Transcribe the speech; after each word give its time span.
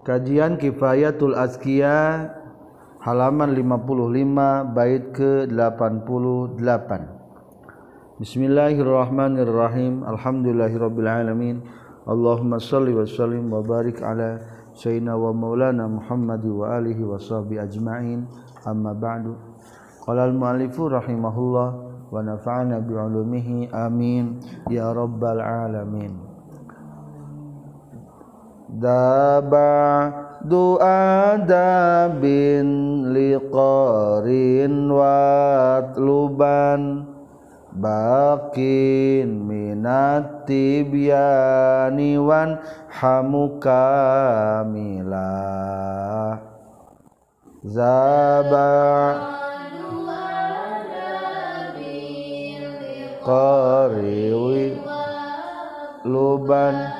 Kajian 0.00 0.56
Kifayatul 0.56 1.36
Azkiya 1.36 2.24
halaman 3.04 3.52
55 3.52 4.72
bait 4.72 5.12
ke-88. 5.12 6.90
Bismillahirrahmanirrahim. 8.16 10.00
Alhamdulillahirabbil 10.08 11.04
alamin. 11.04 11.60
Allahumma 12.08 12.56
shalli 12.56 12.96
wa 12.96 13.04
sallim 13.04 13.52
wa 13.52 13.60
barik 13.60 14.00
ala 14.00 14.40
sayyidina 14.72 15.20
wa 15.20 15.36
maulana 15.36 15.84
Muhammad 15.84 16.48
wa 16.48 16.80
alihi 16.80 17.04
wa 17.04 17.20
sahbi 17.20 17.60
ajma'in. 17.60 18.24
Amma 18.64 18.96
ba'du. 18.96 19.36
Qala 20.00 20.24
al-mu'allifu 20.32 20.88
rahimahullah 20.88 21.68
wa 22.08 22.16
nafa'ana 22.24 22.80
bi 22.80 22.96
'ulumihi 22.96 23.68
amin 23.68 24.40
ya 24.72 24.96
rabbal 24.96 25.44
alamin. 25.44 26.29
daba 28.78 30.12
du'a 30.46 31.34
dabin 31.42 33.10
liqarin 33.10 34.86
watluban 34.86 36.82
bakin 37.74 39.46
minatibyani 39.50 40.78
wan 42.22 42.62
hamuka 42.94 43.82
mila 44.70 46.38
zaba 47.66 48.70
qariwi 53.20 54.74
luban 56.06 56.99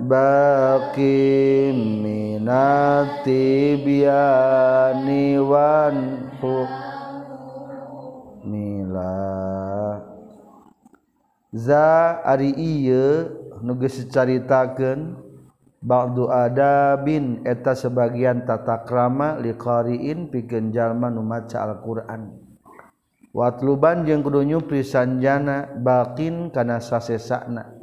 baki 0.00 1.72
minati 2.04 3.76
biani 3.80 5.40
wan 5.40 5.96
mila. 8.44 10.02
Za 11.56 12.20
ari 12.24 12.52
ieu 12.56 13.32
nu 13.64 13.72
geus 13.80 14.04
ba'du 15.86 16.26
adabin 16.26 17.46
eta 17.46 17.78
sebagian 17.78 18.42
tata 18.42 18.82
krama 18.82 19.38
liqariin 19.38 20.26
pikeun 20.32 20.74
jalma 20.74 21.12
nu 21.12 21.22
maca 21.22 21.62
Al-Qur'an. 21.62 22.42
Watluban 23.36 24.08
jeung 24.08 24.24
kudu 24.24 24.42
nyupri 24.48 24.80
sanjana 24.80 25.68
baqin 25.76 26.48
kana 26.48 26.80
sasesana. 26.80 27.75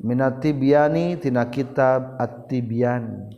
Minatibiani-tina 0.00 1.52
kitab 1.52 2.16
atibian 2.16 3.28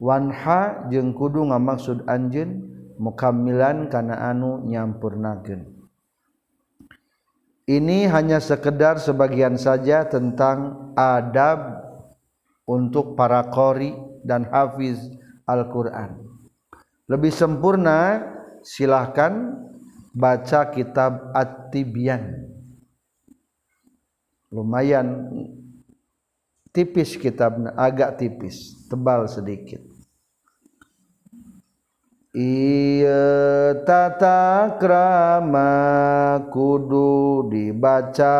Waha 0.00 0.88
jeung 0.88 1.12
kudu 1.12 1.48
nga 1.48 1.60
maksud 1.60 2.04
anjin 2.08 2.68
mukamilan 3.00 3.88
kana 3.88 4.28
anu 4.32 4.60
nyampur 4.64 5.16
nagen 5.16 5.72
Ini 7.64 8.08
hanya 8.12 8.40
sekedar 8.44 9.00
sebagian 9.00 9.56
saja 9.56 10.04
tentang 10.04 10.92
adab 10.96 11.80
untuk 12.68 13.16
para 13.16 13.46
qori 13.48 13.94
dan 14.26 14.42
hafiz 14.50 14.98
Alquran. 15.46 16.18
Lebih 17.06 17.30
sempurna 17.30 18.20
silahkan 18.60 19.54
baca 20.10 20.66
kitab 20.74 21.30
atibian 21.30 22.50
lumayan 24.50 25.30
tipis 26.70 27.18
kitab 27.18 27.58
agak 27.74 28.18
tipis 28.18 28.86
tebal 28.86 29.26
sedikit. 29.26 29.82
Iya 32.30 33.74
tata 33.82 34.78
krama 34.78 35.74
kudu 36.46 37.50
dibaca 37.50 38.38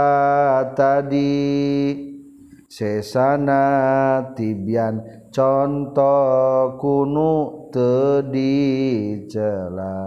tadi. 0.78 2.06
Sesana 2.71 3.66
tibian 4.38 5.26
contoh 5.34 6.78
kunu 6.78 7.66
tedi 7.75 9.26
cela. 9.26 10.06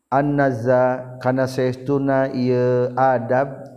annaza 0.09 1.17
kana 1.21 1.45
saestuna 1.45 2.31
ieu 2.33 2.89
adab 2.97 3.67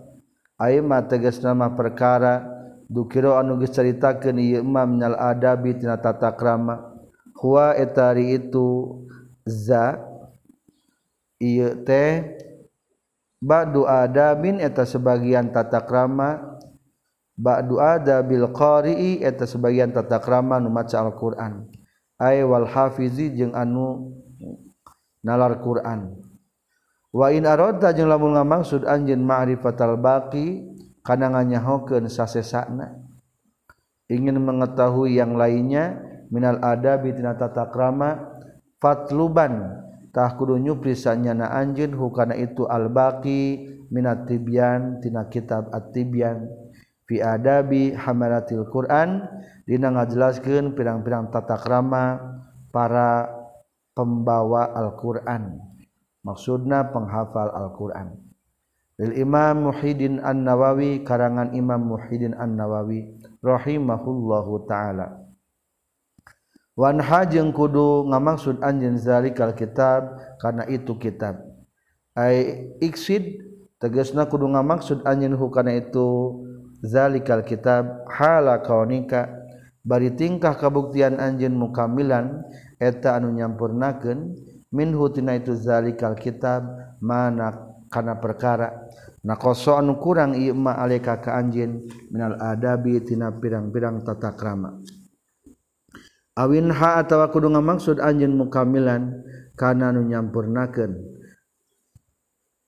ayeuna 0.57 1.03
tegas 1.05 1.43
nama 1.43 1.75
perkara 1.75 2.52
dukira 2.92 3.41
anu 3.41 3.56
geus 3.56 3.72
caritakeun 3.72 4.36
ieu 4.36 4.60
imam 4.60 4.84
minal 5.00 5.16
adabi 5.16 5.72
tina 5.80 5.97
tata 5.97 6.36
krama. 6.36 6.92
Huwa 7.41 7.72
etari 7.75 8.36
itu 8.36 9.00
za 9.48 9.97
ieu 11.41 11.72
teh 11.82 12.38
ba'du 13.42 13.88
adabin 13.88 14.60
eta 14.60 14.84
sebagian 14.84 15.48
tata 15.50 15.80
krama. 15.80 16.60
Ba'du 17.32 17.80
adabil 17.80 18.44
qari'i 18.53 19.24
eta 19.24 19.48
sebagian 19.48 19.91
tata 19.91 20.20
krama 20.20 20.60
nu 20.60 20.69
maca 20.69 21.00
Al-Qur'an. 21.00 21.64
Ay 22.20 22.44
wal 22.44 22.69
hafizi 22.69 23.32
jeung 23.32 23.56
anu 23.56 24.12
nalar 25.24 25.59
Qur'an. 25.59 26.12
Wa 27.10 27.32
in 27.34 27.48
arada 27.48 27.91
jeung 27.91 28.06
lamun 28.06 28.36
ngamaksud 28.38 28.86
anjeun 28.86 29.24
ma'rifatal 29.24 29.97
baqi 29.98 30.70
kana 31.03 31.31
nganyahokeun 31.31 32.07
sasesana. 32.07 32.99
Ingin 34.11 34.39
mengetahui 34.39 35.19
yang 35.19 35.35
lainnya 35.35 35.99
minal 36.31 36.63
adabi 36.63 37.15
tina 37.15 37.35
tata 37.35 37.69
krama 37.69 38.39
fatluban. 38.79 39.83
Tah 40.13 40.37
kudu 40.37 40.61
nyupri 40.61 40.93
sanyana 40.93 41.49
anjeun 41.57 41.97
hukana 41.97 42.37
itu 42.37 42.69
al 42.69 42.93
baqi 42.93 43.65
minat 43.89 44.29
tibyan 44.29 45.01
tina 45.01 45.27
kitab 45.33 45.73
at-tibyan. 45.73 46.49
Fi 47.09 47.25
adabi 47.25 47.97
hamalatil 47.97 48.69
Quran 48.69 49.25
dina 49.65 49.89
ngajelaskeun 49.89 50.77
pirang-pirang 50.77 51.33
tata 51.33 51.57
krama 51.57 52.21
para 52.69 53.33
pembawa 53.97 54.77
Al-Qur'an. 54.77 55.61
Maksudna 56.23 56.93
penghafal 56.93 57.49
Al-Qur'an 57.49 58.22
lil 59.00 59.12
Imam 59.16 59.72
Muhyiddin 59.72 60.20
An-Nawawi 60.20 61.06
karangan 61.06 61.56
Imam 61.56 61.80
Muhyiddin 61.80 62.36
An-Nawawi 62.36 63.08
rahimahullahu 63.41 64.69
taala. 64.69 65.22
Wanha 66.72 67.28
jeung 67.28 67.53
kudu 67.53 68.08
ngamaksud 68.08 68.64
anjeun 68.64 68.97
zalikal 68.97 69.53
kitab 69.53 70.16
karena 70.41 70.64
itu 70.72 70.97
kitab. 70.97 71.44
Ai 72.16 72.72
iksid 72.80 73.44
tegasna 73.76 74.25
kudu 74.25 74.48
ngamaksud 74.48 75.04
anjeun 75.04 75.36
hukana 75.36 75.76
itu 75.76 76.41
zalikal 76.80 77.44
kitab 77.44 78.09
hala 78.09 78.65
kaunika 78.65 79.28
bari 79.84 80.16
tingkah 80.16 80.56
kabuktian 80.56 81.21
anjeun 81.21 81.53
mukamilan 81.53 82.41
eta 82.80 83.21
anu 83.21 83.36
nyampurnakeun 83.36 84.33
minhu 84.72 85.12
tina 85.12 85.36
itu 85.36 85.53
zalikal 85.53 86.16
kitab 86.16 86.65
mana 87.04 87.68
kana 87.92 88.16
perkara. 88.16 88.82
nakoso 89.22 89.78
anu 89.78 89.98
kurang 90.03 90.34
ima 90.34 90.74
aleka 90.78 91.22
ka 91.22 91.39
anjin 91.39 91.86
minal 92.10 92.39
adabi 92.39 92.98
tina 93.03 93.30
pirang-pirang 93.30 94.03
tata 94.03 94.34
krama. 94.34 94.83
Awin 96.33 96.72
ha 96.72 96.98
atawa 97.03 97.28
kudu 97.28 97.53
ngamaksud 97.53 98.01
anjin 98.01 98.34
mukamilan 98.34 99.22
kana 99.54 99.92
nu 99.92 100.03
nyampurnakeun. 100.07 100.97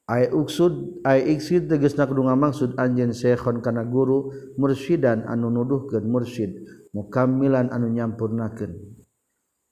Ay 0.05 0.29
uksud 0.29 1.01
ay 1.01 1.33
iksid 1.33 1.73
tegasna 1.73 2.05
kudu 2.05 2.29
ngamaksud 2.29 2.77
anjeun 2.77 3.17
syekhon 3.17 3.65
kana 3.65 3.89
guru 3.89 4.37
mursyidan 4.61 5.25
anu 5.25 5.49
nuduhkeun 5.49 6.05
mursyid 6.05 6.61
mukamilan 6.93 7.73
anu 7.73 7.89
nyampurnakeun. 7.89 8.77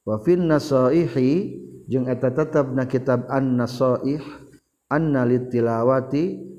Wa 0.09 0.25
fin 0.25 0.49
nasaihi 0.49 1.61
jeung 1.85 2.09
eta 2.09 2.33
tetepna 2.33 2.89
kitab 2.89 3.29
an 3.29 3.61
nasaih 3.61 4.25
anna 4.89 5.29
litilawati 5.29 6.52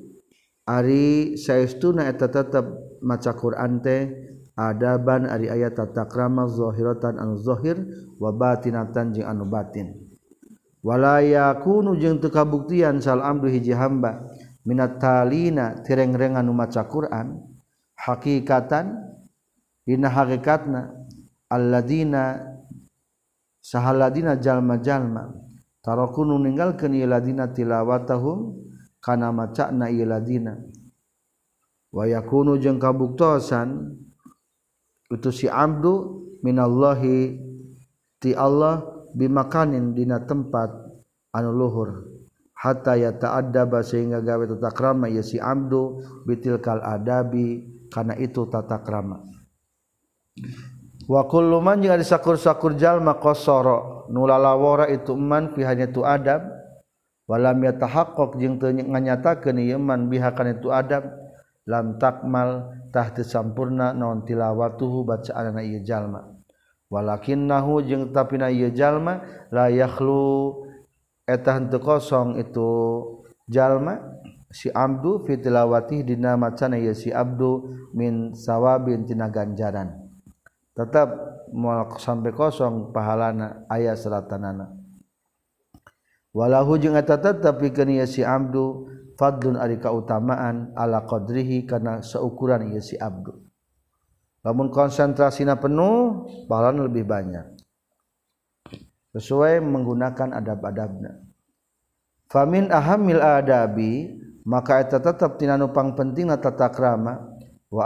Ari 0.63 1.35
sayauna 1.35 2.07
eta 2.07 2.31
tetap 2.31 2.63
maca 3.03 3.35
Quran 3.35 3.83
teh 3.83 4.07
adaban 4.55 5.27
ari 5.27 5.51
ayat 5.51 5.75
tata 5.75 6.07
krama 6.07 6.47
zohiratan 6.47 7.19
anu 7.19 7.35
zohir 7.35 7.83
wabatinatan 8.15 9.11
jeung 9.11 9.27
anu 9.27 9.43
batin. 9.43 9.91
Wala 10.79 11.19
yakunu 11.19 11.99
jeung 11.99 12.23
teu 12.23 12.31
kabuktian 12.31 13.03
sal 13.03 13.19
amdu 13.19 13.51
hiji 13.51 13.75
hamba 13.75 14.23
minat 14.63 14.99
talina 14.99 15.83
tireng-reng 15.83 16.39
anu 16.39 16.55
maca 16.55 16.87
Quran 16.87 17.43
hakikatan 17.99 19.03
dina 19.83 20.07
hakikatna 20.07 20.95
alladzina 21.51 22.39
sahaladina 23.59 24.39
jalma-jalma 24.39 25.35
tarakunu 25.83 26.39
ninggalkeun 26.39 26.95
ieu 26.95 27.07
ladina 27.07 27.51
tilawatahum 27.51 28.55
kana 29.03 29.35
macana 29.35 29.91
ieu 29.91 30.07
ladina 30.07 30.55
wa 31.91 32.07
yakunu 32.07 32.55
jeung 32.55 32.79
kabuktosan 32.79 33.99
itu 35.11 35.29
si 35.35 35.51
abdu 35.51 36.23
minallahi 36.39 37.35
ti 38.23 38.31
Allah 38.31 38.81
bimakanin 39.11 39.91
dina 39.91 40.23
tempat 40.23 40.71
anu 41.35 41.51
luhur. 41.51 42.13
Hatta 42.63 42.95
yata'addaba 42.95 43.83
sehingga 43.83 44.23
gawe 44.23 44.47
tata 44.55 44.71
krama 44.71 45.11
ieu 45.11 45.19
si 45.19 45.35
abdu 45.35 45.99
bitilkal 46.23 46.79
adabi 46.79 47.67
kana 47.91 48.15
itu 48.15 48.47
tata 48.47 48.79
krama 48.79 49.19
wa 51.11 51.21
kullu 51.27 51.59
man 51.59 51.83
jeung 51.83 51.99
sakur-sakur 51.99 52.79
jalma 52.79 53.19
qasara 53.19 54.07
nu 54.07 54.23
lalawara 54.23 54.87
itu 54.87 55.11
man 55.11 55.51
pihanya 55.51 55.91
tu 55.91 56.07
adab 56.07 56.62
walam 57.29 57.57
yatahaqqaq 57.63 58.39
jeung 58.41 58.59
teu 58.59 58.71
nganyatakeun 58.73 59.57
ieu 59.63 59.79
man 59.79 60.11
biha 60.11 60.31
kana 60.35 60.55
itu 60.55 60.71
adab. 60.71 61.23
Lam 61.63 61.95
takmal 61.95 62.75
tah 62.91 63.15
teu 63.15 63.23
sampurna 63.23 63.95
naon 63.95 64.27
tilawatuhu 64.27 65.07
bacaanana 65.07 65.63
ieu 65.63 65.79
jalma. 65.79 66.27
Walakinnahu 66.91 67.87
jeung 67.87 68.11
tapina 68.11 68.51
ieu 68.51 68.67
jalma 68.67 69.23
la 69.47 69.71
yakhlu 69.71 70.59
eta 71.23 71.55
henteu 71.55 71.79
kosong 71.79 72.35
itu 72.35 72.67
jalma. 73.47 74.11
Si 74.51 74.67
abdu 74.69 75.23
fi 75.23 75.39
tilawati 75.39 76.03
dina 76.03 76.35
macana 76.35 76.75
ieu 76.75 76.91
si 76.91 77.15
abdu 77.15 77.63
min 77.95 78.35
sawabin 78.35 79.07
tina 79.07 79.31
ganjaran. 79.31 80.03
Tetap 80.75 81.09
moal 81.55 81.95
sampai 81.95 82.35
kosong 82.35 82.91
pahalana 82.91 83.63
aya 83.71 83.95
seratanana. 83.95 84.82
Walahu 86.33 86.81
jeung 86.81 86.97
eta 86.97 87.21
tetep 87.21 87.61
pikeun 87.61 87.93
ieu 87.93 88.09
si 88.09 88.25
abdu 88.25 88.89
fadlun 89.15 89.55
ari 89.55 89.77
kautamaan 89.77 90.73
ala 90.73 91.05
qadrihi 91.05 91.69
karena 91.69 92.01
seukuran 92.01 92.73
ieu 92.73 92.81
si 92.81 92.97
abdu. 92.97 93.37
Lamun 94.43 94.67
konsentrasina 94.67 95.55
penuh 95.55 96.27
pahalana 96.51 96.83
lebih 96.89 97.07
banyak. 97.07 97.55
Sesuai 99.15 99.63
menggunakan 99.63 100.35
adab-adabna. 100.35 101.23
Famin 102.27 102.67
ahamil 102.73 103.21
adabi 103.21 104.09
maka 104.43 104.83
eta 104.83 104.99
tetep 104.99 105.39
tina 105.39 105.55
nu 105.55 105.71
pang 105.71 105.95
pentingna 105.95 106.35
tata 106.41 106.67
krama 106.73 107.29
wa 107.71 107.83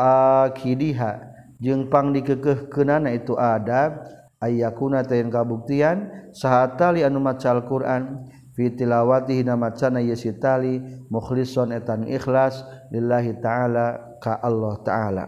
akidiha 0.48 1.20
jeung 1.60 1.92
pang 1.92 2.16
dikekehkeunana 2.16 3.12
itu 3.12 3.36
adab 3.38 4.08
ayyakuna 4.42 5.06
tayin 5.06 5.30
kabuktian 5.30 6.32
sahatali 6.34 7.06
anu 7.06 7.22
maca 7.22 7.54
Al-Qur'an 7.54 8.26
fitilawati 8.58 9.38
hina 9.38 9.54
macana 9.54 10.02
ye 10.02 10.18
si 10.18 10.34
tali 10.34 10.82
mukhlison 11.14 11.70
etan 11.70 12.10
ikhlas 12.10 12.66
lillahi 12.90 13.38
ta'ala 13.38 14.18
ka 14.18 14.42
Allah 14.42 14.74
ta'ala. 14.82 15.26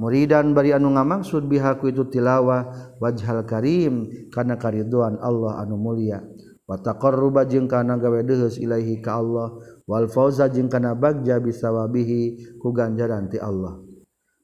Muridan 0.00 0.56
bari 0.56 0.72
anu 0.72 0.92
ngamaksud 0.92 1.48
bihaku 1.48 1.92
itu 1.92 2.08
tilawa 2.08 2.68
wajhal 3.00 3.44
karim 3.44 4.08
kana 4.32 4.56
kariduan 4.56 5.20
Allah 5.20 5.60
anu 5.60 5.76
mulia. 5.76 6.24
Wa 6.64 6.80
taqarruba 6.80 7.44
jeung 7.46 7.68
kana 7.68 8.00
gawe 8.00 8.24
deuheus 8.24 8.58
ilaahi 8.58 8.98
ka 9.04 9.20
Allah 9.20 9.56
wal 9.86 10.08
fauza 10.08 10.48
jeung 10.48 10.68
kana 10.72 10.96
bagja 10.96 11.38
bisawabihi 11.40 12.56
ku 12.60 12.72
ganjaran 12.72 13.28
ti 13.28 13.40
Allah. 13.40 13.80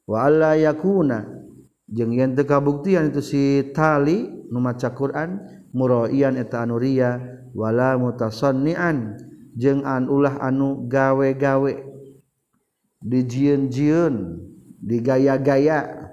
Wa 0.09 0.29
alla 0.29 0.57
yakuna 0.57 1.29
jeung 1.89 2.17
yen 2.17 2.33
teu 2.33 2.49
kabuktian 2.49 3.13
itu 3.13 3.21
si 3.21 3.43
tali 3.77 4.29
nu 4.49 4.57
maca 4.61 4.93
Quran 4.97 5.62
muroian 5.73 6.37
eta 6.37 6.63
anuria 6.65 7.21
wala 7.53 7.97
mutasonnian 8.01 9.17
jeung 9.57 9.85
an 9.85 10.09
ulah 10.09 10.41
anu 10.41 10.89
gawe-gawe. 10.89 11.73
Dijieun-jieun 13.03 14.39
digaya-gaya. 14.79 16.09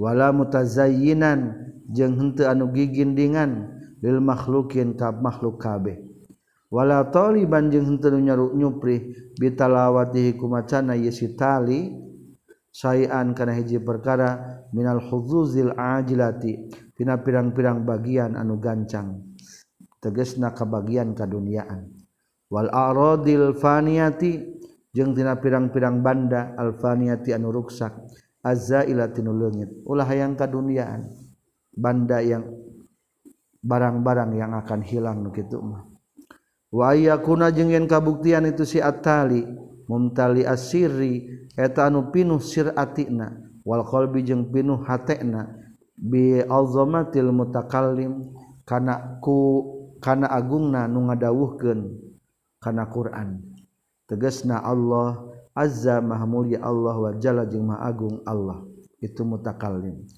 Wala 0.00 0.32
mutazayyinan 0.32 1.60
jeung 1.92 2.16
henteu 2.16 2.48
anu 2.48 2.72
gigindingan 2.72 3.68
lil 4.00 4.16
makhlukin 4.24 4.96
ka 4.96 5.12
makhluk 5.12 5.60
kabeh. 5.60 6.00
Wala 6.72 7.04
taliban 7.12 7.68
jeung 7.68 7.84
henteu 7.84 8.16
nyaru 8.16 8.56
nyupri 8.56 9.12
bitalawatihi 9.36 10.40
kumacana 10.40 10.96
yesi 10.96 11.36
tali 11.36 11.92
sayan 12.72 13.36
kana 13.36 13.52
hiji 13.52 13.76
perkara 13.76 14.64
minal 14.72 15.04
khuzuzil 15.04 15.76
ajilati. 15.76 16.72
pina 17.00 17.16
pirang-pirang 17.16 17.80
bagian 17.88 18.36
anu 18.36 18.60
gancang. 18.60 19.24
Tegesna 20.04 20.52
kebagian 20.52 21.16
kaduniaan. 21.16 21.88
Wal 22.52 22.68
aradil 22.68 23.56
faniyati 23.56 24.36
jeung 24.92 25.16
tina 25.16 25.40
pirang-pirang 25.40 26.04
banda 26.04 26.52
al 26.60 26.76
faniyati 26.76 27.32
anu 27.32 27.48
ruksak 27.48 27.96
azzailatinu 28.44 29.32
leungit. 29.32 29.72
Ulah 29.88 30.04
hayang 30.04 30.36
kaduniaan. 30.36 31.08
Banda 31.72 32.20
yang 32.20 32.44
barang-barang 33.64 34.36
yang 34.36 34.52
akan 34.60 34.84
hilang 34.84 35.24
nu 35.24 35.32
kitu 35.32 35.56
mah. 35.56 35.88
Wa 36.68 36.92
yakuna 36.92 37.48
jeung 37.48 37.72
yen 37.72 37.88
kabuktian 37.88 38.44
itu 38.44 38.68
si 38.68 38.76
atali 38.76 39.42
mumtali 39.88 40.44
asiri 40.44 41.48
eta 41.56 41.88
anu 41.88 42.12
pinuh 42.12 42.38
siratina 42.38 43.40
wal 43.64 43.82
qalbi 43.88 44.22
jeung 44.22 44.52
pinuh 44.52 44.84
hatena 44.84 45.59
bialzomatil 46.00 47.28
mutakallim 47.28 48.32
kana 48.64 49.20
ku 49.20 49.68
kana 50.00 50.32
agungna 50.32 50.88
nu 50.88 51.04
ngadawuhkeun 51.12 51.92
kana 52.56 52.88
Quran. 52.88 53.44
Tegasna 54.08 54.58
Allah 54.64 55.28
azza 55.54 56.00
maha 56.00 56.26
mulia 56.26 56.64
Allah 56.64 56.96
wa 56.96 57.12
jalla 57.20 57.44
jeung 57.44 57.68
maha 57.68 57.92
agung 57.92 58.24
Allah. 58.24 58.64
Itu 58.98 59.22
mutakallim. 59.28 60.08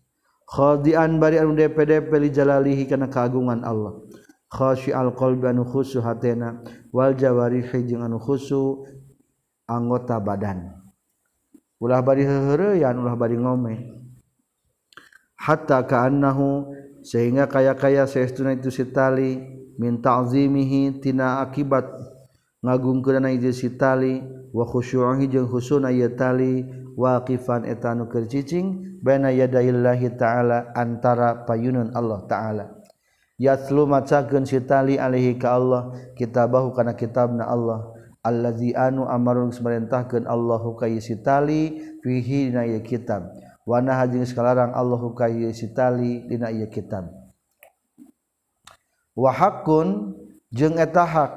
Khadian 0.48 1.18
bari 1.18 1.38
anu 1.42 1.54
dpdp 1.58 2.10
li 2.18 2.28
jalalihi 2.30 2.86
kana 2.86 3.10
kagungan 3.10 3.66
Allah. 3.66 3.98
Khasyi 4.52 4.92
al 4.92 5.16
anu 5.16 5.64
khusu 5.64 6.04
hatena 6.04 6.60
wal 6.92 7.16
jawarihi 7.16 7.88
jeung 7.88 8.04
anu 8.04 8.20
khusu 8.20 8.84
anggota 9.64 10.20
badan. 10.20 10.76
Ulah 11.82 12.04
bari 12.04 12.22
heuheureyan 12.22 12.94
ulah 13.00 13.16
bari 13.16 13.34
ngomeh. 13.40 14.01
hatta 15.42 15.82
kaannahu 15.82 16.70
sehingga 17.02 17.50
kaya-kaya 17.50 18.06
saestuna 18.06 18.54
itu 18.54 18.70
sitali 18.70 19.42
min 19.74 19.98
ta'zimihi 19.98 21.02
tina 21.02 21.42
akibat 21.42 21.90
ngagungkeunna 22.62 23.34
ieu 23.34 23.50
sitali 23.50 24.22
wa 24.54 24.62
khusyu'ihi 24.62 25.26
jeung 25.26 25.50
husuna 25.50 25.90
ieu 25.90 26.14
tali 26.14 26.62
waqifan 26.94 27.66
eta 27.66 27.90
nu 27.98 28.06
keur 28.06 28.30
cicing 28.30 29.02
baina 29.02 29.34
yadaillahi 29.34 30.14
ta'ala 30.14 30.70
antara 30.78 31.42
payunun 31.42 31.90
Allah 31.90 32.22
ta'ala. 32.30 32.64
Yatlu 33.42 33.90
macakeun 33.90 34.46
sitali 34.46 34.94
alaihi 34.94 35.34
ka 35.34 35.58
Allah 35.58 35.90
kitabahu 36.14 36.70
kana 36.70 36.94
kitabna 36.94 37.50
Allah 37.50 37.90
allazi 38.22 38.70
anu 38.78 39.10
amarun 39.10 39.50
samarentahkeun 39.50 40.30
Allahu 40.30 40.78
ka 40.78 40.86
sitali 41.02 41.82
fihi 42.06 42.54
dina 42.54 42.62
kitab. 42.86 43.34
Wana 43.62 43.94
hajing 43.94 44.26
sekalarang 44.26 44.74
Allahu 44.74 45.14
kayu 45.14 45.54
sitali 45.54 46.26
dina 46.26 46.50
ieu 46.50 46.66
kitab. 46.66 47.06
Wa 49.14 49.30
haqqun 49.30 50.18
jeung 50.50 50.82
eta 50.82 51.06
hak 51.06 51.32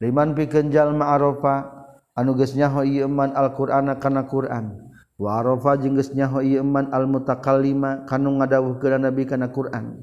liman 0.00 0.32
pikeun 0.32 0.72
jalma 0.72 1.12
arafa 1.12 1.68
anu 2.16 2.32
geus 2.38 2.56
nyaho 2.56 2.86
ieu 2.88 3.04
iman 3.04 3.36
Al-Qur'ana 3.36 4.00
kana 4.00 4.24
Qur'an. 4.24 4.80
Wa 5.20 5.44
arafa 5.44 5.76
jeung 5.76 6.00
geus 6.00 6.16
nyaho 6.16 6.40
ieu 6.40 6.64
iman 6.64 6.88
al-mutakallima 6.88 8.08
kanu 8.08 8.40
ngadawuhkeun 8.40 9.04
nabi 9.04 9.28
kana 9.28 9.52
Qur'an. 9.52 10.00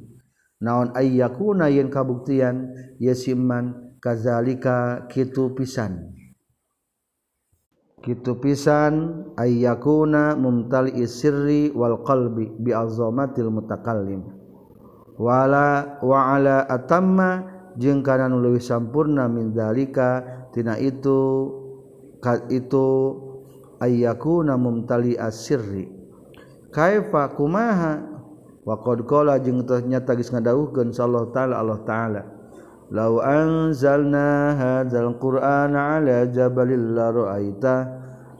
Naon 0.61 0.93
ayyakuna 0.93 1.71
yen 1.71 1.89
kabuktian 1.89 2.75
yasiman 3.01 3.95
kazalika 4.03 5.07
kitu 5.09 5.55
pisan. 5.57 6.18
Kitu 7.99 8.39
pisan 8.39 9.27
ayyakuna 9.35 10.31
mumtali 10.39 11.03
sirri 11.03 11.67
wal 11.75 11.99
qalbi 12.07 12.47
bi 12.55 12.71
azamatil 12.71 13.51
mutakallim. 13.51 14.23
Wala 15.19 15.99
wa 15.99 16.31
ala 16.31 16.63
atamma 16.71 17.43
jeung 17.75 17.99
kana 17.99 18.31
nu 18.31 18.39
leuwih 18.39 18.63
sampurna 18.63 19.27
min 19.27 19.51
dalika 19.51 20.23
tina 20.55 20.79
itu 20.79 21.51
ka 22.23 22.39
itu 22.47 23.19
ayyakuna 23.83 24.55
mumtali 24.55 25.19
asirri. 25.19 25.91
Kaifa 26.71 27.35
kumaha 27.35 27.99
wa 28.63 28.79
qad 28.79 29.03
qala 29.03 29.43
jeung 29.43 29.67
tanya 29.67 29.99
tagis 29.99 30.31
ngadawuhkeun 30.31 30.95
sallallahu 30.95 31.35
taala 31.35 31.59
Allah 31.59 31.79
taala. 31.83 32.38
law 32.89 33.21
anzalna 33.21 34.57
hadzal 34.57 35.13
Qur'ana 35.21 36.01
ala 36.01 36.25
jabalil 36.25 36.97
la 36.97 37.13
ra'aita 37.13 37.75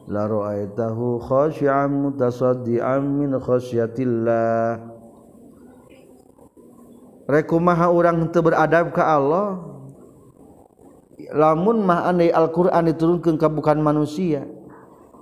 la 0.09 0.25
ra'aitahu 0.25 1.21
khashi'an 1.21 1.93
mutasaddian 1.93 3.05
min 3.05 3.37
khasyatillah. 3.37 4.81
Rekumaha 7.29 7.93
urang 7.93 8.25
teu 8.33 8.41
beradab 8.41 8.89
ka 8.89 9.05
Allah 9.05 9.61
lamun 11.29 11.85
mah 11.85 12.09
andai 12.09 12.33
Al-Qur'an 12.33 12.89
diturunkeun 12.89 13.37
ka 13.37 13.53
bukan 13.53 13.77
manusia. 13.85 14.49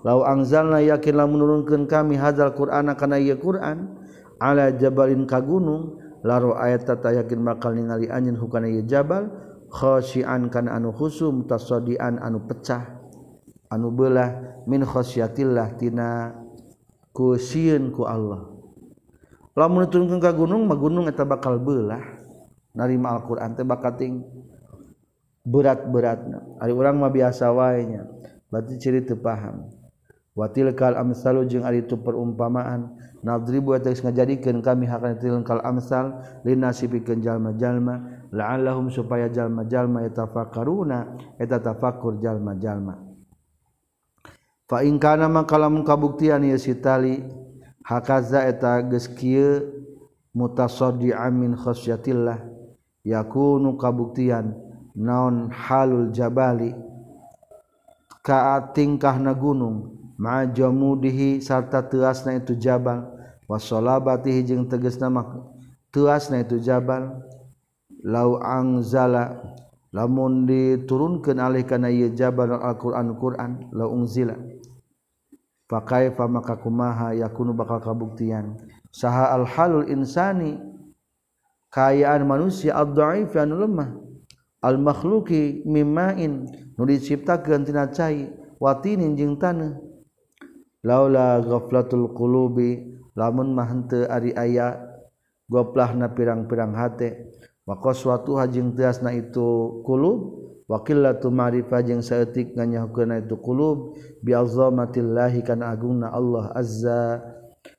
Lau 0.08 0.24
anzalna 0.24 0.80
yakin 0.80 1.20
lamun 1.20 1.44
nurunkeun 1.44 1.84
kami 1.84 2.16
hadzal 2.16 2.56
Qur'ana 2.56 2.96
kana 2.96 3.20
ieu 3.20 3.36
Qur'an 3.36 3.92
ala 4.40 4.72
jabalin 4.72 5.28
ka 5.28 5.44
gunung 5.44 6.00
laro 6.28 6.60
ayat 6.60 6.84
tata 6.84 7.16
yakin 7.16 7.40
bakal 7.48 7.72
ningali 7.72 8.12
anjin 8.12 8.36
hukana 8.36 8.68
ieu 8.68 8.84
jabal 8.84 9.32
khasi'an 9.72 10.52
kana 10.52 10.76
anu 10.76 10.92
khusum 10.92 11.48
tasadian 11.48 12.20
anu 12.20 12.44
pecah 12.44 12.84
anu 13.72 13.96
belah 13.96 14.60
min 14.68 14.84
khasyatillah 14.84 15.80
tina 15.80 16.36
ku 17.16 17.40
sieun 17.40 17.96
ku 17.96 18.04
Allah. 18.04 18.44
Lamun 19.58 19.88
nuturunkeun 19.88 20.22
ka 20.22 20.36
gunung 20.36 20.70
mah 20.70 20.78
gunung 20.78 21.10
eta 21.10 21.26
bakal 21.26 21.58
belah 21.58 22.04
narima 22.78 23.18
Al-Qur'an 23.18 23.58
teh 23.58 23.66
bakal 23.66 23.98
ting 23.98 24.22
berat-beratna. 25.42 26.62
Ari 26.62 26.76
urang 26.76 27.02
mah 27.02 27.10
biasa 27.10 27.50
wae 27.56 27.88
nya. 27.90 28.06
Berarti 28.54 28.78
ciri 28.78 29.02
teu 29.02 29.18
paham. 29.18 29.66
watilkal 30.38 30.94
amsalu 30.94 31.50
jeung 31.50 31.66
ari 31.66 31.82
itu 31.82 31.98
perumpamaan 31.98 32.94
nadribu 33.26 33.74
eta 33.74 33.90
geus 33.90 34.06
ngajadikeun 34.06 34.62
kami 34.62 34.86
hakana 34.86 35.18
tilkal 35.18 35.58
amsal 35.66 36.22
linasibikeun 36.46 37.26
jalma-jalma 37.26 38.30
la'allahum 38.30 38.94
supaya 38.94 39.34
jalma-jalma 39.34 40.06
yatafakkaruna 40.06 41.18
eta 41.42 41.58
tafakkur 41.58 42.22
jalma-jalma. 42.22 43.02
Fa 44.70 44.86
in 44.86 45.02
kana 45.02 45.26
maka 45.26 45.58
lamun 45.58 45.82
kabuktian 45.82 46.46
ieu 46.46 46.62
sitali 46.62 47.26
hakaza 47.82 48.46
eta 48.46 48.86
geus 48.86 49.10
kieu 49.10 49.74
mutasaddi'an 50.38 51.34
min 51.34 51.58
khasyatillah 51.58 52.46
yakunu 53.02 53.74
kabuktian 53.74 54.54
naon 54.94 55.50
halul 55.50 56.14
jabali 56.14 56.78
ka 58.22 58.60
tingkahna 58.76 59.34
gunung 59.34 59.97
majomudihi 60.18 61.40
sarta 61.40 61.86
teasna 61.86 62.36
itu 62.36 62.58
jabal. 62.58 63.16
Wasolabatihi 63.48 64.44
jeung 64.44 64.68
tegesna 64.68 65.08
mak 65.08 65.32
teasna 65.94 66.44
itu 66.44 66.60
jabal. 66.60 67.24
Lau 68.04 68.38
angzala 68.44 69.40
lamun 69.96 70.46
diturunkeun 70.46 71.40
alih 71.40 71.64
kana 71.64 71.90
ieu 71.90 72.12
jabal 72.14 72.54
Al-Qur'an 72.60 73.16
Qur'an 73.16 73.52
lau 73.72 73.96
unzila. 73.96 74.36
Fakaifa 75.68 76.28
maka 76.28 76.60
kumaha 76.60 77.16
yakunu 77.16 77.56
bakal 77.56 77.80
kabuktian? 77.80 78.60
Saha 78.92 79.32
al 79.36 79.44
halul 79.44 79.88
insani 79.92 80.60
kayaan 81.72 82.24
manusia 82.28 82.76
ad-dhaif 82.76 83.36
anu 83.36 83.64
lemah. 83.64 83.90
Al 84.64 84.76
makhluqi 84.82 85.64
mimma'in 85.64 86.50
nu 86.76 86.84
diciptakeun 86.84 87.64
tina 87.64 87.88
cai 87.88 88.28
watinin 88.60 89.16
jeung 89.16 89.38
taneuh 89.38 89.87
laula 90.88 91.44
ghaflatul 91.44 92.16
qulubi 92.16 92.96
lamun 93.20 93.52
mah 93.52 93.68
henteu 93.68 94.08
ari 94.08 94.32
aya 94.32 94.80
goplahna 95.52 96.16
pirang-pirang 96.16 96.72
hate. 96.80 97.36
Wa 97.68 97.84
qaswatu 97.84 98.40
hajing 98.40 98.80
tiasna 98.80 99.12
itu 99.12 99.84
qulub 99.84 100.40
wa 100.72 100.88
qillatu 100.88 101.28
ma'rifah 101.28 101.84
jeung 101.84 102.00
saeutik 102.00 102.56
nganyahukeuna 102.56 103.28
itu 103.28 103.36
qulub 103.44 104.00
bi 104.24 104.32
azamatillahi 104.32 105.44
kana 105.44 105.76
agungna 105.76 106.08
Allah 106.16 106.48
azza 106.56 107.20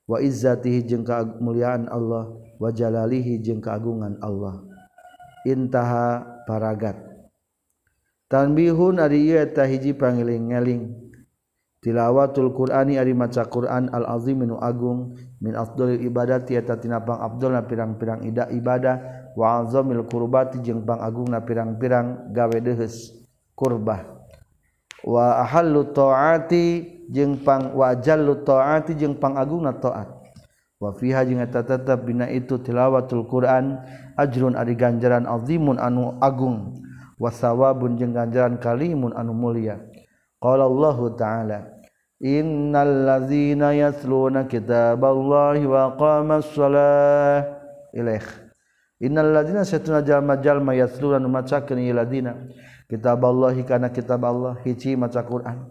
wa 0.05 0.21
izzatihi 0.21 0.85
jeung 0.85 1.09
kamuliaan 1.09 1.89
Allah 1.89 2.29
wa 2.61 2.69
jalalihi 2.69 3.41
jeung 3.41 3.65
keagungan 3.65 4.21
Allah. 4.21 4.61
Intaha 5.49 6.21
paragat. 6.45 7.01
Tanbihun 8.29 9.01
ari 9.01 9.25
ieu 9.25 9.41
eta 9.41 9.65
hiji 9.65 9.97
pangiling-eling 9.97 11.08
tilawatul 11.89 12.53
Qur'ani 12.53 13.01
ari 13.01 13.17
maca 13.17 13.49
Qur'an 13.49 13.89
al-azim 13.89 14.45
minu 14.45 14.61
agung. 14.61 15.17
Min 15.41 15.57
afdhalil 15.57 16.05
ibadati 16.05 16.53
eta 16.53 16.77
tina 16.77 17.01
pang 17.01 17.25
afdalna 17.25 17.65
pirang-pirang 17.65 18.29
ida 18.29 18.53
ibadah. 18.53 19.25
Wa 19.39 19.63
azamil 19.63 20.03
qurbati 20.05 20.59
jeung 20.67 20.83
pang 20.83 20.99
agungna 20.99 21.39
pirang-pirang 21.47 22.35
gawe 22.35 22.59
deuheus 22.59 23.15
kurbah 23.55 24.03
wa 25.07 25.39
ahallu 25.47 25.95
taati 25.95 27.07
jeung 27.07 27.39
pang 27.47 27.71
wa 27.71 27.95
jallu 27.95 28.43
taati 28.43 28.99
jeung 28.99 29.15
pang 29.15 29.39
agungna 29.39 29.79
taat. 29.79 30.11
Wa 30.83 30.91
fiha 30.91 31.23
jeung 31.23 31.39
eta 31.39 31.63
tetep 31.63 32.03
bina 32.03 32.27
itu 32.27 32.59
tilawatul 32.59 33.31
Qur'an 33.31 33.79
ajrun 34.19 34.59
ari 34.59 34.75
ganjaran 34.75 35.23
azimun 35.23 35.79
anu 35.79 36.19
agung. 36.19 36.75
Wa 37.15 37.31
sawabun 37.31 37.95
jeung 37.95 38.11
ganjaran 38.11 38.59
kalimun 38.59 39.15
anu 39.15 39.31
mulia. 39.39 39.79
Qala 40.43 40.67
Allahu 40.67 41.15
ta'ala 41.15 41.78
Innal 42.19 43.07
ladzina 43.07 43.71
yatluna 43.71 44.51
kitaballahi 44.51 45.63
wa 45.71 45.95
qamas 45.95 46.51
shalah 46.51 47.47
ilaih. 47.95 48.27
Innallazina 48.99 49.63
satuna 49.63 50.03
jalma 50.03 50.35
jalma 50.43 50.75
yatluna 50.75 51.23
macakeun 51.23 51.79
ieu 51.79 51.95
ladina. 51.95 52.35
Kitaballahi 52.91 53.63
kana 53.63 53.95
kitab 53.95 54.27
Allah 54.27 54.59
hiji 54.67 54.99
maca 54.99 55.23
Quran. 55.23 55.71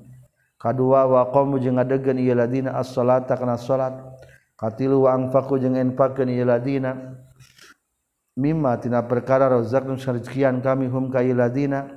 Kadua 0.55 1.03
wa 1.03 1.27
qamu 1.35 1.59
jeung 1.59 1.75
ngadegkeun 1.75 2.15
ieu 2.15 2.31
ladina. 2.31 2.79
As-salata 2.79 3.35
kana 3.35 3.59
salat. 3.59 3.99
Katilu 4.55 5.03
wa 5.03 5.19
anfaqu 5.19 5.59
jeung 5.59 5.75
enfakeun 5.75 6.31
ieu 6.31 6.47
ladina. 6.47 6.95
Mimma 8.39 8.79
tina 8.79 9.03
perkara 9.03 9.51
rezekun 9.51 9.99
sarizkian 9.99 10.63
kami 10.63 10.87
hum 10.87 11.11
ka 11.11 11.19
ieu 11.19 11.35
ladina. 11.35 11.91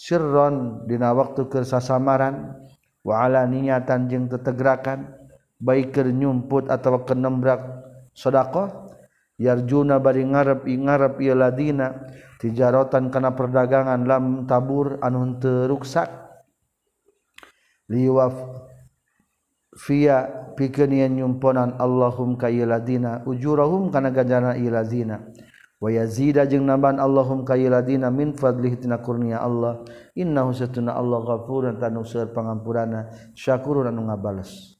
Sirron 0.00 0.88
dina 0.88 1.12
waktu 1.12 1.52
keur 1.52 1.68
sasamaran. 1.68 2.56
waala 3.06 3.48
niatan 3.48 4.08
jeung 4.08 4.26
tetegrakan 4.28 5.16
baikir 5.60 6.08
nyumput 6.08 6.68
atau 6.72 7.04
kenembrak 7.04 7.60
sodaqoh 8.16 8.90
yarjuna 9.40 9.96
bari 9.96 10.24
ngarep 10.24 10.68
i 10.68 10.76
ngarep 10.76 11.14
ieu 11.24 11.32
ladina 11.32 11.96
tijarotan 12.40 13.08
kana 13.08 13.32
perdagangan 13.32 14.04
lam 14.04 14.44
tabur 14.44 15.00
anu 15.00 15.40
teu 15.40 15.68
ruksak. 15.68 16.08
Liwaf 17.90 18.36
via 19.88 20.30
pikeun 20.54 20.94
nyumponan 20.94 21.74
Allahum 21.80 22.38
ka 22.38 22.48
ieu 22.52 22.68
ladina 22.68 23.24
ujurahum 23.26 23.92
kana 23.92 24.12
ganjaran 24.12 24.56
ieu 24.56 24.72
ladina. 24.72 25.24
wayazida 25.80 26.44
jeung 26.44 26.68
naban 26.68 27.00
Allahum 27.00 27.42
kayiladina 27.42 28.12
min 28.12 28.36
fadlihi 28.36 28.84
tina 28.84 29.00
kurnia 29.00 29.40
Allah. 29.40 29.82
Innahu 30.14 30.52
satuna 30.52 30.94
Allah 30.94 31.24
ghafurun 31.24 31.80
tanu 31.80 32.04
seur 32.04 32.30
pangampurana 32.36 33.32
syakurun 33.32 33.88
anu 33.88 34.06
ngabales. 34.06 34.76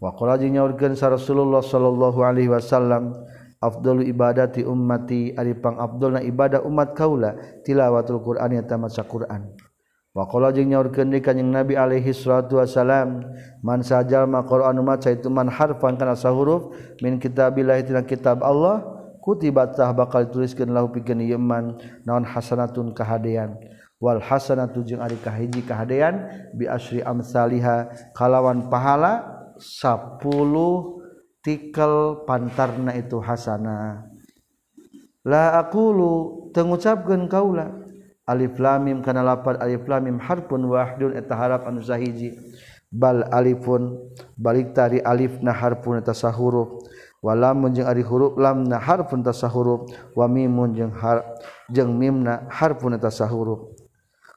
Wa 0.00 0.16
qala 0.16 0.40
jeung 0.40 0.56
nyaurkeun 0.56 0.96
sa 0.96 1.12
Rasulullah 1.12 1.60
sallallahu 1.60 2.24
alaihi 2.24 2.48
wasallam 2.48 3.12
afdalu 3.60 4.08
ibadati 4.08 4.64
ummati 4.64 5.36
ari 5.36 5.52
pang 5.54 5.76
afdalna 5.78 6.24
ibadah 6.24 6.64
umat 6.64 6.96
kaula 6.96 7.36
tilawatul 7.62 8.24
qur'an 8.24 8.56
eta 8.56 8.80
maca 8.80 9.04
qur'an. 9.04 9.52
Wa 10.12 10.28
qala 10.28 10.52
jeung 10.52 10.68
nyaurkeun 10.68 11.08
di 11.08 11.24
kanjing 11.24 11.48
Nabi 11.48 11.72
alaihi 11.72 12.12
salatu 12.12 12.60
wasalam 12.60 13.24
man 13.64 13.80
sajal 13.80 14.28
ma 14.28 14.44
qur'an 14.44 14.76
maca 14.80 15.08
itu 15.08 15.28
man 15.32 15.48
harfan 15.48 15.96
kana 15.96 16.12
sahuruf 16.12 16.72
min 17.00 17.16
kitabillah 17.16 17.80
tina 17.80 18.04
kitab 18.04 18.44
Allah 18.44 18.91
kutibatah 19.22 19.94
bakal 19.94 20.26
tuliskeun 20.26 20.74
lahu 20.74 20.90
pikeun 20.90 21.22
yeman 21.22 21.78
naon 22.02 22.26
hasanatun 22.26 22.90
kahadean. 22.90 23.54
Wal 24.02 24.18
hasanatu 24.18 24.82
jeung 24.82 24.98
ari 24.98 25.14
kahiji 25.14 25.62
kahadean 25.62 26.26
bi 26.58 26.66
asri 26.66 27.06
amsalihha 27.06 27.86
kalawan 28.18 28.66
pahala 28.66 29.46
10 29.62 30.18
tikel 31.38 32.26
pantarna 32.26 32.98
itu 32.98 33.22
hasana. 33.22 34.02
La 35.22 35.54
aqulu 35.54 36.50
tengucapkeun 36.50 37.30
kaula 37.30 37.78
alif 38.26 38.58
lam 38.58 38.90
mim 38.90 38.98
kana 39.06 39.22
lapat 39.22 39.54
alif 39.62 39.86
lam 39.86 40.02
mim 40.02 40.18
harfun 40.18 40.66
wahdun 40.66 41.14
eta 41.14 41.38
harap 41.38 41.70
anu 41.70 41.78
sahiji. 41.78 42.34
Bal 42.90 43.22
alifun 43.30 44.02
balik 44.34 44.74
tari 44.74 44.98
alif 44.98 45.38
na 45.38 45.54
harfun 45.54 46.02
eta 46.02 46.10
sahuruf. 46.10 46.81
wala 47.22 47.54
munjung 47.54 47.86
ari 47.86 48.02
huruf 48.02 48.34
lam 48.34 48.66
na 48.66 48.82
harfun 48.82 49.22
tasa 49.22 49.46
wa 49.46 50.26
mimun 50.26 50.74
jeung 50.74 50.90
har 50.90 51.22
jeung 51.70 51.94
mimna 51.94 52.50
harfun 52.50 52.98
tasa 52.98 53.30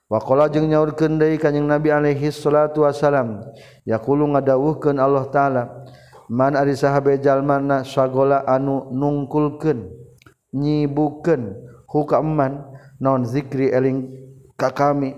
wa 0.05 0.21
qala 0.21 0.45
jeung 0.53 0.69
nyaurkeun 0.69 1.17
deui 1.17 1.41
kanjing 1.41 1.65
Nabi 1.65 1.89
alaihi 1.89 2.29
salatu 2.29 2.85
wasalam 2.85 3.41
yaqulu 3.89 4.37
ngadawuhkeun 4.37 5.01
Allah 5.01 5.25
taala 5.33 5.63
man 6.29 6.53
ari 6.53 6.77
sahabe 6.77 7.17
jalmana 7.17 7.81
sagola 7.81 8.45
anu 8.45 8.85
nungkulkeun 8.93 9.89
nyibukeun 10.53 11.57
huka 11.89 12.21
man 12.21 12.69
non 13.01 13.25
zikri 13.25 13.73
eling 13.73 14.13
ka 14.53 14.69
kami 14.69 15.17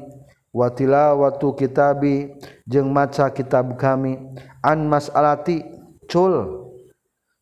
wa 0.56 0.72
tilawatu 0.72 1.52
kitabi 1.52 2.32
jeung 2.64 2.88
maca 2.88 3.28
kitab 3.36 3.76
kami 3.76 4.16
an 4.64 4.88
masalati 4.88 5.68
cul 6.08 6.67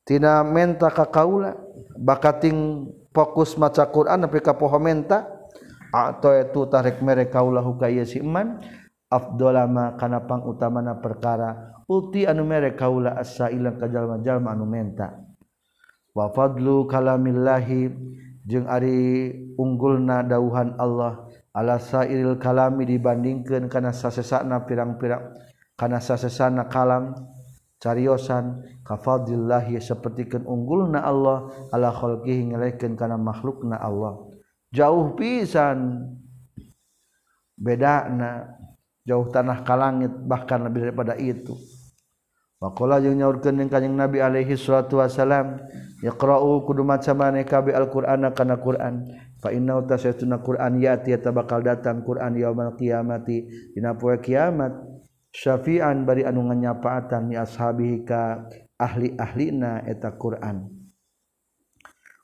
tina 0.06 0.46
menta 0.46 0.94
ka 0.94 1.10
kaula 1.10 1.58
bakating 1.98 2.88
fokus 3.10 3.58
maca 3.58 3.84
Quran 3.90 4.24
tapi 4.24 4.40
ka 4.40 4.54
poho 4.54 4.78
menta 4.78 5.26
atau 5.90 6.32
itu 6.36 6.62
tarik 6.70 7.02
mere 7.02 7.26
kaula 7.28 7.60
huka 7.60 7.90
ieu 7.90 8.06
si 8.06 8.22
iman 8.22 8.62
afdolama 9.10 9.98
kana 9.98 10.24
pang 10.24 10.46
utamana 10.46 11.02
perkara 11.02 11.74
uti 11.90 12.30
anu 12.30 12.46
mere 12.46 12.78
kaula 12.78 13.18
as-sailan 13.18 13.78
ka 13.78 13.88
jalma-jalma 13.88 14.54
anu 14.54 14.66
menta. 14.66 15.22
Wa 16.16 16.32
fadlu 16.32 16.88
kalamillahi 16.88 17.92
jeung 18.46 18.70
ari 18.70 19.34
unggulna 19.58 20.24
dauhan 20.24 20.78
Allah 20.78 21.28
ala 21.56 21.80
sairil 21.80 22.38
kalami 22.38 22.86
dibandingkeun 22.88 23.72
kana 23.72 23.96
sasesana 23.96 24.68
pirang-pirang 24.68 25.34
kana 25.80 26.04
sasesana 26.04 26.68
kalam 26.68 27.16
cariosan 27.86 28.66
kafadillahi 28.82 29.78
sapertikeun 29.78 30.50
unggulna 30.50 31.06
Allah 31.06 31.70
ala 31.70 31.94
khalqihi 31.94 32.50
ngelehkeun 32.50 32.98
kana 32.98 33.14
makhlukna 33.22 33.78
Allah. 33.78 34.26
Jauh 34.74 35.14
pisan 35.14 36.10
bedana 37.54 38.58
jauh 39.06 39.30
tanah 39.30 39.62
ka 39.62 39.78
langit 39.78 40.10
bahkan 40.26 40.66
lebih 40.66 40.90
daripada 40.90 41.14
itu. 41.14 41.54
Pakola 42.58 42.98
jeung 42.98 43.22
nyaurkeun 43.22 43.62
deung 43.62 43.70
kanjing 43.70 43.94
Nabi 43.94 44.24
alaihi 44.24 44.58
salatu 44.58 44.98
wasalam 44.98 45.62
yaqra'u 46.02 46.66
kudu 46.66 46.82
maca 46.82 47.14
maneh 47.14 47.46
kabe 47.46 47.76
Al-Qur'ana 47.76 48.34
kana 48.34 48.58
Qur'an? 48.58 49.06
Fa 49.38 49.54
innahu 49.54 49.86
tasaytuna 49.86 50.42
Qur'an 50.42 50.74
ya'ti 50.80 51.14
bakal 51.30 51.62
datang 51.62 52.02
Qur'an 52.02 52.34
yaumal 52.34 52.74
qiyamati. 52.74 53.46
Dina 53.76 53.94
poe 53.94 54.18
kiamat 54.18 54.95
syafian 55.36 56.08
bari 56.08 56.24
anu 56.24 56.48
nganyapaatan 56.48 57.28
ni 57.28 57.36
ashabihi 57.36 58.08
ka 58.08 58.48
ahli-ahlina 58.80 59.84
eta 59.84 60.16
Qur'an. 60.16 60.72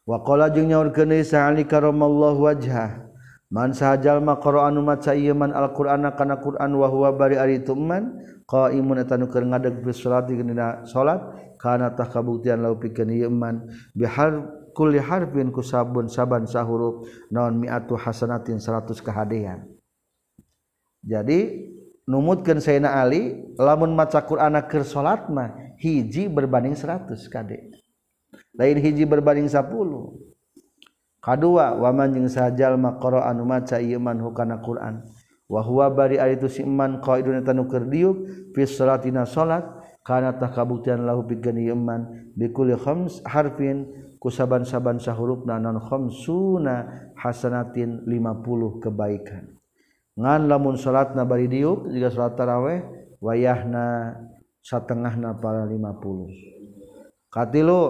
Waqala 0.08 0.50
jeung 0.50 0.72
nyaurkeun 0.72 1.12
deui 1.12 1.36
ali 1.36 1.64
karamallahu 1.68 2.48
wajha. 2.48 3.12
Man 3.52 3.76
sahajal 3.76 4.24
ma 4.24 4.40
qur'an 4.40 4.80
umat 4.80 5.04
sayyieu 5.04 5.36
man 5.36 5.52
alqur'ana 5.52 6.16
kana 6.16 6.40
qur'an 6.40 6.72
wa 6.72 6.88
huwa 6.88 7.12
bari 7.12 7.36
ari 7.36 7.60
tuman 7.60 8.16
qaimun 8.48 9.04
eta 9.04 9.20
nu 9.20 9.28
keur 9.28 9.44
ngadeg 9.44 9.84
fi 9.84 9.92
salat 9.92 10.32
dina 10.32 10.88
salat 10.88 11.20
kana 11.60 11.92
tah 11.92 12.08
kabuktian 12.08 12.64
lau 12.64 12.80
pikeun 12.80 13.12
ieu 13.12 13.28
man 13.28 13.68
bihar 13.92 14.48
kulli 14.72 15.04
harfin 15.04 15.52
kusabun 15.52 16.08
saban 16.08 16.48
sahuruf 16.48 17.04
naon 17.28 17.60
miatu 17.60 18.00
hasanatin 18.00 18.56
100 18.64 18.88
kahadean. 19.04 19.68
Jadi 21.04 21.68
numutkan 22.10 22.58
Sayyidina 22.58 23.02
Ali 23.02 23.42
lamun 23.58 23.94
maca 23.94 24.22
Quran 24.26 24.58
keur 24.66 24.86
salat 24.86 25.30
mah 25.30 25.54
hiji 25.78 26.30
berbanding 26.30 26.78
100 26.78 27.14
kade 27.30 27.72
lain 28.58 28.78
hiji 28.82 29.06
berbanding 29.06 29.50
10 29.50 29.62
kadua 31.22 31.78
waman 31.78 32.18
jeung 32.18 32.28
sajal 32.28 32.76
maqra 32.82 33.30
anu 33.30 33.46
maca 33.46 33.78
ieu 33.78 34.02
man 34.02 34.18
hukana 34.18 34.58
Quran. 34.60 35.06
Wa 35.52 35.62
huwa 35.62 35.92
bari 35.92 36.16
ari 36.18 36.40
tu 36.40 36.48
si 36.48 36.64
iman 36.64 37.04
qaidun 37.04 37.44
tanu 37.46 37.68
keur 37.68 37.86
diuk 37.86 38.18
fi 38.56 38.64
salatina 38.66 39.28
salat 39.28 39.68
kana 40.02 40.34
tah 40.34 40.50
kabuktian 40.50 41.06
lahu 41.06 41.28
pikeun 41.28 41.60
ieu 41.62 41.78
iman 41.78 42.32
bi 42.34 42.50
kulli 42.50 42.74
khams 42.74 43.22
harfin 43.28 43.86
kusaban-saban 44.18 44.98
sahurufna 44.98 45.60
non 45.60 45.78
khamsuna 45.78 46.90
hasanatin 47.20 48.02
50 48.08 48.82
kebaikan. 48.82 49.61
ngan 50.20 50.48
lamun 50.48 50.76
salat 50.76 51.16
na 51.16 51.24
bari 51.24 51.48
diuk 51.48 51.88
juga 51.88 52.12
salat 52.12 52.34
taraweh 52.36 52.80
wayahna 53.24 54.18
satengah 54.60 55.16
na 55.16 55.38
para 55.38 55.64
50 55.64 57.32
katilu 57.32 57.82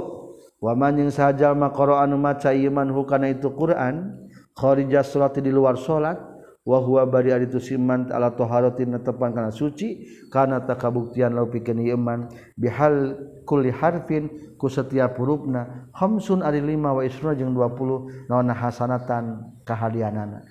waman 0.61 1.01
yang 1.01 1.11
saja 1.11 1.51
makoro 1.57 1.97
anu 1.97 2.21
maca 2.21 2.53
iman 2.53 2.93
hukana 2.93 3.33
itu 3.33 3.49
Quran 3.53 4.13
kharija 4.53 5.01
salat 5.01 5.41
di 5.41 5.49
luar 5.49 5.75
salat 5.75 6.31
wa 6.61 6.77
huwa 6.77 7.09
bari 7.09 7.33
ari 7.33 7.49
tusiman 7.49 8.13
ala 8.13 8.37
taharatin 8.37 8.93
netepan 8.93 9.33
kana 9.33 9.49
suci 9.49 10.05
kana 10.29 10.61
takabuktian 10.61 11.33
lau 11.33 11.49
pikeun 11.49 11.81
iman 11.89 12.29
bihal 12.53 13.17
kulli 13.49 13.73
harfin 13.73 14.29
ku 14.61 14.69
setiap 14.69 15.17
hurufna 15.17 15.89
khamsun 15.97 16.45
ari 16.45 16.61
5 16.61 16.77
wa 16.77 17.01
isruna 17.01 17.33
jeung 17.33 17.57
20 17.57 18.29
naon 18.29 18.53
hasanatan 18.53 19.41
kahadianana. 19.65 20.45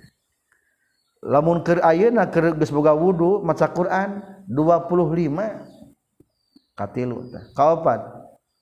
lamun 1.24 1.64
keur 1.64 1.80
ayeuna 1.84 2.26
keur 2.32 2.56
geus 2.56 2.72
boga 2.72 2.94
wudu 2.96 3.42
maca 3.44 3.68
Quran 3.72 4.22
25 4.48 6.76
katilu 6.76 7.28
kaopat? 7.52 8.00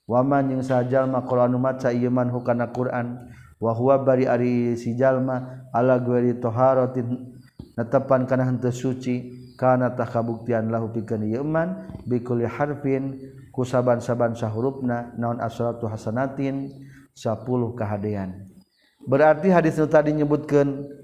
Waman 0.09 0.49
jeung 0.49 0.65
sajalma 0.65 1.21
qur'anu 1.29 1.61
maca 1.61 1.93
ieu 1.93 2.09
man 2.09 2.33
hukana 2.33 2.73
Quran. 2.73 3.29
Wa 3.61 3.77
huwa 3.77 4.01
bari 4.01 4.25
ari 4.25 4.73
si 4.81 4.97
jalma 4.97 5.69
ala 5.69 6.01
ghairi 6.01 6.41
taharatin 6.41 7.37
netepan 7.77 8.25
kana 8.25 8.49
henteu 8.49 8.73
suci 8.73 9.37
kana 9.61 9.93
takabuktian 9.93 10.73
lahu 10.73 10.89
pikeun 10.97 11.29
ieu 11.29 11.45
man 11.45 11.93
bikulli 12.09 12.49
harfin 12.49 13.21
ku 13.53 13.69
saban-saban 13.69 14.33
sahurupna 14.33 15.13
naon 15.21 15.45
asratu 15.45 15.85
hasanatin 15.85 16.73
10 17.13 17.45
kahadean. 17.77 18.49
Berarti 19.05 19.53
hadis 19.53 19.77
nu 19.77 19.93
tadi 19.93 20.17
nyebutkeun 20.17 20.98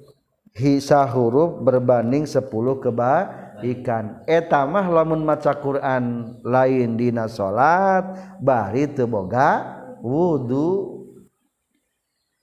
hisa 0.54 1.02
huruf 1.10 1.60
berbanding 1.60 2.24
10 2.24 2.46
kebaikan. 2.78 4.22
Etamah 4.24 4.86
lamun 4.86 5.26
maca 5.26 5.50
Quran 5.58 6.38
lain 6.46 6.94
dina 6.94 7.26
salat 7.26 8.38
bari 8.38 8.86
teu 8.88 9.10
boga 9.10 9.82
wudu. 10.00 10.94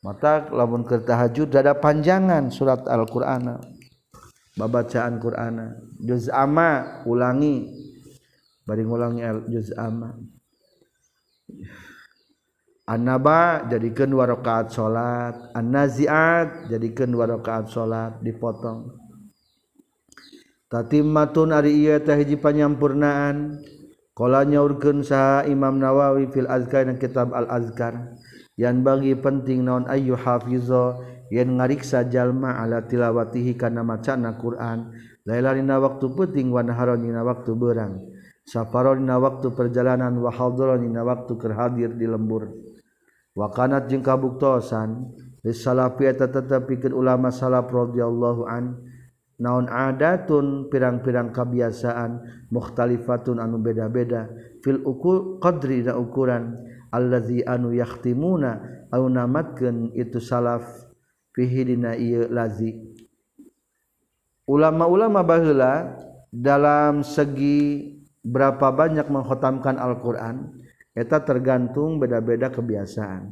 Mata 0.02 0.50
lamun 0.50 0.82
keur 0.82 1.06
tahajud 1.06 1.54
ada 1.54 1.78
panjangan 1.78 2.50
surat 2.50 2.84
Al-Qur'an. 2.89 3.62
Babacaan 4.58 5.21
Qur'ana 5.21 5.78
juz 6.02 6.28
ama 6.28 7.06
ulangi. 7.08 7.69
Bari 8.65 8.82
ngulangi 8.82 9.21
juz 9.54 9.69
ama. 9.78 10.17
Anaba 12.89 13.70
jadikan 13.70 14.10
dua 14.10 14.26
rakaat 14.26 14.74
salat, 14.74 15.38
an-naziat 15.54 16.65
jadikan 16.67 17.13
dua 17.13 17.30
rakaat 17.30 17.70
salat 17.70 18.17
dipotong. 18.26 18.98
Tatimmatun 20.72 21.52
ari 21.52 21.78
ieu 21.84 22.00
teh 22.02 22.15
hiji 22.15 22.39
panyampurnaan. 22.39 23.60
Qala 24.12 24.44
nyaurkeun 24.48 25.04
saha 25.04 25.48
Imam 25.48 25.80
Nawawi 25.80 26.32
fil 26.32 26.48
Azkar 26.48 26.88
dan 26.88 26.96
kitab 26.96 27.36
Al-Azkar. 27.36 28.17
Yang 28.56 28.78
bagi 28.84 29.13
penting 29.20 29.67
naon 29.67 29.88
ayu 29.88 30.15
hafizo 30.15 31.00
yen 31.32 31.60
ngariksa 31.60 32.08
jalma 32.08 32.60
ala 32.60 32.84
tilawatihi 32.88 33.56
kana 33.56 33.84
macana 33.84 34.36
Quran. 34.39 34.96
Lailarina 35.28 35.80
waktu 35.80 36.08
penting 36.12 36.50
wa 36.50 36.63
naharonina 36.63 37.24
waktu 37.24 37.52
berang. 37.56 38.00
Safarona 38.48 39.22
waktu 39.22 39.54
perjalanan 39.54 40.17
wa 40.17 40.32
hadronina 40.34 41.06
waktu 41.06 41.36
kerhadir 41.36 41.94
di 41.96 42.08
lembur. 42.10 42.71
wakanat 43.36 43.88
jeung 43.91 44.04
kabuktosan. 44.04 45.12
Salafiata 45.41 46.30
tetep 46.30 46.70
pikeun 46.70 46.94
ulama 46.94 47.34
salaf 47.34 47.74
radhiyallahu 47.74 48.46
an. 48.46 48.78
Naon 49.41 49.65
adatun 49.65 50.70
pirang-pirang 50.70 51.34
kebiasaan 51.34 52.22
mukhtalifatun 52.54 53.41
anu 53.41 53.58
beda-beda. 53.58 54.30
Fil 54.62 54.86
ukur 54.86 55.41
qadri 55.41 55.82
da 55.82 55.98
ukuran. 55.98 56.62
Allazi 56.94 57.41
anu 57.41 57.74
yahtimuna 57.74 58.86
au 58.94 59.10
namatkeun 59.10 59.98
itu 59.98 60.22
salaf. 60.22 60.62
Fihi 61.34 61.74
dina 61.74 61.98
ieu 61.98 62.30
lazi. 62.30 62.78
Ulama-ulama 64.46 65.26
baheula 65.26 65.96
dalam 66.30 67.02
segi 67.02 67.98
berapa 68.22 68.70
banyak 68.70 69.10
mengkhatamkan 69.10 69.80
Al-Qur'an 69.82 70.61
eta 70.91 71.23
tergantung 71.23 71.97
beda-beda 71.97 72.51
kebiasaan. 72.51 73.32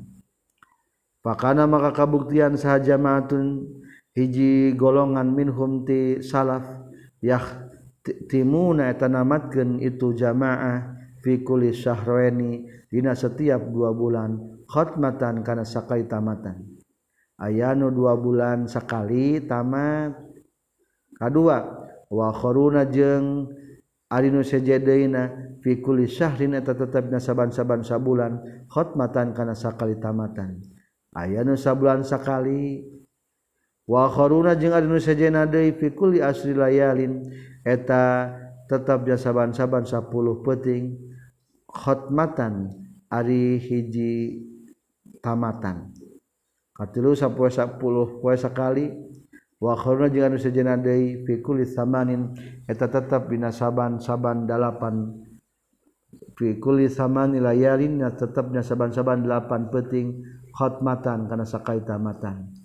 Pakana 1.19 1.67
maka 1.67 1.91
kabuktian 1.91 2.55
saja 2.55 2.95
matun 2.95 3.67
hiji 4.15 4.71
golongan 4.79 5.35
minhumti 5.35 6.23
salaf 6.23 6.63
yah 7.19 7.43
timuna 8.31 8.87
eta 8.87 9.11
namatkeun 9.11 9.83
itu 9.83 10.15
jamaah 10.15 10.95
fi 11.19 11.43
kulli 11.43 11.75
syahrani 11.75 12.63
dina 12.87 13.11
setiap 13.13 13.59
dua 13.67 13.91
bulan 13.91 14.63
khatmatan 14.71 15.43
kana 15.43 15.67
sakai 15.67 16.07
tamatan. 16.07 16.79
Aya 17.39 17.75
nu 17.75 17.91
dua 17.91 18.15
bulan 18.19 18.67
sekali 18.67 19.43
tamat. 19.43 20.15
Kadua 21.19 21.83
wa 22.07 22.31
kharuna 22.31 22.87
jeung 22.87 23.58
Arinu 24.09 24.41
sejedaina 24.41 25.29
fi 25.61 25.77
kulli 25.85 26.09
syahrin 26.09 26.57
eta 26.57 26.73
tetepna 26.73 27.21
saban-saban 27.21 27.85
sabulan 27.85 28.65
khotmatan 28.65 29.37
kana 29.37 29.53
sakali 29.53 30.01
tamatan. 30.01 30.65
Aya 31.13 31.45
nu 31.45 31.53
sabulan 31.53 32.01
sakali 32.01 32.81
wa 33.85 34.09
kharuna 34.09 34.57
jeung 34.57 34.73
arinu 34.73 34.97
sejena 34.97 35.45
deui 35.45 35.77
fi 35.77 35.93
kulli 35.93 36.25
asri 36.25 36.57
layalin 36.57 37.21
eta 37.61 38.33
tetepna 38.65 39.13
saban-saban 39.13 39.85
10 39.85 40.09
peuting 40.41 40.97
khotmatan 41.69 42.73
ari 43.13 43.61
hiji 43.61 44.41
tamatan. 45.21 45.93
Katilu 46.73 47.13
sapoe 47.13 47.53
10 47.53 47.77
poe 47.77 48.35
sakali 48.37 49.08
wa 49.59 49.75
khairuna 49.75 50.07
jeung 50.07 50.25
anu 50.31 50.39
deui 50.79 51.27
fi 51.27 51.33
samanin 51.67 52.31
eta 52.63 52.87
tetep 52.87 53.27
binasaban 53.27 53.99
saban 53.99 54.47
8 54.47 55.29
fi 56.39 56.55
kulli 56.63 56.87
samanil 56.87 57.43
layalin 57.43 57.99
na 57.99 58.15
tetepna 58.15 58.63
saban-saban 58.63 59.27
8 59.27 59.67
peuting 59.67 60.23
khatmatan 60.55 61.27
kana 61.27 61.43
sakaitamatan 61.43 62.55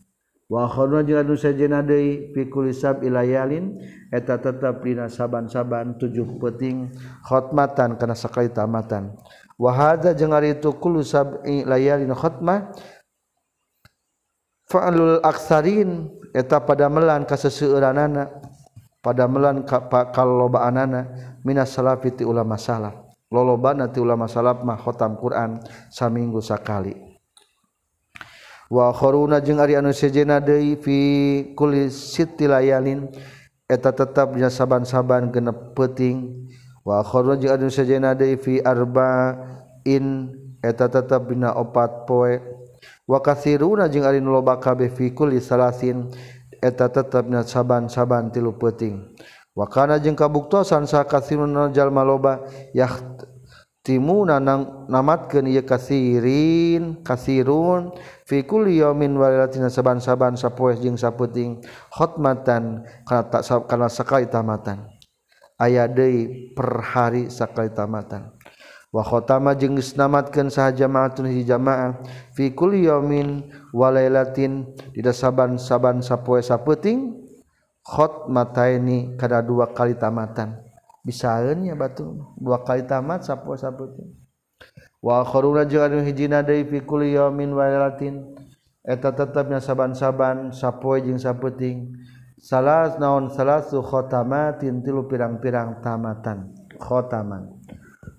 wa 0.46 0.70
khairuna 0.70 1.02
jeung 1.02 1.18
anu 1.18 1.34
deui 1.82 2.30
fi 2.30 2.42
sab 2.70 3.02
ilayalin 3.02 3.74
eta 4.14 4.38
tetep 4.38 4.78
dina 4.86 5.10
saban-saban 5.10 5.98
7 5.98 6.38
peuting 6.38 6.94
khatmatan 7.26 7.98
kana 7.98 8.14
sakaitamatan 8.14 9.18
wa 9.58 9.70
hadza 9.74 10.14
jeung 10.14 10.30
itu 10.46 10.70
kullu 10.78 11.02
sab 11.02 11.42
layalin 11.42 12.14
khatmah 12.14 12.70
fa'alul 14.74 15.22
aksarin 15.22 16.10
eta 16.34 16.58
pada 16.58 16.90
melan 16.90 17.22
kaseseueuranana 17.22 18.26
pada 18.98 19.30
melan 19.30 19.62
kalobaanana 20.10 21.06
minas 21.46 21.70
salafi 21.70 22.10
ti 22.10 22.26
ulama 22.26 22.58
salaf. 22.58 22.98
Lolobana 23.30 23.86
ti 23.86 24.02
ulama 24.02 24.26
salaf 24.26 24.66
mah 24.66 24.78
khotam 24.78 25.14
Quran 25.14 25.62
saminggu 25.94 26.42
sakali. 26.42 26.94
Wa 28.70 28.90
kharuna 28.90 29.38
jeung 29.38 29.62
ari 29.62 29.78
anu 29.78 29.94
sejena 29.94 30.42
deui 30.42 30.74
fi 30.80 30.98
kulli 31.54 31.92
sitilayalin 31.92 33.10
eta 33.70 33.94
tetap 33.94 34.34
dina 34.34 34.50
saban-saban 34.50 35.30
genep 35.30 35.74
peuting. 35.78 36.48
Wa 36.82 37.04
kharuna 37.04 37.38
jeung 37.38 37.54
anu 37.54 37.68
sejena 37.70 38.14
deui 38.14 38.38
fi 38.38 38.62
arba'in 38.62 40.30
eta 40.64 40.88
tetap 40.88 41.28
dina 41.28 41.52
opat 41.54 42.08
poe 42.08 42.53
wakasiruna 43.04 43.88
jeung 43.92 44.04
ari 44.04 44.20
loba 44.20 44.60
kabeh 44.60 44.92
fikul 44.92 45.32
salasin 45.40 46.08
eta 46.58 46.88
tetepna 46.88 47.44
saban-saban 47.44 48.32
tilu 48.32 48.56
peuting. 48.56 49.14
Wa 49.54 49.70
kana 49.70 50.02
jeung 50.02 50.18
kabuktosan 50.18 50.88
sakasiuna 50.88 51.70
jalma 51.70 52.02
loba 52.02 52.42
yah 52.74 52.90
timuna 53.84 54.40
nang 54.40 54.88
namatkeun 54.88 55.44
ieu 55.44 55.60
kasirin 55.60 57.04
kasirun 57.04 57.92
fi 58.24 58.40
kulli 58.40 58.80
yaumin 58.80 59.12
wa 59.12 59.28
lailatin 59.28 59.68
saban-saban 59.68 60.40
sapoe 60.40 60.72
jeung 60.80 60.96
sapeuting 60.96 61.60
khotmatan 61.92 62.88
kana 63.04 63.22
tak 63.28 63.44
kana 63.68 63.92
sakali 63.92 64.24
tamatan 64.24 64.88
aya 65.60 65.84
deui 65.84 66.50
per 66.56 66.80
hari 66.80 67.28
sakali 67.28 67.68
tamatan 67.76 68.32
wakhotama 68.94 69.58
jeung 69.58 69.74
namatkan 69.98 70.46
sah 70.46 70.70
jamaatun 70.70 71.26
hi 71.26 71.42
jamaah 71.42 71.98
fi 72.30 72.54
kulli 72.54 72.86
walailatin 72.86 73.42
wa 73.74 73.90
lailatin 73.90 74.70
saban-saban 75.10 75.98
sapoe 75.98 76.38
sapeuting 76.38 77.26
khatmataini 77.82 79.18
kada 79.18 79.42
dua 79.42 79.74
kali 79.74 79.98
tamatan. 79.98 80.62
Bisaeun 81.02 81.66
nya 81.66 81.74
batu 81.74 82.22
dua 82.38 82.62
kali 82.62 82.86
tamat 82.86 83.26
sapoe 83.26 83.58
sapeuting 83.58 84.14
wa 85.02 85.26
akharuna 85.26 85.66
jeung 85.66 85.84
anu 85.84 85.98
hijina 86.00 86.46
deui 86.46 86.62
fi 86.64 86.78
kulli 86.80 87.18
walailatin 87.18 87.50
wa 87.50 87.66
lailatin 87.66 88.14
eta 88.86 89.10
tetapnya 89.10 89.58
saban-saban 89.58 90.54
sapoe 90.54 91.02
jeung 91.02 91.18
sapeuting 91.18 91.98
salas 92.38 92.94
naon 93.02 93.26
salasu 93.26 93.82
khotamatin 93.82 94.86
tilu 94.86 95.10
pirang-pirang 95.10 95.82
tamatan 95.82 96.54
khotaman. 96.78 97.53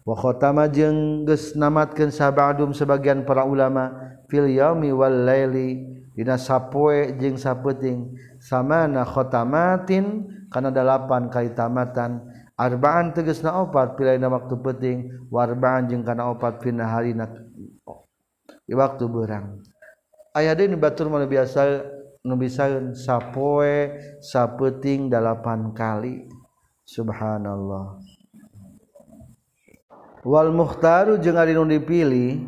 wakhotama 0.05 0.69
jeung 0.69 1.25
geus 1.25 1.57
namatkeun 1.57 2.13
sabadum 2.13 2.71
sebagian 2.71 3.25
para 3.25 3.43
ulama 3.43 3.91
fil 4.29 4.45
yaumi 4.45 4.93
wal 4.93 5.25
laili 5.25 5.81
dina 6.13 6.37
sapoe 6.37 7.17
jeung 7.17 7.35
sapeuting 7.35 8.13
samana 8.37 9.03
khotamatin 9.03 10.29
kana 10.53 10.69
dalapan 10.69 11.27
kali 11.27 11.51
tamatan. 11.51 12.21
Arba'an 12.55 13.11
tegasna 13.11 13.51
opat 13.59 13.99
pilaina 13.99 14.31
waktu 14.31 14.55
penting 14.63 15.11
warba'an 15.27 15.91
jeung 15.91 16.07
kana 16.07 16.31
opat 16.31 16.63
fina 16.63 16.87
harina 16.87 17.27
di 18.63 18.71
waktu 18.71 19.11
berang 19.11 19.59
aya 20.31 20.55
deui 20.55 20.71
nu 20.71 20.79
batur 20.79 21.11
mah 21.11 21.27
biasa 21.27 21.83
nu 22.23 22.39
bisaeun 22.39 22.95
sapoe 22.95 23.99
sapeuting 24.23 25.11
dalapan 25.11 25.75
kali. 25.75 26.31
Subhanallah. 26.85 28.04
Wal 30.25 30.49
mukhtaru 30.49 31.21
jeung 31.21 31.37
ari 31.37 31.53
nu 31.53 31.69
dipilih 31.69 32.41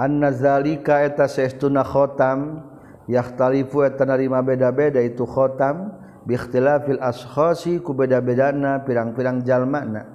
annazalika 0.00 1.04
eta 1.04 1.28
saestuna 1.28 1.84
khotam 1.84 2.64
yakhtalifu 3.04 3.84
eta 3.84 4.08
narima 4.08 4.40
beda-beda 4.40 4.96
itu 5.04 5.28
khotam 5.28 5.92
bi 6.24 6.40
ikhtilafil 6.40 6.96
ashkhasi 7.04 7.84
ku 7.84 7.92
beda-bedana 7.92 8.80
pirang-pirang 8.88 9.44
jalmana. 9.44 10.08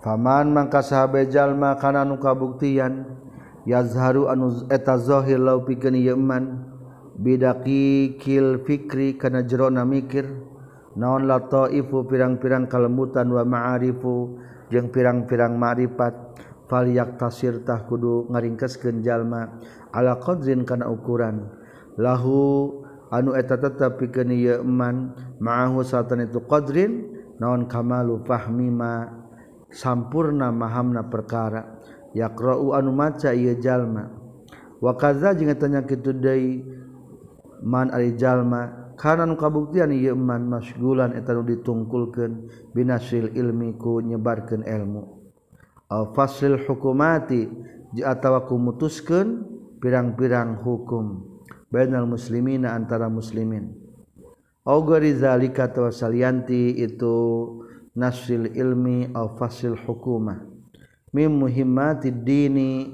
Faman 0.00 0.48
mangka 0.56 0.80
sahabe 0.80 1.28
jalma 1.28 1.76
kana 1.76 2.08
nu 2.08 2.16
kabuktian 2.16 3.04
yazharu 3.68 4.32
anu 4.32 4.64
eta 4.72 4.96
zahir 4.96 5.36
lau 5.36 5.60
pikeun 5.60 5.92
ieu 5.92 6.16
iman 6.16 6.72
bidaki 7.20 8.16
kil 8.16 8.64
fikri 8.64 9.20
kana 9.20 9.44
jerona 9.44 9.84
mikir 9.84 10.24
naon 10.96 11.28
la 11.28 11.36
taifu 11.36 12.08
pirang-pirang 12.08 12.64
kalembutan 12.64 13.28
wa 13.28 13.44
ma'arifu 13.44 14.40
jeung 14.72 14.88
pirang-pirang 14.88 15.52
ma'rifat 15.60 16.16
faliyak 16.72 17.20
tasirtah 17.20 17.84
kudu 17.84 18.32
ngaringkes 18.32 18.80
jalma. 19.04 19.60
Ala 19.92 20.16
qadrin 20.16 20.64
kana 20.64 20.88
ukuran. 20.88 21.52
Lahu 22.00 22.80
anu 23.12 23.36
eta 23.36 23.60
tetep 23.60 24.00
pikeun 24.00 24.32
ieu 24.32 24.64
iman 24.64 25.12
ma'ahu 25.36 25.84
satan 25.84 26.24
itu 26.24 26.40
qadrin 26.48 27.12
naon 27.36 27.68
kamalu 27.68 28.24
fahmi 28.24 28.72
ma 28.72 29.04
sampurna 29.68 30.48
mahamna 30.48 31.04
perkara. 31.12 31.76
Yaqra'u 32.16 32.72
anu 32.72 32.96
maca 32.96 33.36
ieu 33.36 33.52
jalma. 33.60 34.08
Wa 34.80 34.96
kadza 34.96 35.36
jeung 35.36 35.52
tanya 35.60 35.84
kitu 35.84 36.16
deui 36.16 36.64
man 37.60 37.92
ari 37.92 38.16
jalma 38.16 38.81
karena 39.02 39.34
kabuktian 39.34 39.90
ieu 39.90 40.14
man 40.14 40.46
masgulan 40.46 41.18
eta 41.18 41.34
nu 41.34 41.42
ditungkulkeun 41.42 42.46
binasil 42.70 43.34
ilmi 43.34 43.74
ku 43.74 43.98
nyebarkeun 43.98 44.62
ilmu. 44.62 45.02
Fasil 46.14 46.62
hukumati 46.62 47.50
atawa 47.98 48.46
ku 48.46 48.54
mutuskeun 48.62 49.42
pirang-pirang 49.82 50.62
hukum 50.62 51.18
bainal 51.66 52.06
muslimina 52.06 52.78
antara 52.78 53.10
muslimin. 53.10 53.74
Au 54.62 54.86
gari 54.86 55.18
zalika 55.18 55.66
salianti 55.90 56.78
itu 56.78 57.18
nasil 57.98 58.54
ilmi 58.54 59.10
au 59.18 59.34
fasil 59.34 59.74
hukumah. 59.82 60.46
Mim 61.10 61.42
muhimmati 61.42 62.14
dini 62.14 62.86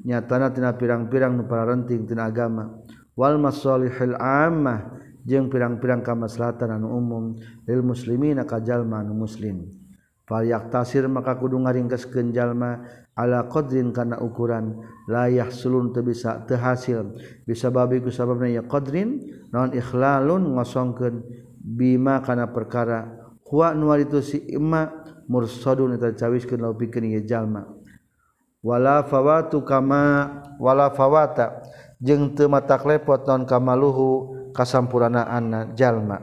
nyatana 0.00 0.48
tina 0.48 0.72
pirang-pirang 0.72 1.36
nu 1.36 1.44
pararenting 1.44 2.08
tina 2.08 2.32
agama. 2.32 2.72
Wal 3.12 3.36
masalihil 3.36 4.16
ammah 4.16 5.02
jeung 5.22 5.46
pirang-pirang 5.50 6.02
kamaslahatan 6.02 6.78
anu 6.78 6.98
umum 6.98 7.38
lil 7.66 7.82
muslimin 7.82 8.42
kajallma 8.42 9.02
anu 9.02 9.14
muslim. 9.14 9.70
Falyak 10.22 10.70
tasir 10.70 11.10
maka 11.10 11.34
kudu 11.34 11.58
ngaringkeskeun 11.58 12.30
jalma 12.30 12.86
ala 13.18 13.50
qadrin 13.50 13.90
kana 13.90 14.22
ukuran 14.22 14.78
layah 15.10 15.50
sulun 15.50 15.90
teu 15.90 16.06
bisa 16.06 16.46
teu 16.46 16.56
hasil. 16.56 17.18
Bisa 17.42 17.74
babi 17.74 17.98
ku 17.98 18.08
sababna 18.08 18.46
ya 18.46 18.62
qadrin 18.62 19.18
non 19.50 19.74
ikhlalun 19.74 20.54
ngosongkeun 20.56 21.26
bima 21.58 22.22
kana 22.22 22.48
perkara. 22.54 23.18
Huwa 23.52 23.76
nu 23.76 23.92
itu 24.00 24.24
si 24.24 24.40
imma 24.48 24.88
mursadun 25.28 25.98
eta 25.98 26.14
cawiskeun 26.16 26.64
law 26.64 26.72
pikeun 26.72 27.12
jalma. 27.26 27.68
Wala 28.62 29.02
fawatu 29.04 29.60
kama 29.66 30.38
wala 30.56 30.94
fawata. 30.94 31.60
Jeung 31.98 32.34
teu 32.34 32.48
matak 32.48 32.86
lepot 32.86 33.26
non 33.26 33.42
kamaluhu 33.42 34.41
kasampurnaan 34.52 35.74
jalma. 35.74 36.20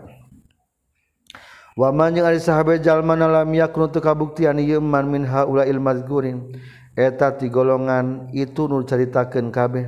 Waman 1.79 2.11
yang 2.11 2.27
ada 2.27 2.35
sahabat 2.35 2.83
jalma 2.83 3.15
lam 3.15 3.55
yakun 3.55 3.87
untuk 3.87 4.03
kabuktian 4.03 4.59
ieu 4.59 4.83
min 4.83 5.23
haula 5.23 5.63
ilmadzkurin 5.63 6.51
eta 6.91 7.31
ti 7.39 7.47
golongan 7.47 8.27
itu 8.35 8.67
nu 8.67 8.83
caritakeun 8.83 9.47
kabeh. 9.47 9.87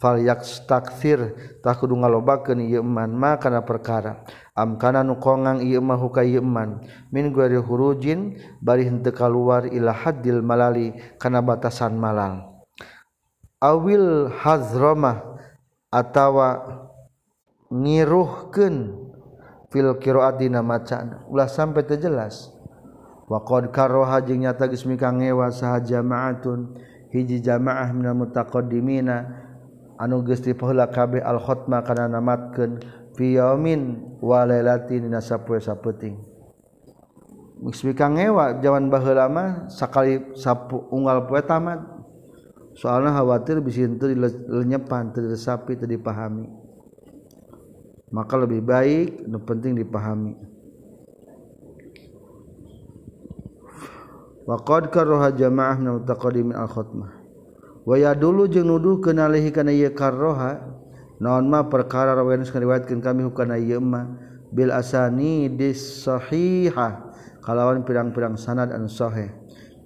Fal 0.00 0.20
yakstakthir 0.20 1.36
tah 1.60 1.76
kudu 1.76 1.96
ngalobakeun 1.96 2.60
ieu 2.60 2.84
iman 2.84 3.08
ma 3.08 3.40
kana 3.40 3.64
perkara. 3.64 4.20
Am 4.52 4.76
kana 4.76 5.00
nu 5.00 5.16
kongang 5.16 5.64
ieu 5.64 5.80
mah 5.80 6.00
ka 6.12 6.20
min 7.08 7.32
gari 7.32 7.56
hurujin 7.56 8.36
bari 8.60 8.84
henteu 8.84 9.12
kaluar 9.12 9.64
ila 9.64 9.96
haddil 9.96 10.44
malali 10.44 10.92
kana 11.16 11.40
batasan 11.40 11.96
malal. 11.96 12.64
Awil 13.64 14.28
hazramah 14.28 15.40
atawa 15.92 16.88
ngiruhkeun 17.70 18.98
fil 19.70 19.90
qiraatina 20.02 20.60
maca. 20.60 21.22
Ulah 21.30 21.46
sampai 21.46 21.86
terjelas 21.86 22.50
wa 23.30 23.40
qad 23.46 23.70
karoha 23.70 24.18
jeung 24.26 24.42
nyata 24.42 24.66
geus 24.66 24.82
mikang 24.84 25.22
ngewa 25.22 25.54
saha 25.54 25.78
jamaatun 25.78 26.74
hiji 27.14 27.38
jamaah 27.38 27.94
minal 27.94 28.18
mutaqaddimina 28.18 29.46
anu 30.02 30.26
geus 30.26 30.42
dipaheula 30.42 30.90
kabeh 30.90 31.22
al 31.22 31.38
khatma 31.38 31.86
kana 31.86 32.10
namatkeun 32.10 32.82
fi 33.14 33.38
yaumin 33.38 34.02
wa 34.18 34.42
lailatin 34.42 35.06
dina 35.06 35.22
sapoe 35.22 35.62
sapeting 35.62 36.18
geus 37.62 37.86
ngewa 37.86 38.58
jaman 38.58 38.90
baheula 38.90 39.30
mah 39.30 39.70
sakali 39.70 40.34
sapu 40.34 40.90
unggal 40.90 41.30
poe 41.30 41.38
tamat. 41.46 42.02
Soalna 42.70 43.12
khawatir 43.12 43.58
bisi 43.60 43.82
teu 43.98 44.08
dilenyepan 44.14 45.10
teu 45.12 45.26
diresapi 45.26 45.74
teu 45.76 45.90
dipahami. 45.90 46.46
maka 48.10 48.34
lebih 48.36 48.60
baik 48.62 49.26
nu 49.26 49.38
penting 49.42 49.78
dipahami. 49.78 50.34
Waqad 54.50 54.90
karaha 54.90 55.30
jamaah 55.30 55.78
min 55.78 56.02
mutaqaddimin 56.02 56.58
al 56.58 56.66
khutmah 56.66 57.12
wa 57.86 57.94
yadulu 57.94 58.50
jeung 58.50 58.66
nuduh 58.66 58.98
kana 58.98 59.30
kana 59.30 59.70
ieu 59.70 59.94
karaha 59.94 60.58
naon 61.22 61.46
mah 61.46 61.70
perkara 61.70 62.18
rawan 62.18 62.42
ngariwayatkeun 62.42 62.98
kami 62.98 63.24
hukana 63.30 63.54
ieu 63.56 63.78
mah 63.78 64.10
bil 64.50 64.74
asani 64.74 65.46
disahihah 65.46 67.14
kalawan 67.40 67.86
pirang-pirang 67.86 68.34
sanad 68.34 68.74
an 68.74 68.90
sahih. 68.90 69.30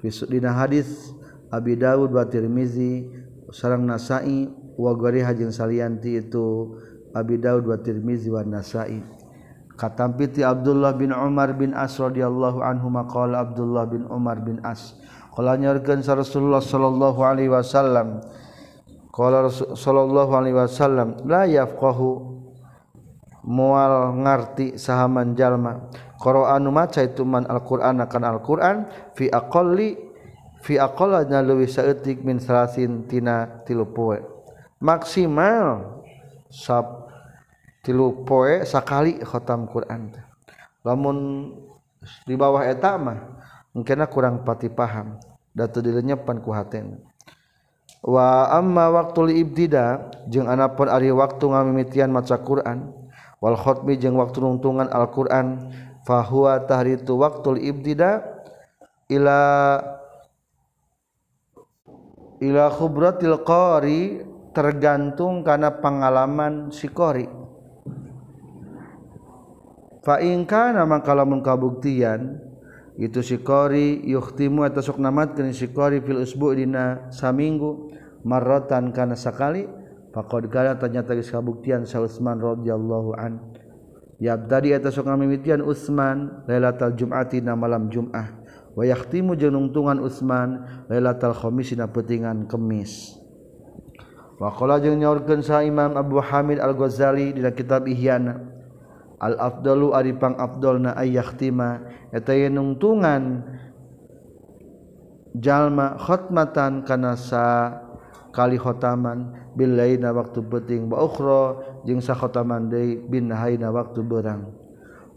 Dina 0.05 0.53
hadis 0.53 1.17
Abi 1.49 1.81
Dawud 1.81 2.13
wa 2.13 2.29
Tirmizi 2.29 3.09
sareng 3.49 3.89
Nasa'i 3.89 4.53
wa 4.77 4.93
gori 4.93 5.25
hajin 5.25 5.49
salianti 5.49 6.21
itu 6.21 6.77
Abi 7.15 7.39
Daud 7.39 7.65
wa 7.65 7.79
Tirmizi 7.79 8.29
wa 8.29 8.43
Nasa'i. 8.43 8.99
Katampiti 9.75 10.43
Abdullah 10.43 10.95
bin 10.95 11.11
Umar 11.11 11.55
bin 11.55 11.75
As 11.75 11.99
radhiyallahu 11.99 12.63
anhu 12.63 12.91
maqala 12.91 13.43
Abdullah 13.43 13.87
bin 13.87 14.07
Umar 14.11 14.43
bin 14.43 14.59
As. 14.63 14.99
Qala 15.35 15.59
nyaurkeun 15.59 16.03
Rasulullah 16.03 16.63
sallallahu 16.63 17.23
alaihi 17.23 17.51
wasallam. 17.51 18.23
Qala 19.11 19.51
sallallahu 19.51 20.31
alaihi 20.35 20.59
wasallam 20.59 21.23
la 21.27 21.47
yafqahu 21.47 22.39
mual 23.47 24.15
ngarti 24.15 24.79
sahaman 24.79 25.35
jalma. 25.35 25.91
Qur'anu 26.23 26.71
maca 26.71 27.03
itu 27.03 27.27
man 27.27 27.45
alquran 27.51 28.01
akan 28.01 28.23
alquran 28.25 28.77
fi 29.13 29.29
aqalli 29.29 29.99
fi 30.65 30.81
aqallana 30.81 31.45
leuwih 31.45 31.69
saeutik 31.69 32.25
min 32.25 32.41
salasin 32.41 33.05
tina 33.05 33.61
tilu 33.69 33.85
poe 33.85 34.17
maksimal 34.81 36.01
sab 36.49 37.04
tilu 37.85 38.25
poe 38.25 38.65
sakali 38.65 39.21
khotam 39.21 39.69
Quran 39.69 40.11
lamun 40.81 41.53
di 42.25 42.35
bawah 42.35 42.65
eta 42.65 42.97
mah 42.97 43.21
mungkin 43.77 44.05
kurang 44.09 44.41
pati 44.45 44.73
paham 44.73 45.21
datu 45.55 45.79
dilenyepan 45.81 46.43
ku 46.43 46.51
hatena. 46.51 46.99
Wa 48.05 48.53
amma 48.53 48.93
waktu 48.93 49.33
ibtida 49.41 50.13
jeung 50.29 50.45
anapun 50.45 50.93
ari 50.93 51.09
waktu 51.09 51.41
ngamimitian 51.41 52.13
maca 52.13 52.37
Quran 52.37 52.93
wal 53.41 53.57
khotmi 53.57 53.97
jeung 53.97 54.21
waktu 54.21 54.45
nuntungan 54.45 54.93
Al-Qur'an 54.93 55.73
fa 56.05 56.21
huwa 56.21 56.61
tahritu 56.69 57.17
waktu 57.17 57.65
ibtida 57.65 58.21
ila 59.09 59.41
ila 62.45 62.65
khubratil 62.77 63.41
qari 63.41 64.21
tergantung 64.53 65.41
kana 65.41 65.73
pengalaman 65.81 66.69
si 66.69 66.93
qari. 66.93 67.44
Fa 70.05 70.21
in 70.21 70.45
kana 70.45 70.85
maka 70.85 71.17
lamun 71.17 71.41
kabuktian 71.41 72.37
itu 72.95 73.25
si 73.27 73.41
qari 73.43 74.07
yuhtimu 74.07 74.63
atau 74.63 74.85
sok 74.85 75.03
namatkeun 75.03 75.51
si 75.51 75.67
qari 75.73 75.99
fil 75.99 76.23
usbu 76.23 76.55
dina 76.55 77.11
saminggu 77.11 77.91
marrotan 78.23 78.95
kana 78.95 79.19
sakali 79.19 79.67
faqad 80.15 80.47
kana 80.47 80.79
ternyata 80.79 81.17
geus 81.19 81.33
kabuktian 81.33 81.83
sa 81.83 81.99
Utsman 81.99 82.39
radhiyallahu 82.39 83.19
an. 83.19 83.43
Ya 84.23 84.39
tadi 84.39 84.71
eta 84.71 84.95
sok 84.95 85.11
ngamimitian 85.11 85.59
Utsman 85.59 86.47
lailatul 86.47 86.95
jum'ati 86.95 87.43
na 87.43 87.59
malam 87.59 87.91
Jumat 87.91 88.31
wa 88.79 88.87
yahtimu 88.87 89.35
jeung 89.35 89.59
nungtungan 89.59 89.99
Utsman 89.99 90.63
lailatul 90.87 91.35
khamis 91.35 91.75
na 91.75 91.91
Kemis. 92.47 93.19
Wa 94.39 94.55
qala 94.55 94.79
jeung 94.79 95.03
nyaurkeun 95.03 95.43
sa 95.43 95.67
Imam 95.67 95.99
Abu 95.99 96.23
Hamid 96.23 96.63
Al-Ghazali 96.63 97.35
dina 97.35 97.51
kitab 97.51 97.91
Ihyana 97.91 98.54
al 99.19 99.39
afdalu 99.39 99.95
ari 99.95 100.13
pang 100.15 100.35
afdalna 100.39 100.95
ayyahtima 100.99 101.85
eta 102.11 102.35
nungtungan 102.51 103.43
jalma 105.39 105.99
khatmatan 105.99 106.87
kana 106.87 107.19
sa 107.19 107.79
kali 108.35 108.59
khotaman 108.59 109.51
bil 109.55 109.75
laina 109.75 110.11
waktu 110.11 110.43
penting 110.47 110.91
wa 110.91 111.03
ukhra 111.07 111.63
jeung 111.87 112.03
sa 112.03 112.15
khotaman 112.15 112.71
deui 112.71 112.99
bin 112.99 113.31
haina 113.31 113.71
waktu 113.71 114.03
berang 114.03 114.51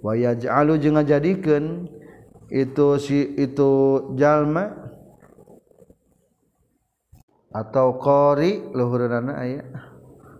wa 0.01 0.13
yaj'alu 0.13 0.77
jeung 0.77 0.97
ngajadikeun 0.97 1.89
itu 2.47 2.87
si 3.01 3.35
itu 3.35 3.71
jalma 4.15 4.87
atau 7.51 7.97
qari 7.97 8.69
luhurna 8.71 9.33
aya 9.33 9.65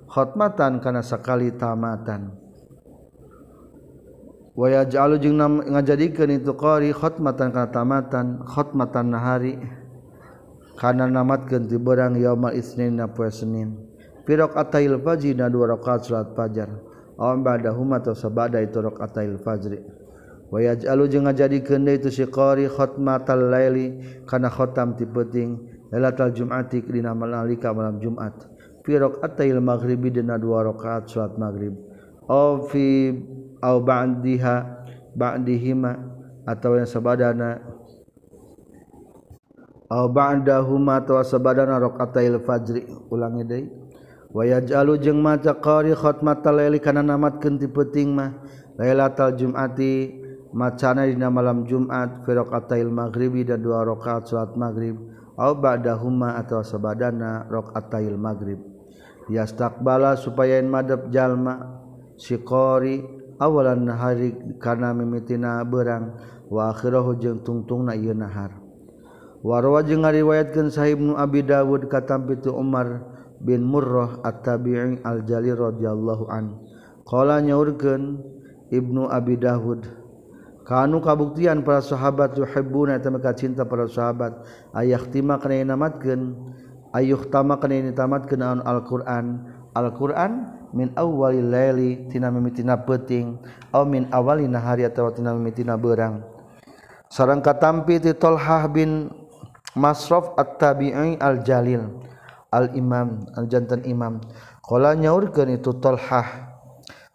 khotmatan 0.08 0.80
kana 0.80 1.02
sakali 1.04 1.52
tamatan. 1.58 2.47
Wa 4.58 4.68
yaj'alu 4.74 5.22
jeung 5.22 5.38
ngajadikeun 5.70 6.42
itu 6.42 6.58
qari 6.58 6.90
khotmatan 6.90 7.54
kana 7.54 7.70
tamatan 7.70 9.06
nahari 9.14 9.54
kana 10.74 11.06
namatkeun 11.06 11.70
ti 11.70 11.78
berang 11.78 12.18
yaumul 12.18 12.58
isnin 12.58 12.98
na 12.98 13.06
poe 13.06 13.30
Senin. 13.30 13.78
Fi 14.26 14.34
raqatil 14.34 14.98
fajr 14.98 15.38
na 15.38 15.46
dua 15.48 15.78
rakaat 15.78 16.10
salat 16.10 16.34
fajar. 16.34 16.74
Aw 17.18 17.34
ba'dahuma 17.42 17.98
atau 17.98 18.14
sabada 18.14 18.62
itu 18.62 18.78
raqatil 18.82 19.38
fajr 19.42 19.78
wa 20.48 20.64
yaj'alu 20.64 21.04
jeung 21.12 21.26
ngajadikeun 21.28 21.84
deui 21.86 22.00
itu 22.00 22.10
si 22.10 22.24
qari 22.26 22.72
khatmatal 22.72 23.52
laili 23.52 24.00
kana 24.24 24.48
khatam 24.48 24.96
ti 24.96 25.04
peuting 25.04 25.60
lailatul 25.92 26.32
jum'ati 26.32 26.82
dina 26.88 27.14
malika 27.14 27.74
malam 27.78 28.02
Jumat. 28.02 28.48
Fi 28.82 28.98
raqatil 28.98 29.62
maghribi 29.62 30.10
dina 30.10 30.40
dua 30.42 30.66
rakaat 30.66 31.14
salat 31.14 31.38
maghrib. 31.38 31.78
Aw 32.26 32.64
fi 32.70 33.12
aw 33.64 33.78
ba'diha 33.82 34.56
ba'dihima 35.18 35.92
atau 36.48 36.78
yang 36.78 36.90
sabadana 36.90 37.60
ba'dahuma 39.88 41.04
tawa 41.04 41.24
sabadana 41.24 41.80
rakaatail 41.80 42.44
fajri 42.44 42.86
ulangi 43.12 43.44
deui 43.48 43.66
wa 44.32 44.44
yaj'alu 44.44 45.00
jeung 45.00 45.24
maca 45.24 45.58
qari 45.58 45.96
khatmatal 45.96 46.60
laili 46.60 46.84
kana 46.84 47.02
namatkeun 47.02 47.58
ti 47.58 47.68
peuting 47.72 48.12
mah 48.12 48.36
lailatul 48.76 49.34
jumati 49.34 50.24
macana 50.54 51.04
dina 51.08 51.28
malam 51.28 51.68
Jumat 51.68 52.24
fi 52.24 52.32
rakaatail 52.36 52.88
maghribi 52.88 53.44
dan 53.44 53.62
dua 53.62 53.84
rakaat 53.84 54.32
salat 54.32 54.56
maghrib. 54.56 54.96
Au 55.38 55.54
ba'dahuma 55.54 56.34
atawa 56.34 56.66
sabadana 56.66 57.46
rakaatail 57.46 58.18
maghrib 58.18 58.58
yastaqbala 59.30 60.16
supaya 60.18 60.58
madep 60.64 61.12
jalma 61.12 61.84
si 62.18 62.40
qari 62.42 63.04
awalan 63.38 63.90
hari 63.90 64.34
karena 64.58 64.94
mimitina 64.94 65.62
berang 65.66 66.18
wakhirahu 66.50 67.18
jeung 67.22 67.42
tungtung 67.46 67.86
na 67.86 67.94
ieu 67.94 68.14
nahar. 68.14 68.54
Warwa 69.46 69.86
jeung 69.86 70.02
ngariwayatkeun 70.04 70.74
sahih 70.74 70.98
Ibnu 70.98 71.14
Abi 71.14 71.46
Dawud 71.46 71.86
katampi 71.88 72.42
tu 72.42 72.52
Umar 72.52 73.06
bin 73.38 73.62
Murrah 73.62 74.18
at-Tabi'i 74.26 75.06
al-Jali 75.06 75.54
radhiyallahu 75.54 76.26
an. 76.28 76.58
Qala 77.06 77.40
nyaurkeun 77.40 78.18
Ibnu 78.74 79.08
Abi 79.08 79.38
Dawud 79.38 79.86
kanu 80.68 81.00
kabuktian 81.00 81.64
para 81.64 81.80
sahabat 81.80 82.36
yuhibbuna 82.36 83.00
eta 83.00 83.08
maka 83.14 83.32
cinta 83.38 83.64
para 83.64 83.88
sahabat. 83.88 84.42
Ayakhtima 84.74 85.38
kana 85.40 85.64
namatkeun 85.64 86.36
ayuhtama 86.92 87.62
kana 87.62 87.78
ini 87.78 87.92
tamatkeun 87.94 88.42
al-Qur'an. 88.42 89.46
al-Qur'an 89.78 90.57
min 90.76 90.92
awwalil 90.96 91.48
laili 91.48 92.08
tina 92.12 92.32
mimitina 92.32 92.76
peuting 92.80 93.40
aw 93.72 93.88
min 93.88 94.08
awalin 94.12 94.52
nahari 94.52 94.84
atawa 94.84 95.14
tina 95.16 95.32
mimitina 95.36 95.76
beurang. 95.80 96.24
Sareng 97.08 97.40
katampi 97.40 98.04
ti 98.04 98.12
Tolhah 98.12 98.68
bin 98.68 99.08
Masraf 99.78 100.36
at-Tabi'i 100.36 101.16
al-Jalil 101.22 101.88
al-Imam 102.52 103.24
al-jantan 103.38 103.86
imam. 103.88 104.20
Qala 104.60 104.92
nyaurkeun 104.98 105.56
itu 105.56 105.72
Tolhah 105.80 106.52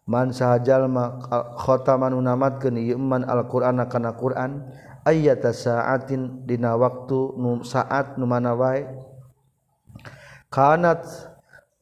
man 0.08 0.32
sahajalma 0.32 1.28
khotaman 1.60 2.16
unamatkeun 2.16 2.80
ieu 2.80 2.96
man 2.96 3.28
al-Qur'ana 3.28 3.84
kana 3.92 4.16
Qur'an 4.16 4.64
ayyata 5.04 5.52
sa'atin 5.52 6.48
dina 6.48 6.72
waktu 6.78 7.36
nu 7.36 7.60
saat 7.60 8.16
nu 8.16 8.24
mana 8.24 8.56
wae? 8.56 8.88
Kanat 10.48 11.04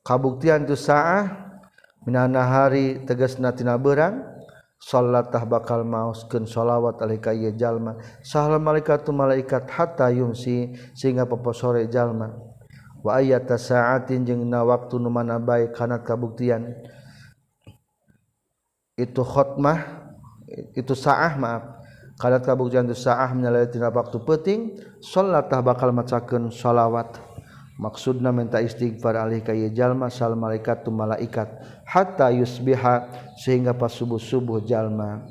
kabuktian 0.02 0.66
tu 0.66 0.74
sa'ah 0.74 1.49
minanahari 2.06 3.04
teges 3.04 3.36
natina 3.36 3.76
berang 3.76 4.24
salatah 4.80 5.44
bakal 5.44 5.84
mauskeun 5.84 6.48
shalawat 6.48 6.96
alai 7.04 7.20
ieu 7.36 7.52
jalma. 7.52 8.00
Sahal 8.24 8.56
malaikatu 8.56 9.12
malaikat 9.12 9.68
hatta 9.68 10.08
yumsi 10.08 10.72
sehingga 10.96 11.28
peposore 11.28 11.84
jalma. 11.92 12.32
Wa 13.00 13.20
ayata 13.20 13.56
sa'atin 13.56 14.24
jeung 14.24 14.44
na 14.48 14.64
waktu 14.64 14.96
nu 15.00 15.12
mana 15.12 15.36
bae 15.36 15.68
kana 15.72 16.00
kabuktian. 16.00 16.72
Itu 18.96 19.24
khotmah 19.24 20.08
itu 20.76 20.92
saah 20.96 21.36
maaf. 21.36 21.64
Kana 22.20 22.36
kabuktian 22.40 22.84
itu 22.84 22.96
saah 22.96 23.32
menyalahi 23.32 23.72
tina 23.72 23.88
waktu 23.88 24.20
penting 24.20 24.76
salatah 25.00 25.64
bakal 25.64 25.88
macakeun 25.88 26.52
shalawat 26.52 27.16
maksudna 27.80 28.28
minta 28.28 28.60
istighfar 28.60 29.16
alih 29.16 29.40
ka 29.40 29.56
jalma 29.72 30.12
sal 30.12 30.36
malaikat 30.36 30.84
tu 30.84 30.92
malaikat. 30.92 31.48
Hatta 31.88 32.28
yusbiha 32.28 33.08
sehingga 33.40 33.72
pas 33.72 33.88
subuh 33.88 34.20
subuh 34.20 34.60
jalma. 34.60 35.24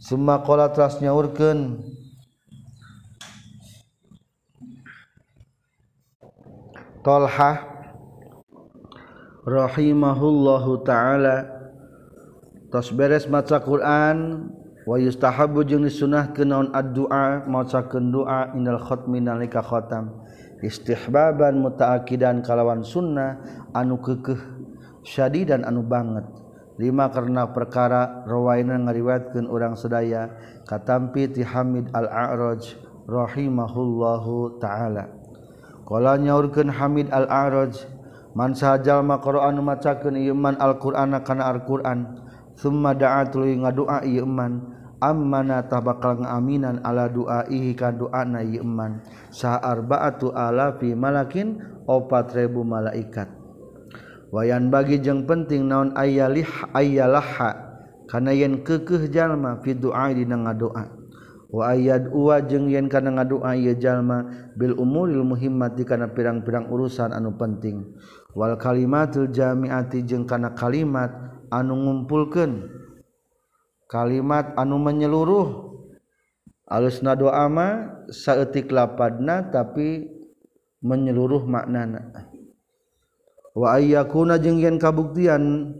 Semua 0.00 0.40
qala 0.40 0.72
teras 0.72 0.96
nyaurkeun. 1.04 1.84
Talha. 7.04 7.68
Rahimahullahu 9.44 10.80
taala. 10.88 11.44
Beres 12.96 13.28
maca 13.28 13.60
Quran. 13.60 14.48
Wa 14.82 14.98
yustahabu 14.98 15.62
jeung 15.62 15.86
disunahkeun 15.86 16.48
naon 16.50 16.68
ad-du'a 16.74 17.46
macakeun 17.46 18.10
doa 18.10 18.50
indal 18.58 18.82
khatmi 18.82 19.22
nalika 19.22 19.62
khatam 19.62 20.21
istihbaban 20.62 21.58
mutaakidan 21.58 22.40
kalawan 22.40 22.86
sunnah 22.86 23.42
anu 23.74 23.98
kekeh 23.98 24.38
syadi 25.02 25.44
dan 25.44 25.66
anu 25.66 25.82
banget. 25.82 26.24
Lima 26.80 27.12
karena 27.12 27.52
perkara 27.52 28.24
rawainan 28.24 28.88
ngariwayatkeun 28.88 29.44
urang 29.44 29.76
sedaya 29.76 30.32
katampi 30.64 31.28
ti 31.28 31.44
Hamid 31.44 31.92
al-A'raj 31.92 32.64
rahimahullahu 33.04 34.56
ta'ala. 34.56 35.04
Qala 35.84 36.16
nyaurkeun 36.16 36.72
Hamid 36.72 37.12
al-A'raj 37.12 37.76
man 38.32 38.56
sahajal 38.56 39.04
maqra'an 39.04 39.60
macakeun 39.60 40.16
ieu 40.16 40.32
man 40.32 40.56
al-Qur'ana 40.56 41.20
kana 41.20 41.52
al-Qur'an 41.52 42.24
thumma 42.56 42.96
da'atul 42.96 43.52
ngadoa 43.52 44.08
ieu 44.08 44.24
man 44.24 44.81
ammana 45.02 45.66
tabakal 45.66 46.22
ngaminan 46.22 46.78
ala 46.86 47.10
duaihi 47.10 47.74
ka 47.74 47.90
doana 47.90 48.46
ieu 48.46 48.62
sa 49.34 49.58
arbaatu 49.58 50.30
alafi 50.30 50.94
malakin 50.94 51.58
4000 51.90 52.54
malaikat. 52.62 53.26
Wayan 54.30 54.70
bagi 54.70 55.02
jeung 55.02 55.26
penting 55.26 55.66
naon 55.66 55.92
ayalih 55.98 56.48
ayalaha 56.72 57.74
kana 58.06 58.32
yen 58.32 58.62
keukeuh 58.62 59.10
jalma 59.10 59.60
fi 59.60 59.74
duai 59.74 60.14
dina 60.14 60.38
ngadoa. 60.38 61.02
Wa 61.52 61.76
ayad 61.76 62.08
uwa 62.08 62.40
jeung 62.40 62.70
yen 62.70 62.88
kana 62.88 63.12
ngadoa 63.12 63.52
ieu 63.58 63.76
jalma 63.76 64.24
bil 64.56 64.72
umuril 64.78 65.20
muhimmati 65.20 65.84
kana 65.84 66.08
pirang-pirang 66.14 66.70
urusan 66.72 67.12
anu 67.12 67.36
penting. 67.36 67.92
Wal 68.32 68.56
kalimatul 68.56 69.28
jamiati 69.28 70.00
jeung 70.06 70.24
kana 70.24 70.56
kalimat 70.56 71.12
anu 71.52 71.76
ngumpulkeun. 71.76 72.80
kalimat 73.92 74.56
anu 74.56 74.80
menyeluruh. 74.80 75.76
Alus 76.72 77.04
nado 77.04 77.28
ama 77.28 78.00
saeutik 78.08 78.72
lapadna 78.72 79.52
tapi 79.52 80.08
menyeluruh 80.80 81.44
maknana. 81.44 82.32
Wa 83.52 83.76
ayyakuna 83.76 84.40
jeung 84.40 84.56
yen 84.56 84.80
kabuktian 84.80 85.76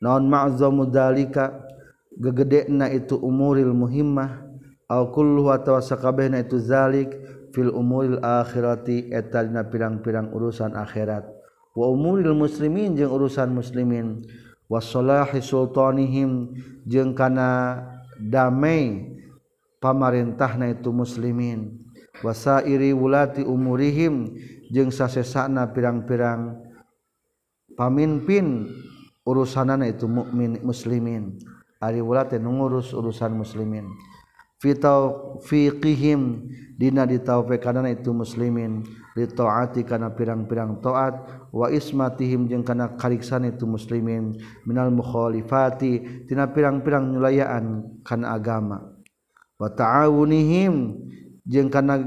naon 0.00 0.24
ma'zamu 0.24 0.88
dzalika 0.88 1.68
gegedena 2.16 2.88
itu 2.88 3.20
umuril 3.20 3.76
muhimmah 3.76 4.48
au 4.88 5.12
kullu 5.12 5.52
atawa 5.52 5.84
sakabehna 5.84 6.40
itu 6.40 6.56
zalik 6.56 7.12
fil 7.52 7.68
umuril 7.68 8.16
akhirati 8.24 9.12
eta 9.12 9.44
dina 9.44 9.68
pirang-pirang 9.68 10.32
urusan 10.32 10.72
akhirat. 10.72 11.28
Wa 11.76 11.92
umuril 11.92 12.32
muslimin 12.32 12.96
jeung 12.96 13.12
urusan 13.12 13.52
muslimin. 13.52 14.24
wasolahi 14.68 15.40
sultanihim 15.44 16.52
jeung 16.88 17.12
kana 17.12 17.80
damai 18.16 19.14
pamarintahna 19.82 20.72
itu 20.72 20.88
muslimin. 20.92 21.80
Wasairi 22.22 22.94
wulati 22.94 23.42
umurihim 23.42 24.32
jeung 24.70 24.88
sasesana 24.94 25.74
pirang-pirang 25.74 26.56
pamimpin 27.74 28.70
urusanana 29.26 29.90
itu 29.90 30.06
mukmin 30.06 30.62
muslimin. 30.62 31.36
Ari 31.82 32.00
wulati 32.00 32.40
ngurus 32.40 32.96
urusan 32.96 33.36
muslimin. 33.36 33.90
Fitau 34.62 35.36
fiqihim 35.44 36.48
dina 36.80 37.04
ditaufikanana 37.04 37.92
itu 37.92 38.14
muslimin. 38.14 38.86
taati 39.14 39.86
kana 39.86 40.10
pirang-pirang 40.10 40.82
taat 40.82 41.46
wa 41.54 41.70
ismatihim 41.70 42.50
jeung 42.50 42.66
kana 42.66 42.98
kariksan 42.98 43.46
itu 43.46 43.62
muslimin 43.62 44.34
minal 44.66 44.90
mukhalifati 44.90 46.26
tina 46.26 46.50
pirang-pirang 46.50 47.14
nyulayaan 47.14 47.86
kana 48.02 48.34
agama. 48.34 48.82
Wa 49.54 49.70
ta'awunihim 49.70 50.98
jeung 51.46 51.70
kana 51.70 52.02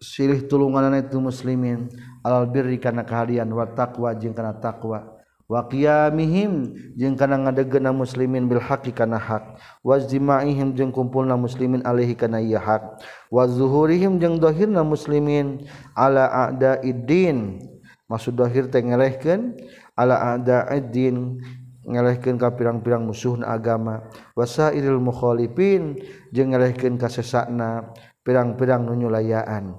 silih 0.00 0.48
tulunganan 0.48 1.04
itu 1.04 1.20
muslimin 1.20 1.92
alal 2.24 2.48
birri 2.48 2.80
kana 2.80 3.04
kahadian 3.04 3.52
wa 3.52 3.68
taqwa 3.68 4.16
jeung 4.16 4.32
kana 4.32 4.56
taqwa. 4.56 5.11
waqiyamihim 5.52 6.72
jeung 6.96 7.12
kana 7.12 7.36
ngadegna 7.36 7.92
muslimin 7.92 8.48
bil 8.48 8.64
haqqi 8.64 8.96
kana 8.96 9.20
hak. 9.20 9.60
Wazdimaihim 9.84 10.72
jeung 10.72 10.88
kumpulna 10.88 11.36
muslimin 11.36 11.84
alaihi 11.84 12.16
kana 12.16 12.40
ieu 12.40 12.56
hak. 12.56 13.04
Wazuhurihim 13.28 14.16
jeung 14.16 14.40
dohirna 14.40 14.80
muslimin 14.80 15.68
ala 15.92 16.48
a'daiddin 16.48 17.60
maksud 18.08 18.32
dohir 18.32 18.72
teh 18.72 18.80
ngelehkeun 18.80 19.60
ala 19.92 20.36
a'daiddin 20.36 21.36
ngelehkeun 21.84 22.40
ka 22.40 22.56
pirang-pirang 22.56 23.04
musuhna 23.04 23.52
agama. 23.52 24.08
Wasairil 24.32 24.96
mukhalifin 24.96 26.00
jeung 26.32 26.56
ngelehkeun 26.56 26.96
ka 26.96 27.12
sesakna 27.12 27.92
pirang-pirang 28.24 28.88
nunyulayaan 28.88 29.76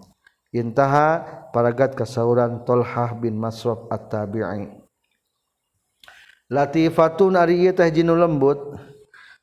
intaha 0.54 1.26
paragat 1.50 1.98
kasauran 1.98 2.62
Tolhah 2.62 3.18
bin 3.18 3.34
Masraf 3.42 3.90
at-Tabi'i. 3.90 4.83
latifatun 6.52 7.40
ari 7.40 7.64
ieu 7.64 7.76
teh 7.76 7.88
jinu 7.94 8.18
lembut. 8.18 8.60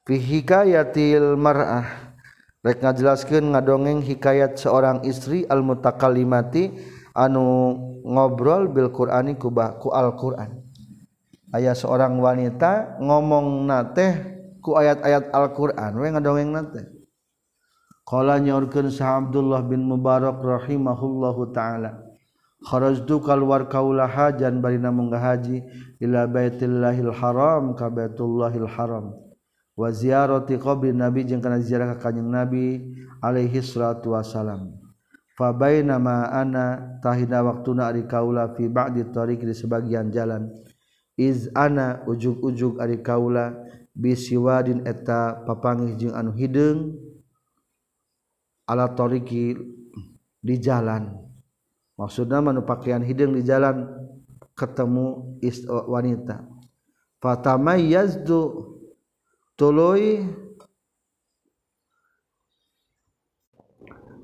Fi 0.04 0.16
hikayatil 0.18 1.38
mar'ah. 1.38 2.12
Rek 2.60 2.84
ngajelaskeun 2.84 3.56
ngadongeng 3.56 4.04
hikayat 4.04 4.60
seorang 4.60 5.00
istri 5.08 5.48
al 5.48 5.64
mutakalimati 5.64 6.76
anu 7.16 7.72
ngobrol 8.04 8.68
bil 8.68 8.92
qur'ani 8.92 9.40
ku 9.40 9.48
ku 9.80 9.88
al-qur'an. 9.88 10.60
Aya 11.50 11.72
seorang 11.72 12.20
wanita 12.20 13.00
ngomong 13.00 13.66
teh 13.96 14.12
ku 14.60 14.76
ayat-ayat 14.76 15.32
Al-Qur'an. 15.34 15.96
We 15.98 16.12
ngadongeng 16.12 16.52
teh. 16.70 16.84
Qala 18.06 18.38
nyorkeun 18.38 18.92
sa 18.92 19.18
Abdullah 19.18 19.64
bin 19.64 19.86
Mubarak 19.88 20.38
rahimahullahu 20.38 21.50
taala. 21.50 22.10
kharajtu 22.61 23.25
kalwar 23.25 23.68
kaulaha 23.68 24.37
jan 24.37 24.61
barina 24.61 24.92
munggah 24.92 25.20
haji 25.20 25.64
ila 26.01 26.29
baitillahil 26.29 27.12
haram 27.12 27.73
ka 27.77 27.88
baitullahil 27.88 28.68
haram. 28.68 29.16
Wa 29.81 29.88
ziyarati 29.88 30.61
qabri 30.61 30.93
nabi 30.93 31.24
jeung 31.24 31.41
kana 31.41 31.57
ziarah 31.57 31.97
ka 31.97 32.11
kanjing 32.12 32.28
nabi 32.28 32.84
alaihi 33.24 33.64
salatu 33.64 34.12
wasalam 34.12 34.76
fa 35.41 35.57
baina 35.57 35.97
ma 35.97 36.28
ana 36.28 37.01
tahina 37.01 37.41
waktuna 37.41 37.89
ari 37.89 38.05
kaula 38.05 38.53
fi 38.53 38.68
ba'di 38.68 39.09
tariq 39.09 39.41
di 39.41 39.57
sebagian 39.57 40.12
jalan. 40.12 40.53
Iz 41.16 41.49
ana 41.57 42.05
ujug-ujug 42.05 42.76
ari 42.76 43.01
kaula 43.01 43.57
bi 43.97 44.12
siwadin 44.12 44.84
eta 44.84 45.41
papangih 45.49 45.97
jeung 45.97 46.12
anu 46.12 46.37
hideung 46.37 47.01
ala 48.68 48.93
tariqi 48.93 49.57
di 50.45 50.55
jalan. 50.61 51.30
Maksudnya 52.01 52.40
manu 52.40 52.64
pakaian 52.64 53.05
hidung 53.05 53.36
di 53.36 53.44
jalan 53.44 53.84
ketemu 54.57 55.36
ist 55.44 55.68
wanita. 55.68 56.48
Yazdu 57.20 58.40
tuluy 59.53 60.24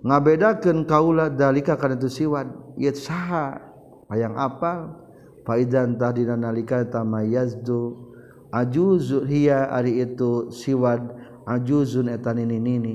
ngabedakeun 0.01 0.89
kaula 0.89 1.29
dalika 1.29 1.77
kana 1.77 2.01
itu 2.01 2.09
siwan. 2.09 2.57
Ieu 2.81 2.97
saha 2.97 3.61
hayang 4.09 4.37
apa? 4.41 5.05
Faidan 5.45 6.01
tahdina 6.01 6.35
nalika 6.35 6.83
yazdu 7.23 8.13
ajuzia 8.51 9.71
ari 9.71 10.03
itu 10.03 10.51
siwad 10.51 11.07
ajuzun 11.47 12.11
etan 12.11 12.43
ini 12.43 12.59
nini 12.59 12.95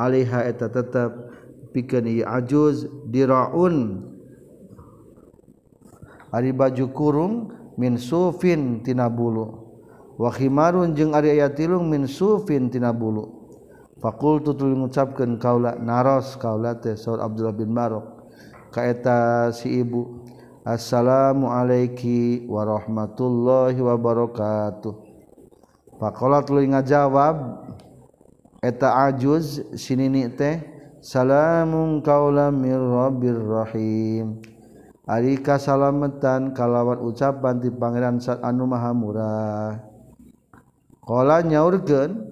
aliha 0.00 0.48
eta 0.48 0.72
tetap 0.72 1.12
pikeun 1.76 2.08
ieu 2.08 2.24
ajuz 2.24 2.88
diraun 3.12 4.09
ari 6.30 6.54
baju 6.54 6.86
kurung 6.94 7.34
min 7.76 7.98
sufin 7.98 8.82
tina 8.82 9.06
bulu. 9.06 9.66
Wa 10.16 10.30
khimarun 10.30 10.96
jeung 10.96 11.14
ari 11.14 11.38
aya 11.38 11.50
tilung 11.50 11.86
min 11.90 12.06
sufin 12.06 12.70
tina 12.70 12.90
bulu. 12.90 13.40
Fakultu 14.00 14.56
tuluy 14.56 14.80
ngucapkeun 14.80 15.36
kaula 15.36 15.76
naros 15.76 16.32
kaula 16.40 16.72
teh 16.72 16.96
saur 16.96 17.20
Abdullah 17.20 17.52
bin 17.52 17.76
ka 18.70 18.86
eta 18.86 19.50
si 19.50 19.82
ibu 19.82 20.24
assalamu 20.62 21.50
alayki 21.50 22.46
warahmatullahi 22.46 23.76
wabarakatuh 23.76 24.94
faqala 25.98 26.40
tuluy 26.46 26.70
ngajawab 26.70 27.66
eta 28.62 29.10
ajuz 29.10 29.58
sinini 29.74 30.30
teh 30.30 30.62
salamun 31.02 31.98
qaula 32.00 32.54
mir 32.54 32.78
rabbir 32.78 33.36
rahim 33.36 34.38
Ari 35.10 35.42
kasalametan 35.42 36.54
kalawan 36.54 37.02
ucapan 37.02 37.58
di 37.58 37.66
Pangeran 37.66 38.22
saat 38.22 38.38
anu 38.46 38.62
maha 38.70 38.94
murah. 38.94 39.82
Kala 41.02 41.42
nyaurkeun 41.42 42.30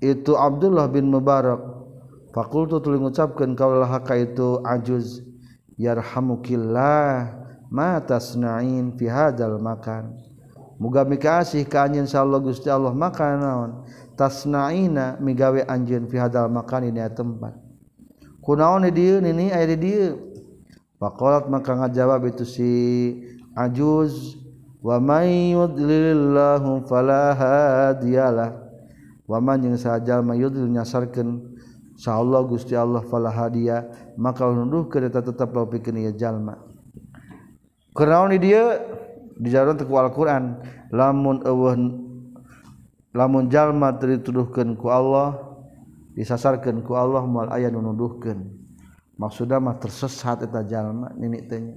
itu 0.00 0.32
Abdullah 0.40 0.88
bin 0.88 1.12
Mubarak 1.12 1.60
fakultu 2.32 2.80
tuluy 2.80 2.96
ngucapkeun 3.04 3.52
kaulah 3.52 3.92
ka 4.00 4.16
itu 4.16 4.64
ajuz 4.64 5.20
yarhamukillah 5.76 7.36
ma 7.68 8.00
tasnain 8.08 8.96
fi 8.96 9.12
hadzal 9.12 9.60
makan. 9.60 10.16
Muga 10.80 11.04
mikasih 11.04 11.68
ka 11.68 11.84
anjeun 11.84 12.08
insyaallah 12.08 12.40
Gusti 12.40 12.72
Allah 12.72 12.96
makan 12.96 13.32
naon 13.36 13.70
tasnaina 14.16 15.20
migawe 15.20 15.60
anjeun 15.68 16.08
fi 16.08 16.24
hadzal 16.24 16.48
makan 16.48 16.88
ini 16.88 17.04
tempat. 17.12 17.52
Kunaon 18.40 18.88
di 18.88 18.96
dieu 18.96 19.20
nini 19.20 19.52
aya 19.52 19.68
di 19.68 19.76
dieu 19.76 20.29
Pakolat 21.00 21.48
maka 21.48 21.72
ngajawab 21.72 22.28
itu 22.28 22.44
si 22.44 22.72
ajuz 23.56 24.36
wa 24.84 25.00
may 25.00 25.56
yudlilillahu 25.56 26.84
fala 26.84 27.32
hadiyalah 27.32 28.52
wa 29.24 29.38
man 29.40 29.64
jeung 29.64 29.80
sajal 29.80 30.20
mayudlil 30.20 30.68
nyasarkeun 30.68 31.56
sa 31.96 32.20
Allah 32.20 32.44
Gusti 32.44 32.76
Allah 32.76 33.00
fala 33.08 33.32
hadiya. 33.32 33.88
Maka 34.20 34.44
nuduh 34.44 34.92
ke 34.92 35.00
eta 35.00 35.24
tetep 35.24 35.48
lopikeun 35.48 36.04
ieu 36.04 36.12
jalma. 36.12 36.60
Kurang 37.96 38.36
dia 38.36 38.84
dijaron 39.40 39.80
teku 39.80 39.96
Al-Qur'an 39.96 40.60
lamun 40.92 41.40
eueuh 41.48 41.80
lamun 43.16 43.48
jalma 43.48 43.96
teu 43.96 44.12
dituduhkeun 44.12 44.76
ku 44.76 44.92
Allah 44.92 45.40
disasarkeun 46.12 46.84
ku 46.84 46.92
Allah 46.92 47.24
moal 47.24 47.48
aya 47.48 47.72
nu 47.72 47.80
nuduhkeun 47.80 48.59
maksud 49.20 49.52
mah 49.60 49.76
tersesat 49.76 50.48
eta 50.48 50.64
jalma 50.64 51.12
nini 51.12 51.44
tanya 51.44 51.76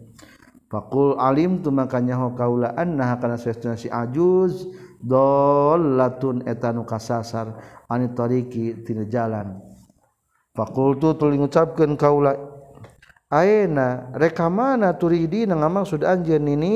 fakul 0.72 1.20
alim 1.20 1.60
tu 1.60 1.70
makanya 1.76 2.16
ho 2.16 2.32
kaula 2.32 2.72
annaha 2.80 3.20
kana 3.20 3.36
sesuna 3.36 3.76
si 3.76 3.92
ajuz 3.92 4.72
dollatun 5.04 6.48
eta 6.48 6.72
nu 6.72 6.88
kasasar 6.88 7.60
ani 7.92 8.10
tariqi 8.16 8.88
tina 8.88 9.04
jalan. 9.06 9.60
Fakultu 10.56 11.14
tuluy 11.20 11.38
ngucapkeun 11.38 12.00
kaula 12.00 12.40
aena 13.28 14.10
reka 14.16 14.48
mana 14.48 14.96
turidi 14.96 15.44
ngamaksud 15.46 16.02
anjeun 16.08 16.42
nini? 16.42 16.76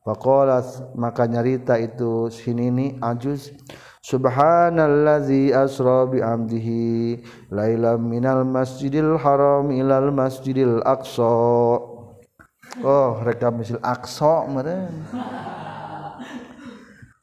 Faqalat 0.00 0.96
maka 0.96 1.28
nyarita 1.28 1.76
itu 1.76 2.32
sinini 2.32 2.96
ajuz 3.04 3.52
Subhanallazi 4.00 5.52
asra 5.52 6.08
bi 6.08 6.24
amdihi 6.24 7.20
lailam 7.52 8.00
minal 8.08 8.48
masjidil 8.48 9.20
haram 9.20 9.68
ilal 9.70 10.08
masjidil 10.08 10.80
aqsa. 10.88 11.28
Oh 12.80 13.10
reka 13.26 13.52
misil 13.52 13.82
aqsa 13.82 14.48
meureun 14.48 15.04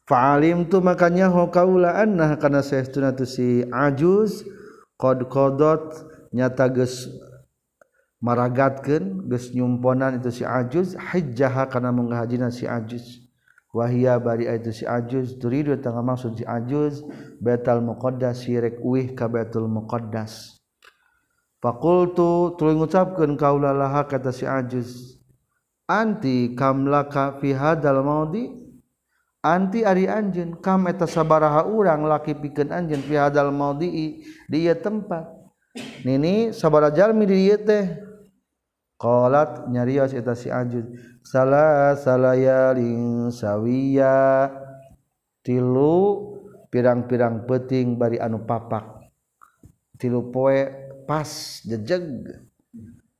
Fa'alim 0.07 0.69
tu 0.71 0.79
makanya 0.79 1.27
ho 1.27 1.51
kaula 1.51 1.99
anna 1.99 2.39
kana 2.39 2.63
saestuna 2.63 3.11
tu 3.11 3.25
si 3.27 3.65
ajuz 3.67 4.47
qad 4.95 5.25
nyata 6.31 6.71
geus 6.71 7.11
maragatkeun 8.23 9.27
geus 9.27 9.51
nyumponan 9.51 10.15
itu 10.15 10.31
si 10.31 10.43
ajuz 10.47 10.95
hajjaha 10.95 11.67
kana 11.67 11.91
menghajina 11.91 12.47
si 12.51 12.63
ajuz 12.63 13.26
wahia 13.77 14.17
bari 14.17 14.49
itu 14.49 14.73
si 14.73 14.83
ajuz 14.89 15.37
turidu 15.37 15.77
tangga 15.77 16.01
maksud 16.01 16.33
si 16.33 16.43
ajuz 16.49 17.05
betal 17.37 17.85
muqaddas 17.85 18.41
sirek 18.41 18.81
uih 18.81 19.13
ka 19.13 19.29
betul 19.29 19.69
muqaddas. 19.69 20.57
Fakultu 21.61 22.57
tuluy 22.57 22.73
ngucapkeun 22.73 23.37
kaula 23.37 23.73
laha 23.73 24.09
kata 24.09 24.33
si 24.33 24.49
ajuz 24.49 25.21
anti 25.85 26.57
kamlaka 26.57 27.37
fi 27.37 27.53
hadal 27.53 28.01
maudi? 28.01 28.65
Anti 29.45 29.85
ari 29.85 30.09
anjeun 30.09 30.57
kam 30.59 30.89
eta 30.89 31.05
sabaraha 31.05 31.69
urang 31.69 32.09
laki 32.09 32.33
pikeun 32.33 32.73
anjeun 32.73 33.05
fi 33.05 33.15
hadal 33.21 33.53
maudi 33.53 34.25
di 34.49 34.57
ieu 34.65 34.73
tempat. 34.73 35.29
Nini 36.01 36.49
sabaraha 36.49 36.93
jalmi 36.97 37.29
di 37.29 37.45
ieu 37.45 37.61
teh 37.61 38.06
Qalat 38.97 39.69
nyarios 39.69 40.09
eta 40.09 40.33
si 40.33 40.49
Ajuz 40.49 40.85
salah 41.21 41.93
salayalin 41.93 43.29
sawiya. 43.29 44.49
Tilu 45.45 45.95
pirang-pirang 46.73 47.45
peting 47.47 47.95
bari 47.95 48.17
anu 48.17 48.43
papak. 48.43 49.07
Tilu 50.01 50.33
poe 50.33 50.65
pas 51.05 51.29
jejeg. 51.63 52.25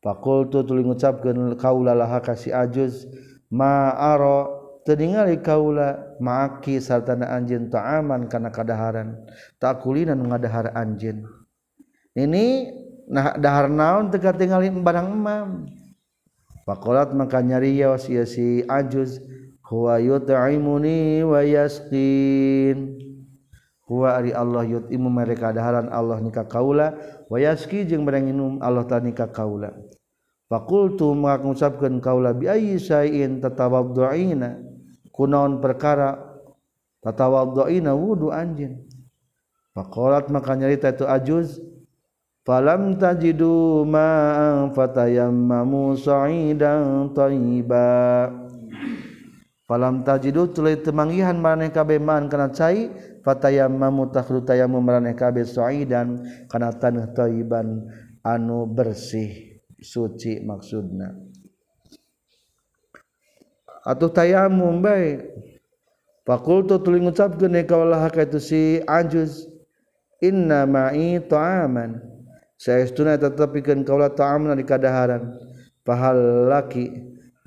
Fakultu 0.01 0.65
tuluy 0.65 0.84
ngucapkeun 0.84 1.55
kaula 1.55 1.93
laha 1.93 2.19
ka 2.25 2.34
si 2.34 2.49
Ajuz 2.49 3.05
ma 3.53 3.93
ara 3.93 4.49
teningali 4.82 5.39
kaula 5.43 6.17
maaki 6.23 6.80
sartana 6.82 7.32
anjeun 7.38 7.69
ta'aman 7.69 8.25
kana 8.28 8.49
kadaharan. 8.49 9.13
Takulinan 9.61 10.25
ngadahar 10.25 10.73
anjeun. 10.73 11.28
Ini 12.17 12.45
nah 13.07 13.39
dahar 13.39 13.71
naon 13.71 14.11
teka 14.11 14.35
tingali 14.35 14.67
barang 14.69 15.07
emam. 15.07 15.65
Pakolat 16.67 17.15
maka 17.15 17.39
nyariya 17.39 17.95
sia 17.95 18.27
si 18.27 18.59
ajuz 18.67 19.23
huwa 19.63 20.03
yut'imuni 20.03 21.23
wa 21.23 21.39
yasqin. 21.39 22.99
Huwa 23.87 24.19
ari 24.19 24.35
Allah 24.35 24.67
yut'imu 24.67 25.07
mereka 25.07 25.55
daharan 25.55 25.87
Allah 25.87 26.19
nikah 26.19 26.43
kaula. 26.43 26.91
Wa 27.31 27.39
yasqi 27.39 27.87
jeung 27.87 28.03
merenginum 28.03 28.59
Allah 28.59 28.83
ta 28.83 28.99
nikah 28.99 29.31
kaula. 29.31 29.71
Fakultu 30.51 31.15
maka 31.15 31.43
ngucapkeun 31.47 32.03
kaula 32.03 32.35
bi 32.35 32.51
ayyi 32.51 32.75
syai'in 32.75 33.39
tatawaddu'ina. 33.39 34.59
Kunaon 35.15 35.63
perkara? 35.63 36.19
Tatawaddu'ina 36.99 37.95
wudu 37.95 38.27
anjeun. 38.27 38.83
Pakolat 39.71 40.27
maka 40.27 40.51
nyarita 40.59 40.91
itu 40.91 41.07
ajuz. 41.07 41.63
Falam 42.47 42.95
tajidu 42.95 43.83
ma 43.83 44.71
fatayammamu 44.71 45.99
sa'idan 45.99 47.11
thayyiba 47.11 48.31
falam 49.67 50.07
tajidu 50.07 50.47
tuluy 50.55 50.79
temanggihan 50.79 51.35
maneh 51.35 51.67
kabeh 51.75 51.99
man 51.99 52.31
kana 52.31 52.47
cai 52.55 52.87
fatayammamu 53.19 54.07
takhlu 54.15 54.39
tayammum 54.47 54.79
maneh 54.79 55.11
kabeh 55.11 55.43
sa'idan 55.43 56.23
kana 56.47 56.71
tanah 56.71 57.11
thayyiban 57.11 57.83
anu 58.23 58.63
bersih. 58.63 59.59
Suci 59.77 60.41
maksudna. 60.41 61.13
Atuh 63.85 64.09
tayamum 64.09 64.81
bae 64.81 65.21
fakultu 66.25 66.81
tuluy 66.81 66.97
ngucapkeun 67.05 67.53
ka 67.61 67.77
ulah 67.77 68.09
ka 68.09 68.25
itu 68.25 68.41
si 68.41 68.61
ajuz 68.89 69.45
inna 70.17 70.65
ma'i 70.65 71.21
ta'aman 71.21 72.06
sayauna 72.57 73.21
tetap 73.21 73.53
bikin 73.53 73.85
kaula 73.85 74.09
ta'am 74.11 74.49
di 74.57 74.65
kadaharan. 74.65 75.37
Pahal 75.87 76.51
laki 76.51 76.91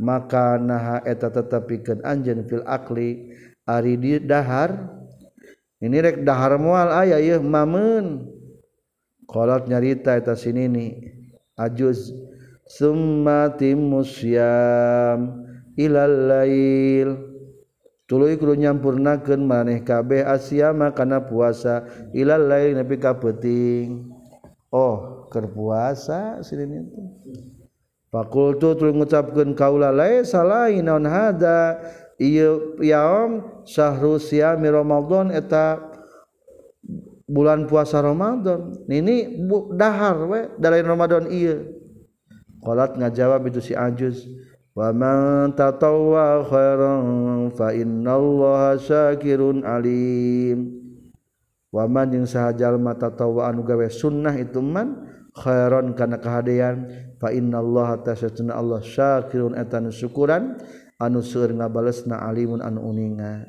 maka 0.01 0.57
naha 0.57 1.05
eta 1.05 1.29
tetap 1.29 1.69
anjen 2.09 2.49
fil 2.49 2.65
akli 2.65 3.37
ari 3.69 4.01
di 4.01 4.17
dahar. 4.23 4.97
Ini 5.81 5.97
rek 6.01 6.17
dahar 6.25 6.57
mual 6.57 6.89
ayah 7.05 7.21
ya 7.21 7.37
mamun. 7.41 8.29
Kolot 9.29 9.69
nyarita 9.69 10.17
eta 10.17 10.35
sini 10.35 10.67
ni 10.69 10.87
ajuz. 11.61 12.13
Summa 12.71 13.53
timusyam 13.59 15.45
ilal 15.77 16.17
lail. 16.31 17.09
Tuluy 18.11 18.35
kudu 18.35 18.59
nyampurnakeun 18.59 19.47
maneh 19.47 19.87
kabeh 19.87 20.27
asyama 20.27 20.91
kana 20.91 21.23
puasa. 21.23 21.87
Ilal 22.11 22.51
lail 22.51 22.75
nepi 22.75 22.99
ka 22.99 23.15
peuting. 23.15 24.10
Oh 24.71 25.27
kerpuasa 25.31 26.43
sirin 26.47 26.87
itu 26.87 27.03
Fakultu 28.11 28.75
tuluy 28.75 28.91
ngucapkeun 28.91 29.55
kaula 29.55 29.95
laisa 29.95 30.43
lain 30.43 30.83
naon 30.83 31.07
hada? 31.07 31.79
Ieu 32.19 32.75
yaum 32.83 33.63
syahrul 33.63 34.19
siyami 34.19 34.67
ramadan 34.67 35.31
eta 35.31 35.79
bulan 37.31 37.71
puasa 37.71 38.03
Ramadan. 38.03 38.75
Nini 38.91 39.47
bu, 39.47 39.71
dahar 39.79 40.27
we 40.27 40.41
dari 40.59 40.83
Ramadan 40.83 41.31
iya 41.31 41.63
qalat 42.67 42.99
ngajawab 42.99 43.47
itu 43.47 43.63
si 43.63 43.73
ajuz 43.79 44.27
wa 44.75 44.91
man 44.91 45.55
tatawwa 45.55 46.45
khairan 46.51 47.55
fa 47.55 47.71
innallaha 47.71 48.75
syakirun 48.77 49.63
alim. 49.63 50.80
waman 51.71 52.11
jeung 52.11 52.27
sahajal 52.27 52.79
mata 52.79 53.11
tawa 53.11 53.47
anu 53.51 53.63
gawe 53.63 53.87
sunnah 53.87 54.35
itu 54.39 54.59
man 54.59 55.07
khairon 55.35 55.95
kana 55.95 56.19
kahadean 56.19 56.91
fa 57.23 57.31
innallaha 57.31 58.03
tasyatuna 58.03 58.59
Allah 58.59 58.83
syakirun 58.83 59.55
etanu 59.55 59.95
syukuran 59.95 60.59
anu 60.99 61.23
seueur 61.23 61.55
ngabalesna 61.55 62.19
alimun 62.27 62.59
anu 62.59 62.83
uninga 62.91 63.47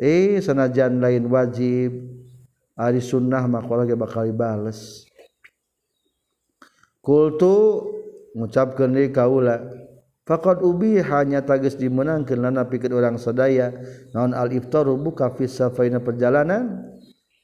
eh 0.00 0.40
sanajan 0.40 0.96
lain 0.96 1.28
wajib 1.28 1.92
ari 2.76 3.04
sunnah 3.04 3.44
maka 3.44 3.72
lagi 3.76 3.92
bakal 3.92 4.24
dibales 4.24 5.04
kultu 7.04 7.84
ngucapkeun 8.32 8.96
deui 8.96 9.12
kaula 9.12 9.60
faqad 10.26 10.60
ubi 10.60 10.98
hanya 11.00 11.40
tagis 11.46 11.78
dimenangkan 11.78 12.42
lana 12.42 12.66
pikir 12.66 12.90
orang 12.90 13.14
sedaya. 13.14 13.70
Naon 14.10 14.34
al 14.34 14.50
iftaru 14.50 14.98
buka 14.98 15.30
fisa 15.38 15.70
faina 15.70 16.02
perjalanan. 16.02 16.95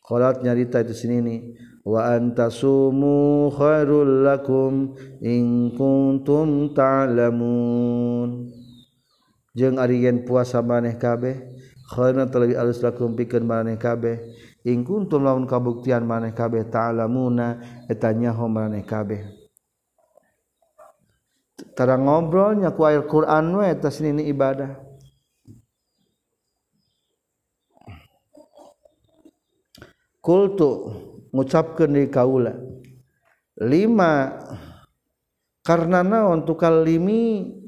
Qalat 0.03 0.43
nyarita 0.43 0.83
itu 0.83 0.99
sini 0.99 1.19
ni 1.23 1.37
wa 1.87 2.11
antasumu 2.11 3.55
khairul 3.55 4.27
lakum 4.27 4.99
in 5.23 5.71
kuntum 5.79 6.75
ta'lamun. 6.75 8.51
Jeung 9.55 9.79
ari 9.79 10.03
yen 10.03 10.27
puasa 10.27 10.59
maneh 10.59 10.99
kabeh 10.99 11.39
khairna 11.95 12.27
talabi 12.27 12.59
alus 12.59 12.83
lakum 12.83 13.15
pikeun 13.15 13.47
maneh 13.47 13.79
kabeh 13.79 14.19
in 14.67 14.83
kuntum 14.83 15.23
lamun 15.23 15.47
kabuktian 15.47 16.03
maneh 16.03 16.35
kabeh 16.35 16.67
ta'lamuna 16.67 17.63
eta 17.87 18.11
nyaho 18.11 18.51
maneh 18.51 18.83
kabeh. 18.83 19.23
Tara 21.79 21.95
ngobrolnya 21.95 22.75
ku 22.75 22.83
air 22.91 23.07
Quran 23.07 23.55
we 23.55 23.71
eta 23.71 23.87
sini 23.87 24.27
ibadah. 24.27 24.82
kultu 30.23 30.95
ngucapkan 31.35 31.91
di 31.91 32.07
kaula 32.07 32.55
lima 33.59 34.31
karena 35.63 36.03
naon 36.03 36.43
tukal 36.47 36.83
limi? 36.83 37.59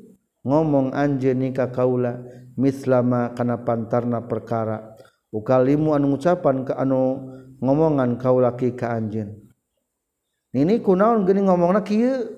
Ngomong 0.45 0.93
anje 0.93 1.33
ka 1.57 1.73
kaula 1.73 2.21
mislama 2.61 3.33
kana 3.33 3.65
pantarna 3.65 4.21
perkara. 4.21 4.93
Ukalimu 5.33 5.97
anu 5.97 6.15
ngucapan 6.15 6.69
ke 6.69 6.77
anu 6.77 7.33
ngomongan 7.65 8.21
kaula 8.21 8.53
ki 8.53 8.77
ka 8.77 8.93
anjeun. 8.93 9.41
Nini 10.53 10.85
kunaon 10.85 11.25
geuning 11.25 11.49
ngomongna 11.49 11.81
kieu 11.81 12.29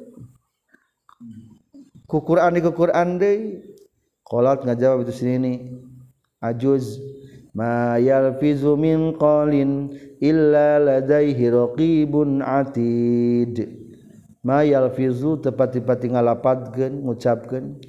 ku 2.07 2.23
Quran 2.23 2.55
di 2.55 2.63
ku 2.63 2.71
Quran 2.71 3.19
deui. 3.19 3.75
Qalat 4.23 4.63
ngajawab 4.63 5.03
itu 5.03 5.15
sini 5.27 5.75
ajuz. 6.39 7.03
mayalfizu 7.57 8.77
min 8.77 9.17
qalin 9.17 9.97
illa 10.21 10.77
ladaihi 10.77 11.49
raqibun 11.49 12.45
atid. 12.45 13.65
Mayalfizu 14.45 15.43
tepati-pati 15.43 16.13
ngalapadkeun 16.13 17.03
ngucapkeun 17.03 17.81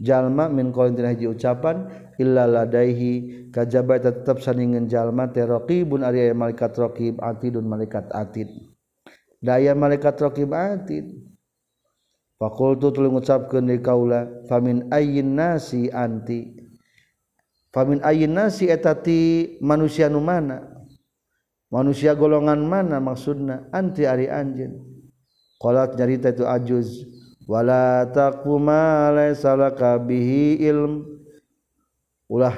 jalma 0.00 0.48
min 0.48 0.72
qalin 0.72 0.96
tina 0.96 1.12
hiji 1.12 1.28
ucapan 1.28 1.90
illa 2.16 2.48
ladaihi 2.48 3.50
kajaba 3.52 4.00
tetep 4.00 4.40
saningeun 4.40 4.88
jalma 4.88 5.28
teh 5.28 5.44
raqibun 5.44 6.00
ari 6.06 6.32
malaikat 6.32 6.72
raqib 6.78 7.20
atidun 7.20 7.66
malaikat 7.68 8.08
atid. 8.14 8.48
Daya 9.42 9.76
malaikat 9.76 10.16
raqib 10.16 10.54
atid. 10.54 11.04
Fakultu 12.36 12.92
tuluy 12.92 13.12
ngucapkeun 13.12 13.64
di 13.68 13.80
kaula 13.80 14.28
famin 14.48 14.92
ayyin 14.92 15.36
nasi 15.36 15.88
anti? 15.88 16.65
famin 17.76 18.00
ayin 18.00 18.32
nasi 18.32 18.72
etati 18.72 19.60
manusia 19.60 20.08
nu 20.08 20.24
mana? 20.24 20.64
Manusia 21.68 22.16
golongan 22.16 22.64
mana 22.64 22.96
maksudna? 23.04 23.68
Anti 23.68 24.08
ari 24.08 24.32
anjen 24.32 24.80
qalat 25.60 25.92
nyarita 25.92 26.32
itu 26.32 26.48
ajuz. 26.48 27.04
Wala 27.44 28.08
taquma 28.08 29.12
laisa 29.12 29.52
laka 29.52 30.00
bihi 30.00 30.56
ilm. 30.64 31.04
Ulah 32.32 32.56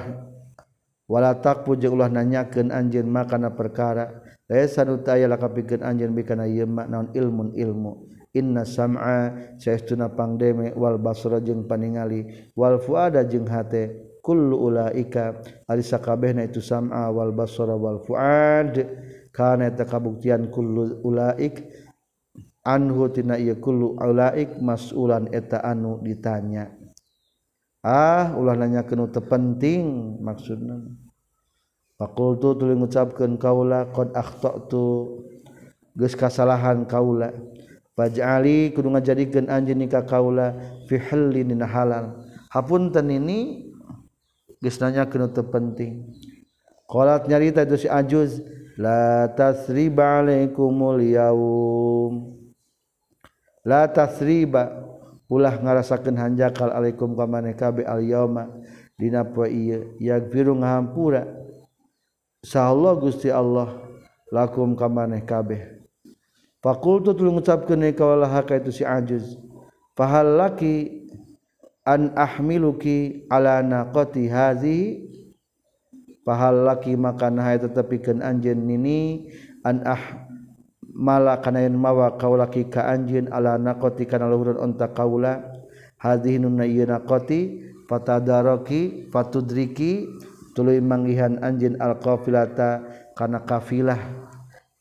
wala 1.03 1.35
taqpu 1.35 1.75
jeung 1.75 1.99
ulah 1.99 2.07
nanyakeun 2.07 2.71
anjeun 2.71 3.11
makana 3.11 3.51
perkara. 3.51 4.23
Laisa 4.47 4.87
nu 4.87 5.03
taya 5.03 5.27
laka 5.27 5.51
pikeun 5.51 5.83
anjeun 5.83 6.15
bikana 6.15 6.47
ieu 6.47 6.63
naon 6.63 7.11
ilmun 7.11 7.51
ilmu. 7.59 8.07
Inna 8.29 8.61
sam'a 8.61 9.57
saestuna 9.59 10.13
pangdeme 10.15 10.71
wal 10.77 11.01
basra 11.01 11.41
jeung 11.43 11.67
paningali 11.67 12.53
wal 12.55 12.79
fuada 12.79 13.25
jeung 13.27 13.49
hate. 13.49 14.08
kullu 14.19 14.69
ulaika 14.69 15.39
ari 15.67 15.83
sakabehna 15.83 16.45
itu 16.47 16.59
sam'a 16.59 17.09
wal 17.11 17.31
basara 17.31 17.73
wal 17.75 18.03
fuad. 18.03 18.75
Kana 19.29 19.69
eta 19.69 19.85
kabuktian 19.85 20.49
kullu 20.49 21.05
ulaik 21.05 21.63
anhu 22.65 23.07
tina 23.13 23.37
ieu 23.37 23.55
kullu 23.61 23.95
ulaik 23.95 24.57
mas'ulan 24.57 25.29
eta 25.31 25.61
anu 25.63 26.01
ditanya. 26.01 26.73
Ah 27.79 28.35
ulah 28.35 28.59
nanya 28.59 28.83
kenu 28.83 29.07
penting 29.07 30.17
maksudna. 30.19 30.83
Fakultu 31.95 32.55
tuluy 32.55 32.79
ngucapkeun 32.79 33.35
kaula 33.39 33.91
qad 33.91 34.11
akhtatu 34.15 35.19
geus 35.95 36.15
kasalahan 36.15 36.87
kaula. 36.87 37.31
Faj'ali 37.99 38.71
kudu 38.71 38.95
ngajadikeun 38.95 39.51
anjeun 39.51 39.83
ka 39.91 40.07
kaula 40.07 40.55
fi 40.87 40.95
halal. 40.99 42.23
Hapunten 42.49 43.11
ini 43.11 43.68
gisnanya 44.59 45.07
kena 45.07 45.31
penting 45.31 46.07
kolat 46.87 47.25
nyarita 47.25 47.63
itu 47.63 47.83
si 47.83 47.87
ajuz 47.89 48.43
la 48.79 49.27
tasriba 49.31 50.23
alaikumul 50.23 51.03
yaum 51.03 52.39
la 53.67 53.87
tasriba. 53.91 54.87
Ulah 55.29 55.61
ngarasakeun 55.61 56.17
hanjakal 56.17 56.73
alaikum 56.73 57.13
ka 57.13 57.29
maneh 57.29 57.53
kabe 57.53 57.85
al 57.85 58.01
yauma 58.01 58.49
dina 58.97 59.21
poe 59.21 59.45
ieu 59.45 59.93
yaghfiru 60.01 60.57
ngahampura. 60.57 61.21
Gusti 62.97 63.29
Allah 63.29 63.77
lakum 64.33 64.73
ka 64.73 64.89
maneh 64.89 65.21
kabeh 65.21 65.85
faqultu 66.65 67.13
tulung 67.13 67.37
ngucapkeun 67.37 67.93
ka 67.93 68.09
walaha 68.09 68.41
ka 68.41 68.57
itu 68.57 68.73
si 68.73 68.81
ajuz. 68.81 69.37
Fahal 69.93 70.33
laki 70.33 71.05
an 71.85 72.15
ahmiluki 72.15 73.27
akoti 73.29 74.27
hazi. 74.27 75.05
Pahal 76.19 76.67
laki 76.67 76.93
makan 76.93 77.41
hai 77.41 77.57
tetapikan 77.57 78.21
anjen 78.21 78.61
ini 78.69 79.25
an 79.65 79.81
ah 79.81 80.29
mala 80.93 81.41
kana 81.41 81.65
yen 81.65 81.73
mawa 81.73 82.21
kaulaki 82.21 82.69
ka 82.69 82.85
anjeun 82.85 83.31
ala 83.33 83.57
naqati 83.57 84.05
kana 84.05 84.29
luhurun 84.29 84.61
onta 84.61 84.93
kaula. 84.93 85.41
Hadhihi 85.97 86.37
nunna 86.37 86.69
ieu 86.69 86.85
naqati 86.85 87.65
fatadaraki 87.89 89.09
fatudriki 89.09 90.05
tuluy 90.53 90.77
manggihan 90.85 91.41
anjeun 91.41 91.81
al 91.81 91.97
qafilata 91.97 92.85
kana 93.17 93.41
kafilah 93.41 93.97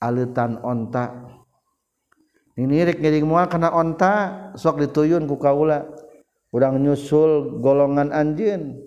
aleutan 0.04 0.60
onta. 0.60 1.32
Ini 2.60 2.92
rek 2.92 3.00
ngiring 3.00 3.24
moal 3.24 3.48
kana 3.48 3.72
onta 3.72 4.52
sok 4.58 4.84
dituyun 4.84 5.24
ku 5.24 5.40
kaula 5.40 5.86
urang 6.58 6.82
nyusul 6.82 7.62
golongan 7.62 8.10
anjeun. 8.10 8.82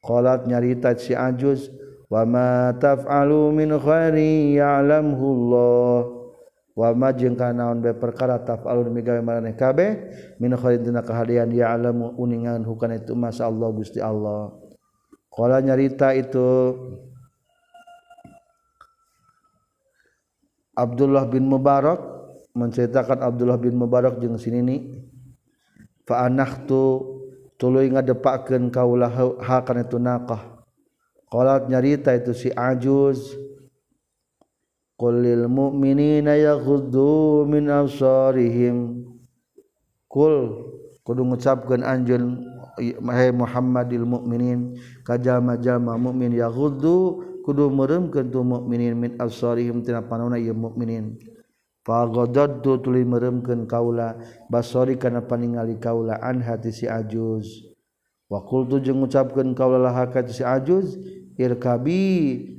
Qalat 0.00 0.48
nyarita 0.48 0.96
si 0.96 1.12
ajuz 1.12 1.68
wa 2.08 2.24
ma 2.24 2.72
taf'alu 2.72 3.52
min 3.52 3.76
khairi 3.76 4.56
ya'lamhu 4.56 5.26
Allah. 5.36 5.96
Wama 6.76 7.08
jeung 7.16 7.40
kanaon 7.40 7.80
be 7.80 7.96
perkara 7.96 8.36
tafalun 8.36 8.92
migawe 8.92 9.16
maraneh 9.24 9.56
kabeh 9.56 10.12
min 10.36 10.52
khairin 10.52 10.84
dina 10.84 11.00
kahadian 11.00 11.48
ya 11.48 11.72
alamu 11.72 12.12
uningan 12.20 12.60
hukana 12.68 13.00
itu 13.00 13.16
masa 13.16 13.48
Allah 13.48 13.72
Gusti 13.72 13.96
Allah. 13.96 14.52
Qala 15.32 15.64
nyarita 15.64 16.12
itu 16.12 16.76
Abdullah 20.76 21.24
bin 21.28 21.48
Mubarak. 21.48 22.16
Menceritakan 22.56 23.20
Abdullah 23.20 23.60
bin 23.60 23.76
Mubarak 23.76 24.16
jeung 24.16 24.40
sini 24.40 24.64
faanah 26.06 26.64
tu 26.64 27.02
tuluy 27.58 27.90
ngadepakeun 27.90 28.70
kaulah 28.70 29.10
ha 29.42 29.60
kana 29.66 29.84
itu 29.84 29.98
naqah. 29.98 30.56
Qalat 31.26 31.66
nyarita 31.66 32.14
itu 32.14 32.32
si 32.32 32.48
ajuz 32.54 33.34
qul 34.94 35.20
lil 35.20 35.50
mu'minina 35.50 36.38
yaghuddu 36.38 37.44
min 37.50 37.66
absarihim. 37.66 39.02
Qul 40.06 40.34
kudu 41.02 41.22
ngucapkeun 41.26 41.82
anjeun 41.82 42.40
hai 43.10 43.32
Muhammadil 43.32 44.04
mukminin 44.04 44.76
kajama-jama 45.02 45.96
mukmin 45.96 46.32
yaghuddu 46.36 47.24
kudu 47.42 47.72
meureuumkeun 47.72 48.28
tu 48.28 48.42
mukminin 48.42 48.94
min 48.98 49.12
absarihim 49.16 49.80
tina 49.80 50.04
panona 50.04 50.36
ieu 50.36 50.52
mukminin 50.52 51.16
Pagodod 51.86 52.66
tuli 52.82 53.06
meremkan 53.06 53.62
kaula 53.62 54.18
basori 54.50 54.98
karena 54.98 55.22
paningali 55.22 55.78
kaula 55.78 56.18
an 56.18 56.42
hati 56.42 56.74
si 56.74 56.90
ajuz. 56.90 57.46
Wakul 58.26 58.66
tu 58.66 58.82
jeng 58.82 59.06
ucapkan 59.06 59.54
kaula 59.54 59.78
lah 59.78 59.94
hati 59.94 60.34
si 60.34 60.42
ajuz 60.42 60.98
irkabi 61.38 62.02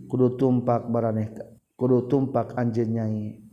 kudu 0.07 0.39
tumpak 0.39 0.87
baraneh 0.87 1.35
kudu 1.75 2.07
tumpak 2.07 2.55
anjeun 2.55 2.87
nyai. 2.87 3.43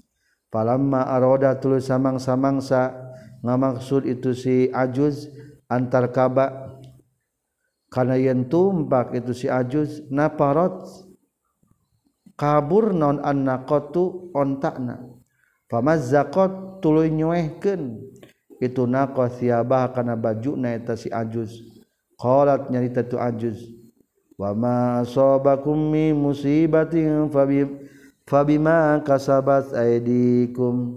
Palamma 0.47 1.11
aroda 1.11 1.59
tuli 1.59 1.83
samang-samangsa 1.83 2.95
ngamaksud 3.43 4.07
itu 4.07 4.31
si 4.31 4.70
ajuz 4.70 5.27
antar 5.66 6.14
kaba 6.14 6.70
karena 7.91 8.14
yang 8.14 8.47
tumpak 8.47 9.11
itu 9.18 9.35
si 9.35 9.51
ajuz 9.51 10.07
naparot 10.07 10.87
kabur 12.39 12.95
non 12.95 13.18
annaqatu 13.18 13.43
nakotu 13.43 14.05
ontakna 14.39 15.14
pamazakot 15.69 16.81
tuluy 16.81 17.12
nyuehkeun. 17.12 18.01
Itu 18.62 18.87
naqa 18.89 19.29
siabah 19.29 19.93
kana 19.93 20.17
bajuna 20.17 20.73
eta 20.73 20.97
si 20.97 21.11
ajuz. 21.12 21.59
Qalat 22.17 22.71
nyarita 22.71 23.03
tu 23.05 23.19
ajuz. 23.19 23.61
Wa 24.39 24.55
ma 24.55 25.03
asabakum 25.03 25.77
mi 25.77 26.15
musibatin 26.17 27.29
fabi 27.29 27.67
fabima 28.25 29.03
kasabat 29.05 29.75
aydikum. 29.75 30.97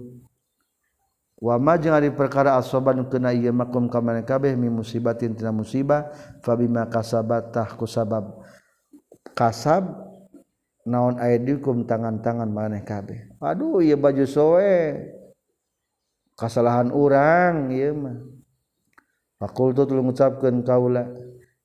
Wa 1.38 1.54
ma 1.60 1.76
jeung 1.78 1.94
ari 1.94 2.10
perkara 2.10 2.56
asaban 2.56 3.04
kana 3.06 3.30
ieu 3.30 3.52
makum 3.54 3.86
ka 3.86 4.02
maneh 4.02 4.26
kabeh 4.26 4.58
mi 4.58 4.66
musibatin 4.72 5.36
tina 5.36 5.54
musibah 5.54 6.10
fabima 6.42 6.88
kasabat 6.88 7.52
tah 7.52 7.68
ku 7.76 7.84
sabab. 7.84 8.42
Kasab 9.36 10.07
naon 10.88 11.20
aya 11.20 11.36
tangan-tangan 11.84 12.48
maneh 12.48 12.82
kabeh. 12.82 13.28
Aduh 13.44 13.84
ieu 13.84 14.00
baju 14.00 14.24
soe. 14.24 14.96
Kasalahan 16.32 16.88
urang 16.90 17.68
ieu 17.68 17.92
mah. 17.92 18.16
Fakultu 19.38 19.86
tuluy 19.86 20.02
ngucapkeun 20.02 20.66
kaula 20.66 21.06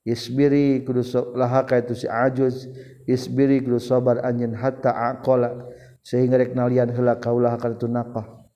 isbiri 0.06 0.86
kudu 0.86 1.02
lahaka 1.34 1.82
itu 1.82 1.96
si 1.96 2.06
ajuz 2.06 2.70
isbiri 3.02 3.58
kudu 3.64 3.82
sabar 3.82 4.22
anjeun 4.22 4.54
hatta 4.54 4.94
aqala 4.94 5.74
sehingga 6.06 6.38
rek 6.38 6.54
nalian 6.54 6.92
heula 6.94 7.18
kaula 7.18 7.58
ka 7.58 7.72
itu 7.72 7.90
naqah 7.90 8.46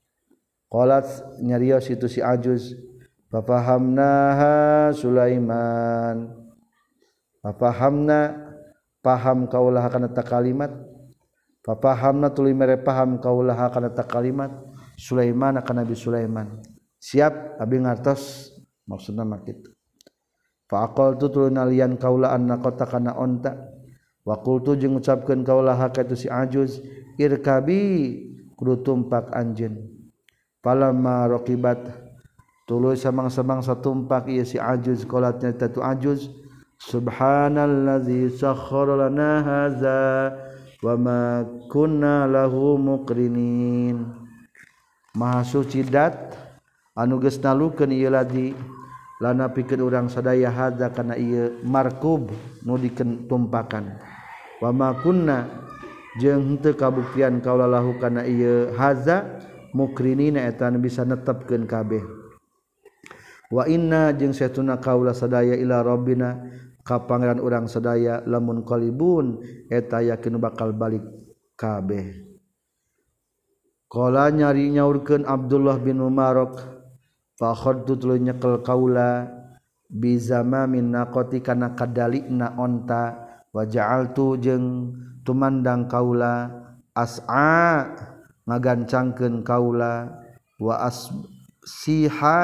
qalat 0.70 1.08
nyarios 1.42 1.90
itu 1.90 2.06
si 2.06 2.22
ajuz 2.22 2.78
fafahamnaha 3.32 4.94
sulaiman. 4.94 6.30
Fafahamna 7.42 8.47
paham 9.02 9.48
kaulah 9.48 9.84
akan 9.86 10.10
eta 10.10 10.22
kalimat. 10.24 10.72
Papahamna 11.64 12.32
tuluy 12.32 12.56
mere 12.56 12.80
paham 12.80 13.20
kaulah 13.20 13.56
akan 13.68 13.92
eta 13.92 14.04
kalimat. 14.06 14.50
Sulaiman 14.98 15.60
akan 15.60 15.84
Nabi 15.84 15.94
Sulaiman. 15.94 16.58
Siap 16.98 17.62
abi 17.62 17.76
ngartos 17.78 18.50
maksudna 18.88 19.22
mah 19.22 19.44
kitu. 19.46 19.70
Fa 20.66 20.90
aqaltu 20.90 21.30
tuluy 21.30 21.54
nalian 21.54 21.94
kaulah 21.94 22.34
anna 22.34 22.58
kota 22.58 22.84
kana 22.84 23.14
onta. 23.14 23.54
Wa 24.26 24.36
qultu 24.42 24.76
jeung 24.76 24.98
ngucapkeun 24.98 25.40
kaulah 25.46 25.78
ka 25.88 26.04
itu 26.04 26.26
si 26.26 26.28
ajuz 26.28 26.82
irkabi 27.16 27.80
kudu 28.58 28.84
tumpak 28.84 29.32
anjeun. 29.32 29.88
Falamma 30.60 31.30
raqibat 31.30 31.80
tuluy 32.68 32.98
samang-samang 32.98 33.64
satumpak 33.64 34.28
ieu 34.28 34.44
si 34.44 34.60
ajuz 34.60 35.06
qolatnya 35.08 35.54
tatu 35.56 35.80
ajuz 35.80 36.28
Subhanalladzi 36.78 38.38
sakhkhara 38.38 39.10
lana 39.10 39.42
hadza 39.42 40.30
wa 40.78 40.94
ma 40.94 41.42
kunna 41.66 42.22
lahu 42.30 42.78
muqrinin. 42.78 44.06
Maha 45.18 45.42
suci 45.42 45.82
dat 45.82 46.38
anu 46.94 47.18
geus 47.18 47.42
nalukeun 47.42 47.90
ieu 47.90 48.14
ladi 48.14 48.54
lana 49.18 49.50
pikeun 49.50 49.82
urang 49.82 50.06
sadaya 50.06 50.54
hadza 50.54 50.94
kana 50.94 51.18
ieu 51.18 51.58
markub 51.66 52.30
nu 52.62 52.78
diketumpakan. 52.78 53.98
Wa 54.62 54.70
ma 54.70 54.94
kunna 55.02 55.50
jeung 56.22 56.46
henteu 56.46 56.78
kabuktian 56.78 57.42
kaula 57.42 57.66
lahu 57.66 57.98
kana 57.98 58.22
ieu 58.22 58.70
hadza 58.78 59.42
mukrinina 59.74 60.46
eta 60.46 60.70
bisa 60.78 61.02
netepkeun 61.02 61.66
kabeh. 61.66 62.06
Wa 63.50 63.66
inna 63.66 64.14
jeung 64.14 64.30
setuna 64.30 64.78
kaula 64.78 65.10
sadaya 65.10 65.58
ila 65.58 65.82
rabbina 65.82 66.38
ka 66.88 67.04
Pangeran 67.04 67.44
urang 67.44 67.68
sadaya 67.68 68.24
lamun 68.24 68.64
qolibun 68.64 69.44
eta 69.68 70.00
yakin 70.00 70.40
bakal 70.40 70.72
balik 70.72 71.04
kabeh. 71.52 72.24
Kala 73.92 74.32
nyari 74.32 74.72
nyaurkeun 74.72 75.28
Abdullah 75.28 75.76
bin 75.76 76.00
Umarok 76.00 76.56
fa 77.36 77.52
tuluy 77.84 78.24
nyekel 78.24 78.64
kaula 78.64 79.28
bizamamin 79.92 80.92
naqati 80.92 81.44
kana 81.44 81.76
kadalikna 81.76 82.56
onta 82.56 83.20
wa 83.52 83.64
ja'altu 83.68 84.40
jeung 84.40 84.92
tumandang 85.24 85.88
kaula 85.88 86.52
as'a 86.92 87.84
ngagancangkeun 88.48 89.44
kaula 89.44 90.08
wa 90.60 90.74
asbiha 90.88 92.40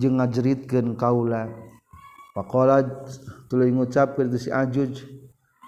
jeung 0.00 0.20
ngajeritkeun 0.20 0.96
kaula. 0.96 1.52
Faqala 2.34 2.82
tuluy 3.54 3.70
ngucapkeun 3.70 4.34
si 4.34 4.50
ajuj 4.50 5.06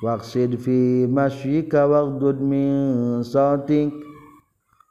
waqsid 0.03 0.59
fi 0.59 1.07
masyika 1.07 1.87
waqdud 1.87 2.43
min 2.43 3.22
sautik 3.22 3.95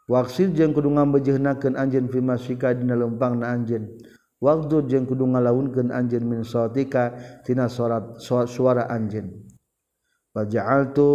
waqsid 0.07 0.55
jeung 0.55 0.71
kudu 0.71 0.95
ngambejehnakeun 0.95 1.75
anjeun 1.75 2.07
fi 2.07 2.23
masyika 2.23 2.71
dina 2.71 2.95
lempangna 2.95 3.51
anjeun. 3.51 3.91
Waqdud 4.39 4.87
jeung 4.87 5.03
kudu 5.03 5.27
ngalaunkeun 5.27 5.91
anjeun 5.91 6.23
min 6.23 6.41
sautika 6.47 7.11
tina 7.43 7.67
suara 7.67 8.15
suara 8.47 8.87
anjeun. 8.87 9.31
Waja'altu 10.35 11.11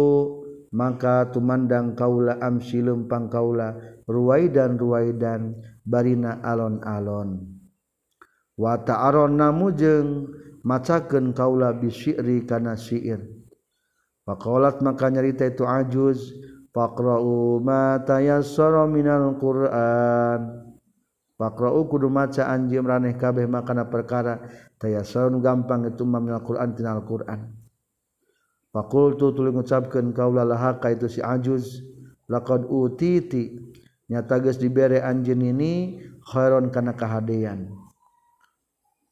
maka 0.73 1.29
tumandang 1.33 1.97
kaula 1.97 2.37
amsi 2.41 2.81
lempang 2.81 3.29
kaula 3.29 3.77
ruwaidan 4.05 4.77
ruwaidan 4.77 5.57
barina 5.87 6.41
alon-alon. 6.45 7.60
wata 8.59 9.07
aron 9.07 9.35
namu 9.39 9.71
jeung 9.75 10.31
macaken 10.65 11.31
kaula 11.35 11.75
bisyri 11.75 12.43
kana 12.47 12.75
siir 12.75 13.23
faqalat 14.27 14.79
maka 14.85 15.09
nyarita 15.11 15.49
itu 15.49 15.65
ajuz 15.65 16.35
faqra'u 16.71 17.59
ma 17.59 17.99
tayassara 17.99 18.87
minal 18.87 19.35
qur'an. 19.35 20.71
Faqra'u 21.35 21.89
kudu 21.89 22.05
maca 22.05 22.47
anjeun 22.53 22.85
raneh 22.85 23.17
kabeh 23.17 23.49
makana 23.49 23.89
perkara 23.89 24.45
tayassarun 24.77 25.41
gampang 25.41 25.89
itu 25.89 26.05
minal 26.05 26.45
qur'an 26.45 26.77
tinal 26.77 27.01
qur'an 27.01 27.49
faqultu 28.71 29.35
tuluy 29.35 29.51
ngucapkeun 29.51 30.15
kaula 30.15 30.47
laha 30.47 30.79
ka 30.79 30.93
itu 30.93 31.11
si 31.11 31.19
ajuz 31.19 31.83
laqad 32.31 32.63
utiti. 32.69 33.57
Nyata 34.11 34.43
geus 34.43 34.59
dibere 34.59 34.99
anjeun 34.99 35.39
ini 35.39 36.03
khairon 36.27 36.67
kana 36.67 36.91
kahadean. 36.95 37.71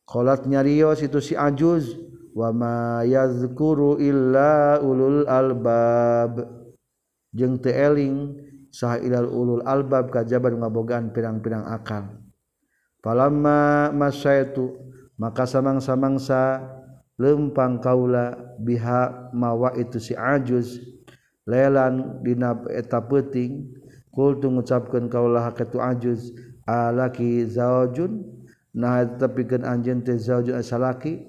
Kholat 0.10 0.50
nyarios 0.50 1.06
itu 1.06 1.22
si 1.22 1.38
ajuz. 1.38 1.94
Wa 2.34 2.50
ma 2.50 3.06
yazkuru 3.06 4.02
illa 4.02 4.82
ulul 4.82 5.30
albab. 5.30 6.50
Jeung 7.30 7.62
teu 7.62 7.70
eling 7.70 8.34
saha 8.74 8.98
ilal 9.06 9.30
ulul 9.30 9.62
albab 9.62 10.10
kajaban 10.10 10.58
ngabogaan 10.58 11.14
pirang-pirang 11.14 11.70
akal. 11.70 12.10
Falamma 13.06 13.94
masaitu 13.94 14.74
maka 15.14 15.46
samang-samangsa 15.46 16.58
lempang 17.22 17.78
kaula 17.78 18.34
biha 18.58 19.30
mawa 19.30 19.78
itu 19.78 20.02
si 20.02 20.18
ajuz. 20.18 20.82
Lelan 21.46 22.22
dina 22.26 22.58
eta 22.74 22.98
peuting 22.98 23.78
kultu 24.10 24.50
ngucapkeun 24.50 25.06
kaula 25.06 25.50
hakatu 25.50 25.78
ajuz 25.82 26.34
alaki 26.66 27.46
zaujun 27.46 28.39
nah 28.74 29.02
tapi 29.06 29.46
bikin 29.46 29.66
anjeun 29.66 30.06
teh 30.06 30.18
zauj 30.22 30.54
asalaki 30.54 31.26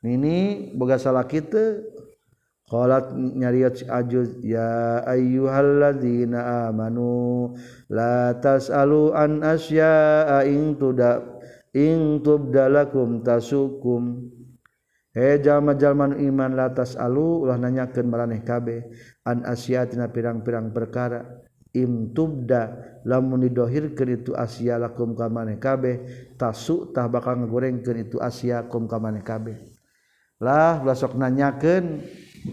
nini 0.00 0.70
boga 0.72 0.96
salaki 0.96 1.44
teh 1.44 1.84
qalat 2.72 3.12
nyariot 3.12 3.74
si 3.76 3.84
ajuz 3.84 4.40
ya 4.40 5.04
ayyuhalladzina 5.04 6.72
amanu 6.72 7.52
la 7.92 8.32
tasalu 8.40 9.12
an 9.12 9.44
asya'a 9.44 10.48
in 10.48 10.80
tuda 10.80 11.20
in 11.76 12.20
tubdalakum 12.24 13.20
tasukum. 13.24 14.32
He 15.12 15.36
jalma-jalma 15.44 16.16
iman 16.16 16.56
la 16.56 16.72
tasalu 16.72 17.44
ulah 17.44 17.60
nanyakeun 17.60 18.08
maraneh 18.08 18.40
kabeh 18.40 18.88
an 19.28 19.44
asya'a 19.44 19.84
tina 19.84 20.08
pirang-pirang 20.08 20.72
perkara. 20.72 21.41
imtubda 21.72 22.92
lamun 23.08 23.48
ke 23.96 24.04
itu 24.04 24.36
Asia 24.36 24.76
lakum 24.76 25.16
kamane 25.16 25.56
kabeh 25.56 26.04
tasu 26.36 26.92
tah 26.92 27.08
bakal 27.08 27.40
ngagorengkeun 27.42 28.08
itu 28.08 28.16
Asia 28.20 28.68
kum 28.68 28.84
kamane 28.84 29.24
kabeh. 29.24 29.56
Lah 30.42 30.82
belasok 30.82 31.16
nanyakeun 31.16 32.02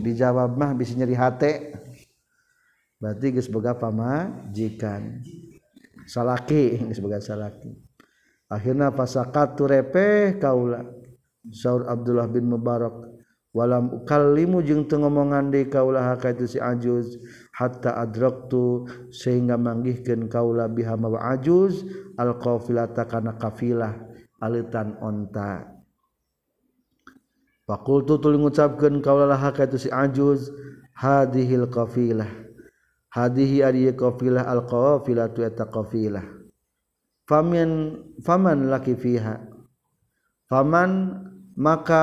dijawab 0.01 0.55
mah 0.55 0.72
bisa 0.74 0.95
nyeri 0.95 1.15
hate. 1.17 1.53
Berarti 2.99 3.28
geus 3.32 3.47
boga 3.51 3.76
pamajikan. 3.76 5.24
Salaki 6.07 6.78
geus 6.89 7.01
boga 7.03 7.20
salaki. 7.20 7.76
Akhirna 8.49 8.89
pasakatu 8.89 9.70
repeh 9.70 10.41
kaula 10.41 10.82
Saur 11.53 11.86
Abdullah 11.86 12.26
bin 12.30 12.49
Mubarak. 12.49 13.09
Walam 13.49 13.89
ukallimu 13.89 14.61
jeung 14.61 14.86
teu 14.86 15.01
ngomongan 15.01 15.49
deui 15.49 15.65
kaula 15.65 16.13
ka 16.22 16.30
itu 16.30 16.45
si 16.45 16.57
ajuz. 16.61 17.17
Hatta 17.60 17.99
adraktu 17.99 18.88
sehingga 19.12 19.60
manggihkeun 19.60 20.32
kaula 20.32 20.72
biha 20.72 20.95
ma 20.95 21.12
ajuz 21.36 21.84
al 22.16 22.39
kana 22.39 23.36
kafilah 23.36 23.99
alitan 24.39 24.95
onta. 25.03 25.68
Fakultu 27.68 28.16
tuluy 28.18 28.39
ngucapkeun 28.39 29.03
kaula 29.03 29.28
lah 29.28 29.51
ka 29.51 29.68
itu 29.68 29.78
si 29.78 29.89
ajuz 29.91 30.49
hadhil 30.95 31.68
qafilah 31.68 32.32
hadihi 33.12 33.62
ari 33.62 33.91
qafilah 33.91 34.47
al 34.47 34.64
qafilatu 34.64 35.43
eta 35.43 35.68
qafilah 35.68 36.24
faman 37.28 37.99
faman 38.24 38.72
laki 38.72 38.95
fiha. 38.95 39.36
Faman 40.49 41.14
maka 41.60 42.01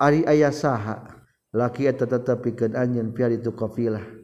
ari 0.00 0.24
ayah 0.24 0.50
saha. 0.50 1.14
Laki 1.48 1.88
eta 1.88 2.04
tetapi 2.04 2.52
ke 2.52 2.66
anjeun 2.76 3.14
piar 3.16 3.32
itu 3.32 3.54
kafilah 3.56 4.17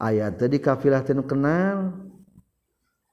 ayat 0.00 0.40
tadi 0.40 0.60
kafilah 0.60 1.02
tenu 1.04 1.24
kenal. 1.24 1.92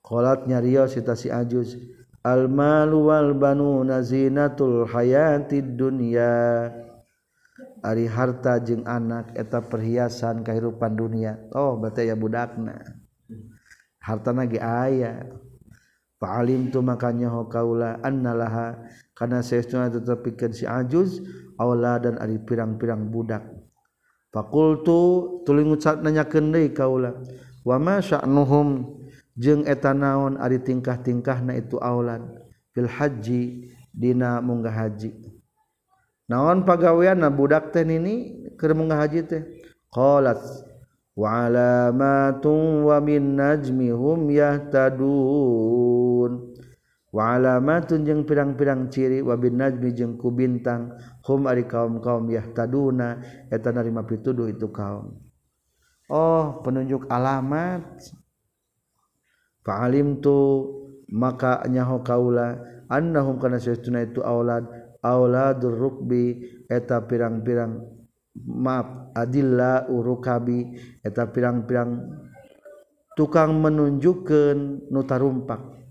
Qolat 0.03 0.45
nyarios 0.47 0.99
eta 0.99 1.15
si 1.15 1.31
ajuz. 1.31 1.79
Al 2.23 2.47
malu 2.47 3.11
wal 3.11 3.35
banuna 3.35 4.03
zinatul 4.03 4.87
hayatid 4.87 5.79
dunya. 5.79 6.71
Ari 7.83 8.07
harta 8.07 8.63
jeung 8.63 8.87
anak 8.87 9.35
eta 9.35 9.59
perhiasan 9.59 10.43
kehidupan 10.43 10.95
dunia. 10.95 11.39
Oh 11.51 11.75
berarti 11.75 12.07
ya 12.07 12.15
budakna. 12.15 12.79
Hartana 13.99 14.47
ge 14.47 14.59
aya. 14.59 15.27
Fa'alim 16.23 16.71
tu 16.71 16.79
makanya 16.79 17.27
ho 17.27 17.51
kaula 17.51 17.99
annalaha 17.99 18.79
kana 19.11 19.43
saestuna 19.43 19.91
tetepikeun 19.91 20.55
si 20.55 20.63
ajuz 20.63 21.19
dan 21.59 22.15
ada 22.15 22.35
pirang-pirang 22.47 23.11
budak 23.11 23.43
fakultu 24.33 25.39
tuling 25.45 25.69
ngucap 25.69 26.01
nanyakeun 26.01 26.49
deui 26.49 26.73
kaula 26.73 27.13
wa 27.61 27.77
ma 27.77 28.01
sya'nuhum 28.01 28.97
jeung 29.37 29.61
eta 29.69 29.93
naon 29.93 30.41
ari 30.41 30.57
tingkah-tingkahna 30.57 31.53
itu 31.57 31.77
aulad 31.77 32.21
fil 32.73 32.89
haji 32.89 33.69
dina 33.93 34.41
munggah 34.41 34.73
haji. 34.73 35.13
Naon 36.25 36.65
pagaweanna 36.65 37.29
budak 37.29 37.69
teh 37.69 37.85
nini 37.85 38.49
keur 38.57 38.73
munggah 38.73 39.05
haji 39.05 39.21
teh? 39.21 39.45
Qalat 39.93 40.41
wa 41.13 41.45
alamatun 41.45 42.89
wa 42.89 42.97
min 42.97 43.37
najmihum 43.37 44.33
yahtadun. 44.33 45.61
Wa 47.13 47.37
alamatun 47.37 48.01
jeung 48.01 48.25
pirang-pirang 48.25 48.89
ciri 48.89 49.21
wa 49.21 49.37
bin 49.37 49.61
najmi 49.61 49.93
jeung 49.93 50.17
ku 50.17 50.33
bintang. 50.33 50.97
hum 51.23 51.47
ari 51.47 51.63
kaum 51.65 52.03
kaum 52.03 52.27
yahtaduna 52.27 53.23
eta 53.47 53.71
narima 53.71 54.03
pituduh 54.03 54.51
itu 54.51 54.67
kaum. 54.69 55.15
Oh 56.11 56.59
penunjuk 56.61 57.07
alamat. 57.07 57.83
Fa'alim 59.63 60.19
tu 60.19 60.67
maka 61.07 61.63
nyaho 61.71 62.03
kaula 62.03 62.59
annahum 62.91 63.39
kana 63.39 63.63
sesuna 63.63 64.03
itu 64.03 64.19
aulad 64.19 64.67
auladur 64.99 65.71
rukbi 65.71 66.43
eta 66.67 67.03
pirang-pirang 67.07 67.79
maaf 68.43 69.13
adilla 69.13 69.85
urukabi 69.87 70.75
eta 71.05 71.29
pirang-pirang 71.29 72.01
tukang 73.13 73.55
menunjukkan 73.61 74.89
nutarumpak 74.89 75.82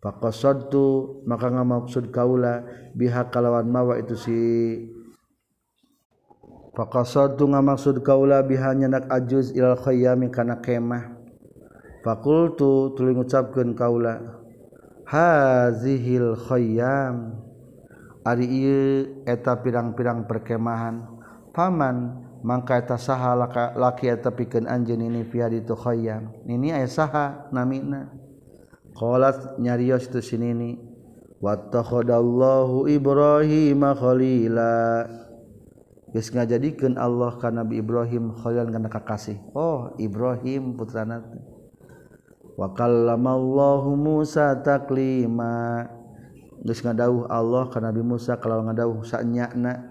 faqasadtu 0.00 1.20
maka 1.28 1.52
ngamaksud 1.52 2.08
kaula 2.08 2.64
biha 2.96 3.28
kalawan 3.28 3.68
mawa 3.68 4.00
itu 4.00 4.16
si. 4.16 4.40
Faqasadtu 6.72 7.44
ngamaksud 7.44 8.00
kaula 8.00 8.40
biha 8.40 8.72
nyanak 8.72 9.06
ajuz 9.12 9.52
ilal 9.52 9.76
khayyami 9.76 10.32
kana 10.32 10.58
kemah. 10.64 11.20
Faqultu 12.00 12.96
tuluy 12.96 13.12
ngucapkeun 13.12 13.76
kaula 13.76 14.40
hazihil 15.04 16.36
khayyam. 16.48 17.36
Ari 18.20 18.46
ieu 18.48 19.24
eta 19.24 19.60
pirang-pirang 19.60 20.24
perkemahan. 20.24 21.08
Paman 21.52 22.20
mangka 22.40 22.80
eta 22.80 22.96
saha 22.96 23.36
laki 23.76 24.08
eta 24.08 24.32
pikeun 24.32 24.64
anjeun 24.64 25.04
ini 25.04 25.28
fi 25.28 25.44
itu 25.52 25.76
khayyam. 25.76 26.32
Ini 26.48 26.80
aya 26.80 26.88
saha 26.88 27.52
namina 27.52 28.19
Qalat 28.94 29.56
nyarios 29.62 30.10
tu 30.10 30.18
sinini 30.18 30.90
wattakhadallahu 31.40 32.86
Ibrahim 32.86 33.80
khalila. 33.96 35.06
Geus 36.10 36.28
ngajadikeun 36.34 36.98
Allah 36.98 37.38
ka 37.38 37.54
Nabi 37.54 37.78
Ibrahim 37.78 38.34
khalilan 38.34 38.74
kana 38.74 38.88
kakasih. 38.90 39.38
Oh, 39.54 39.94
Ibrahim 39.94 40.74
putrana. 40.74 41.22
Wa 42.58 42.74
kallamallahu 42.74 43.94
Musa 43.94 44.58
taklima. 44.58 45.86
Geus 46.66 46.82
ngadauh 46.82 47.30
Allah 47.30 47.70
ka 47.70 47.78
Nabi 47.78 48.02
Musa 48.02 48.34
kalau 48.42 48.66
ngadauh 48.66 49.06
sanyana. 49.06 49.86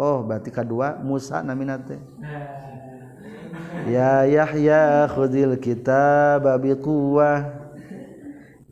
Oh, 0.00 0.24
berarti 0.24 0.48
kedua 0.48 0.96
Musa 1.04 1.44
namina 1.44 1.76
teh. 1.76 2.00
Ya 3.86 4.26
Yahya 4.26 5.08
khudil 5.08 5.56
kitab 5.56 6.42
bi 6.60 6.74
quwwah 6.74 7.59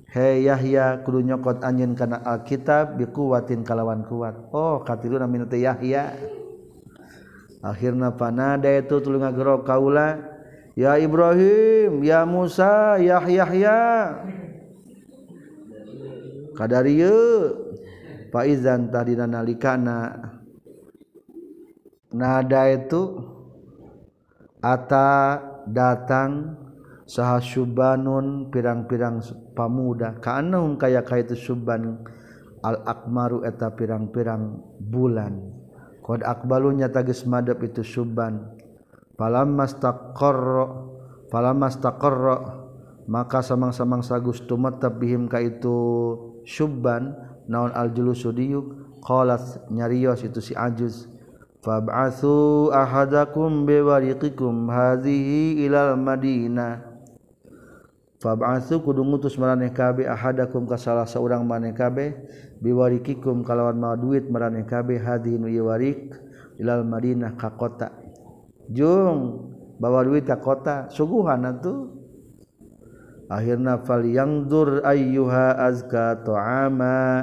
He 0.09 0.49
yahya 0.49 1.05
kudu 1.05 1.21
nyokot 1.21 1.61
anjeun 1.61 1.93
kana 1.93 2.25
Alkitab 2.25 2.97
bikuwatin 2.97 3.61
kalawan 3.61 4.09
kuat. 4.09 4.49
Oh, 4.57 4.81
katiluna 4.81 5.29
min 5.29 5.45
teh 5.45 5.61
Yahya. 5.61 6.17
Akhirna 7.61 8.17
panada 8.17 8.71
itu 8.73 9.03
tuluy 9.05 9.21
ngagero 9.21 9.67
kaula, 9.67 10.17
ya 10.79 10.97
Ibrahim, 10.97 12.01
ya 12.01 12.25
Musa, 12.25 12.97
ya 12.97 13.21
Yahya. 13.21 13.77
Kadarieu 16.57 17.55
faizan 18.33 18.89
tadina 18.89 19.29
nalikana 19.29 20.33
nada 22.11 22.63
itu 22.73 23.23
ata 24.59 25.39
datang 25.69 26.57
saha 27.09 27.41
Subbanun 27.41 28.53
pirang-pirang 28.53 29.25
pamuda. 29.57 30.21
Kaanum 30.21 30.77
kaya 30.77 31.01
ka 31.01 31.17
itu 31.17 31.35
Subban? 31.35 32.05
Al-akmaru 32.61 33.49
eta 33.49 33.73
pirang-pirang 33.73 34.61
bulan. 34.77 35.41
Qad 36.05 36.21
akbalunya 36.21 36.93
tagis 36.93 37.25
madep 37.25 37.65
itu 37.65 37.81
Subban. 37.81 38.53
Falamastaqarra 39.17 40.67
falamastaqarra 41.33 42.37
maka 43.09 43.41
samang-samangsa 43.41 44.21
gustu 44.21 44.61
matab 44.61 45.01
bihim 45.01 45.27
ka 45.33 45.41
itu 45.41 45.77
Subban 46.45 47.17
naon 47.49 47.73
al-julusu 47.73 48.37
diyuk? 48.37 48.87
Qalat 48.99 49.71
nyarios 49.73 50.27
itu 50.27 50.43
si 50.43 50.53
ajuz 50.53 51.07
fab'atsu 51.63 52.69
ahadakum 52.75 53.63
biwariqikum 53.63 54.67
hadhihi 54.67 55.65
ilal 55.65 55.95
madinah 55.95 56.88
Fab'atsu 58.19 58.83
kudu 58.83 59.07
ngutus 59.07 59.39
maraneh 59.39 59.71
kabeh 59.71 60.11
ahadakum 60.11 60.66
ka 60.66 60.75
salah 60.75 61.07
saurang 61.07 61.47
maneh 61.47 61.71
kabeh 61.71 62.19
biwarikikum 62.59 63.47
kalawan 63.47 63.79
mawa 63.79 63.95
duit 63.95 64.27
maraneh 64.27 64.66
kabeh 64.66 64.99
hadinu 64.99 65.47
yawarik 65.47 66.11
ilal 66.59 66.83
Madinah 66.83 67.39
ka 67.39 67.55
kota. 67.55 67.95
Jung 68.75 69.47
bawa 69.79 70.03
duit 70.03 70.27
ka 70.27 70.43
kota 70.43 70.91
suguhan 70.91 71.47
atuh. 71.47 71.95
Akhirna 73.31 73.87
fal 73.87 74.03
yangdur 74.03 74.83
ayyuha 74.83 75.55
azka 75.71 76.19
ta'ama. 76.19 77.23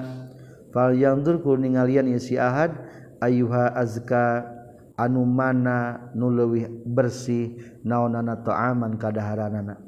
Fal 0.71 0.95
yangdur 0.95 1.43
ku 1.43 1.59
ningalian 1.59 2.07
isi 2.07 2.39
ahad 2.39 2.71
ayyuha 3.19 3.75
azka 3.75 4.47
anu 4.95 5.27
mana 5.27 6.07
nu 6.15 6.31
leuwih 6.31 6.71
bersih 6.87 7.59
naonana 7.83 8.39
ta'aman 8.39 8.95
kadaharanana. 8.95 9.84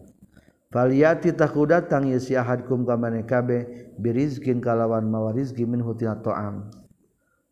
Faliyati 0.68 1.32
taku 1.32 1.63
datang 1.63 2.11
ya 2.11 2.20
si 2.20 2.36
ahadkum 2.36 2.84
kameh 2.84 3.24
kabeh 3.24 3.95
birizkin 3.95 4.59
kalawan 4.59 5.07
mawarizki 5.07 5.63
min 5.63 5.80
hutina 5.80 6.20
to'am. 6.20 6.68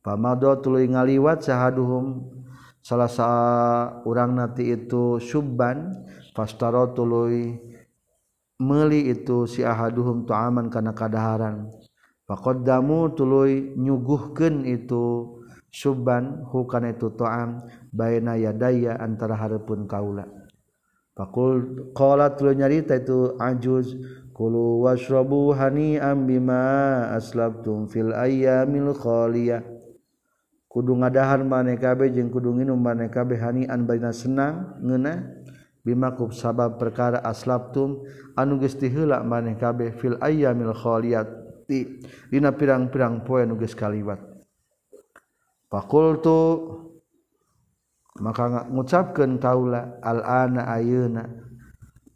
Pamado 0.03 0.51
tuluy 0.59 0.91
ngaliwat 0.91 1.47
sahaduhum 1.47 2.27
salah 2.83 3.07
sa 3.07 3.29
urang 4.03 4.35
nati 4.35 4.67
itu 4.67 5.23
subban 5.23 5.95
fastaro 6.35 6.91
tuluy 6.91 7.55
meli 8.59 9.07
itu 9.07 9.47
si 9.47 9.63
ahaduhum 9.63 10.27
to'aman 10.27 10.67
kana 10.67 10.91
kadaharan. 10.91 11.71
Faqaddamu 12.27 13.15
tuluy 13.15 13.79
nyuguhkeun 13.79 14.67
itu 14.67 15.39
subban 15.71 16.43
hukana 16.51 16.91
itu 16.91 17.15
to'am 17.15 17.63
baina 17.95 18.35
yadaya 18.35 18.99
antara 18.99 19.39
hareupun 19.39 19.87
kaula. 19.87 20.27
Pakul 21.15 21.87
qalat 21.95 22.35
tuluy 22.35 22.59
nyarita 22.59 22.99
itu 22.99 23.39
ajuz 23.39 23.95
kulu 24.35 24.83
washrabu 24.83 25.55
hani'an 25.55 26.27
bima 26.27 27.07
aslabtum 27.15 27.87
fil 27.87 28.11
ayyamil 28.11 28.91
khaliyah. 28.91 29.63
Kudu 30.67 30.91
ngadahan 30.99 31.47
maneh 31.47 31.79
kabeh 31.79 32.11
jeung 32.11 32.27
kudu 32.27 32.51
nginum 32.59 32.75
maneh 32.75 33.07
kabeh 33.07 33.39
hani'an 33.39 33.87
baina 33.87 34.11
senang 34.11 34.75
ngeunah? 34.83 35.23
Bima 35.87 36.11
kub 36.11 36.35
sabab 36.35 36.75
perkara 36.75 37.23
aslabtum 37.23 38.03
anu 38.35 38.59
geus 38.59 38.75
tiheula 38.75 39.23
maneh 39.23 39.55
kabeh 39.55 39.95
fil 39.95 40.19
ayyamil 40.19 40.75
khaliyat 40.75 41.31
dina 42.27 42.51
pirang-pirang 42.51 43.23
poe 43.23 43.47
nu 43.47 43.55
geus 43.55 43.71
kaliwat. 43.71 44.19
Fakultu 45.71 46.84
maka 48.19 48.67
ngucapkan 48.71 49.35
taula 49.43 49.99
al-ana 49.99 50.71
ayeuna 50.71 51.27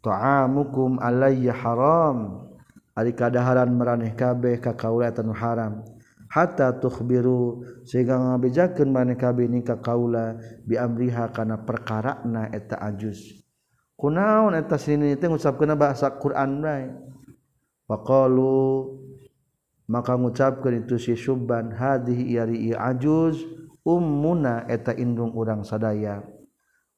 ta'amukum 0.00 0.96
alayya 1.00 1.52
haram. 1.56 2.48
Ari 2.90 3.14
kadaharan 3.14 3.70
maraneh 3.72 4.12
kabeh 4.12 4.60
ka 4.60 4.74
kaula 4.74 5.12
anu 5.12 5.32
haram. 5.32 5.84
Hatta 6.30 6.78
tukhbiru 6.78 7.64
sehingga 7.82 8.18
ngabejakeun 8.18 8.88
maneh 8.90 9.18
kabeh 9.18 9.50
ni 9.50 9.66
ka 9.66 9.82
kaula 9.82 10.38
bi 10.62 10.78
amriha 10.78 11.30
kana 11.34 11.62
perkarana 11.62 12.50
eta 12.54 12.78
ajus. 12.82 13.40
Kunaon 13.98 14.56
eta 14.56 14.78
sini 14.78 15.18
teh 15.18 15.28
ngucapkeun 15.28 15.74
bahasa 15.74 16.10
Quran 16.16 16.50
bae? 16.62 16.86
Faqalu 17.90 18.94
maka 19.90 20.14
ngucapkeun 20.14 20.86
itu 20.86 20.96
si 21.02 21.18
Subban 21.18 21.74
hadhihi 21.74 22.38
yari 22.38 22.70
ajuz 22.74 23.42
ummuna 23.86 24.64
eta 24.68 24.94
indung 24.96 25.32
urang 25.36 25.64
sadaya. 25.64 26.22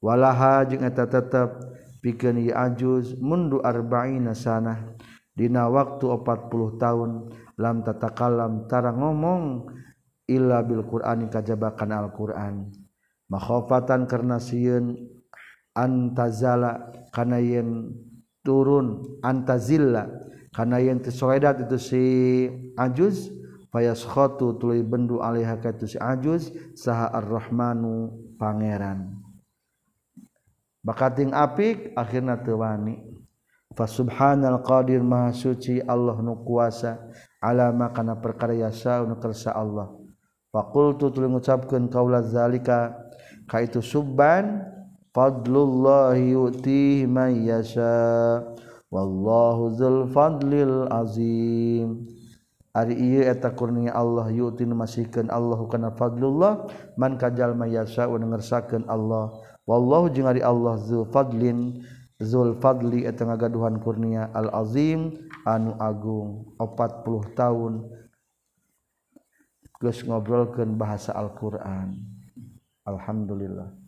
Walaha 0.02 0.66
jeung 0.66 0.82
eta 0.82 1.06
tetep 1.06 1.62
pikeun 2.02 2.50
ajuz 2.50 3.14
mundu 3.18 3.62
arba'ina 3.62 4.34
sanah. 4.34 4.94
Dina 5.32 5.64
waktu 5.64 6.04
40 6.12 6.76
tahun 6.76 7.10
lam 7.56 7.76
tatakalam 7.80 8.68
tara 8.68 8.92
ngomong 8.92 9.64
illa 10.28 10.60
bil 10.60 10.84
qur'ani 10.84 11.32
kajabakan 11.32 11.90
al 11.92 12.12
qur'an 12.12 12.68
makhofatan 13.32 14.04
karena 14.04 14.36
sieun 14.36 14.96
antazala 15.72 16.92
kana 17.16 17.40
yen 17.40 17.96
turun 18.44 19.18
antazilla 19.24 20.08
kana 20.52 20.84
yen 20.84 21.00
tesoedat 21.00 21.64
itu 21.64 21.78
si 21.80 22.04
ajuz 22.76 23.32
fayaskhatu 23.72 24.60
tuluy 24.60 24.84
bendu 24.84 25.24
alaiha 25.24 25.56
ka 25.58 25.72
itu 25.72 25.96
si 25.96 25.98
ajuz 25.98 26.52
saha 26.76 27.08
ar-rahmanu 27.16 28.12
pangeran. 28.36 29.16
Bakating 30.84 31.32
apik 31.32 31.96
akhirna 31.96 32.36
teu 32.44 32.60
wani 32.60 33.00
fa 33.72 33.88
subhanal 33.88 34.60
qadir 34.60 35.00
maha 35.00 35.32
suci 35.32 35.80
Allah 35.80 36.20
nu 36.20 36.44
kuasa 36.44 37.00
alama 37.40 37.88
kana 37.90 38.20
perkara 38.20 38.52
yasa 38.52 39.00
nu 39.08 39.16
kersa 39.16 39.56
Allah. 39.56 39.88
Faqultu 40.52 41.08
tuluy 41.08 41.32
ngucapkeun 41.32 41.88
qaula 41.88 42.20
zalika 42.20 42.92
ka 43.48 43.64
itu 43.64 43.80
subban 43.80 44.68
fadlullah 45.16 46.12
yu'tihi 46.12 47.08
man 47.08 47.40
yasha 47.40 48.44
wallahu 48.92 49.72
dzul 49.72 50.12
fadlil 50.12 50.92
azim 50.92 52.04
Ari 52.72 52.96
ieu 52.96 53.20
eta 53.20 53.52
kurnia 53.52 53.92
Allah 53.92 54.32
yu'tin 54.32 54.72
masihkeun 54.72 55.28
Allahu 55.28 55.68
kana 55.68 55.92
fadlullah 55.92 56.72
man 56.96 57.20
kajalma 57.20 57.68
yasa'u 57.68 58.16
ngersakeun 58.16 58.88
Allah. 58.88 59.28
Wallahu 59.68 60.08
jeung 60.08 60.24
ari 60.24 60.40
Allah 60.40 60.80
zul 60.80 61.04
fadlin 61.12 61.84
zul 62.16 62.56
fadli 62.64 63.04
eta 63.04 63.28
ngagaduhan 63.28 63.76
kurnia 63.76 64.32
al 64.32 64.48
azim 64.56 65.12
anu 65.44 65.76
agung 65.76 66.48
40 66.56 67.36
tahun. 67.36 67.92
Geus 69.76 70.00
ngobrolkeun 70.06 70.78
bahasa 70.78 71.12
Al-Qur'an. 71.12 71.92
Alhamdulillah. 72.88 73.81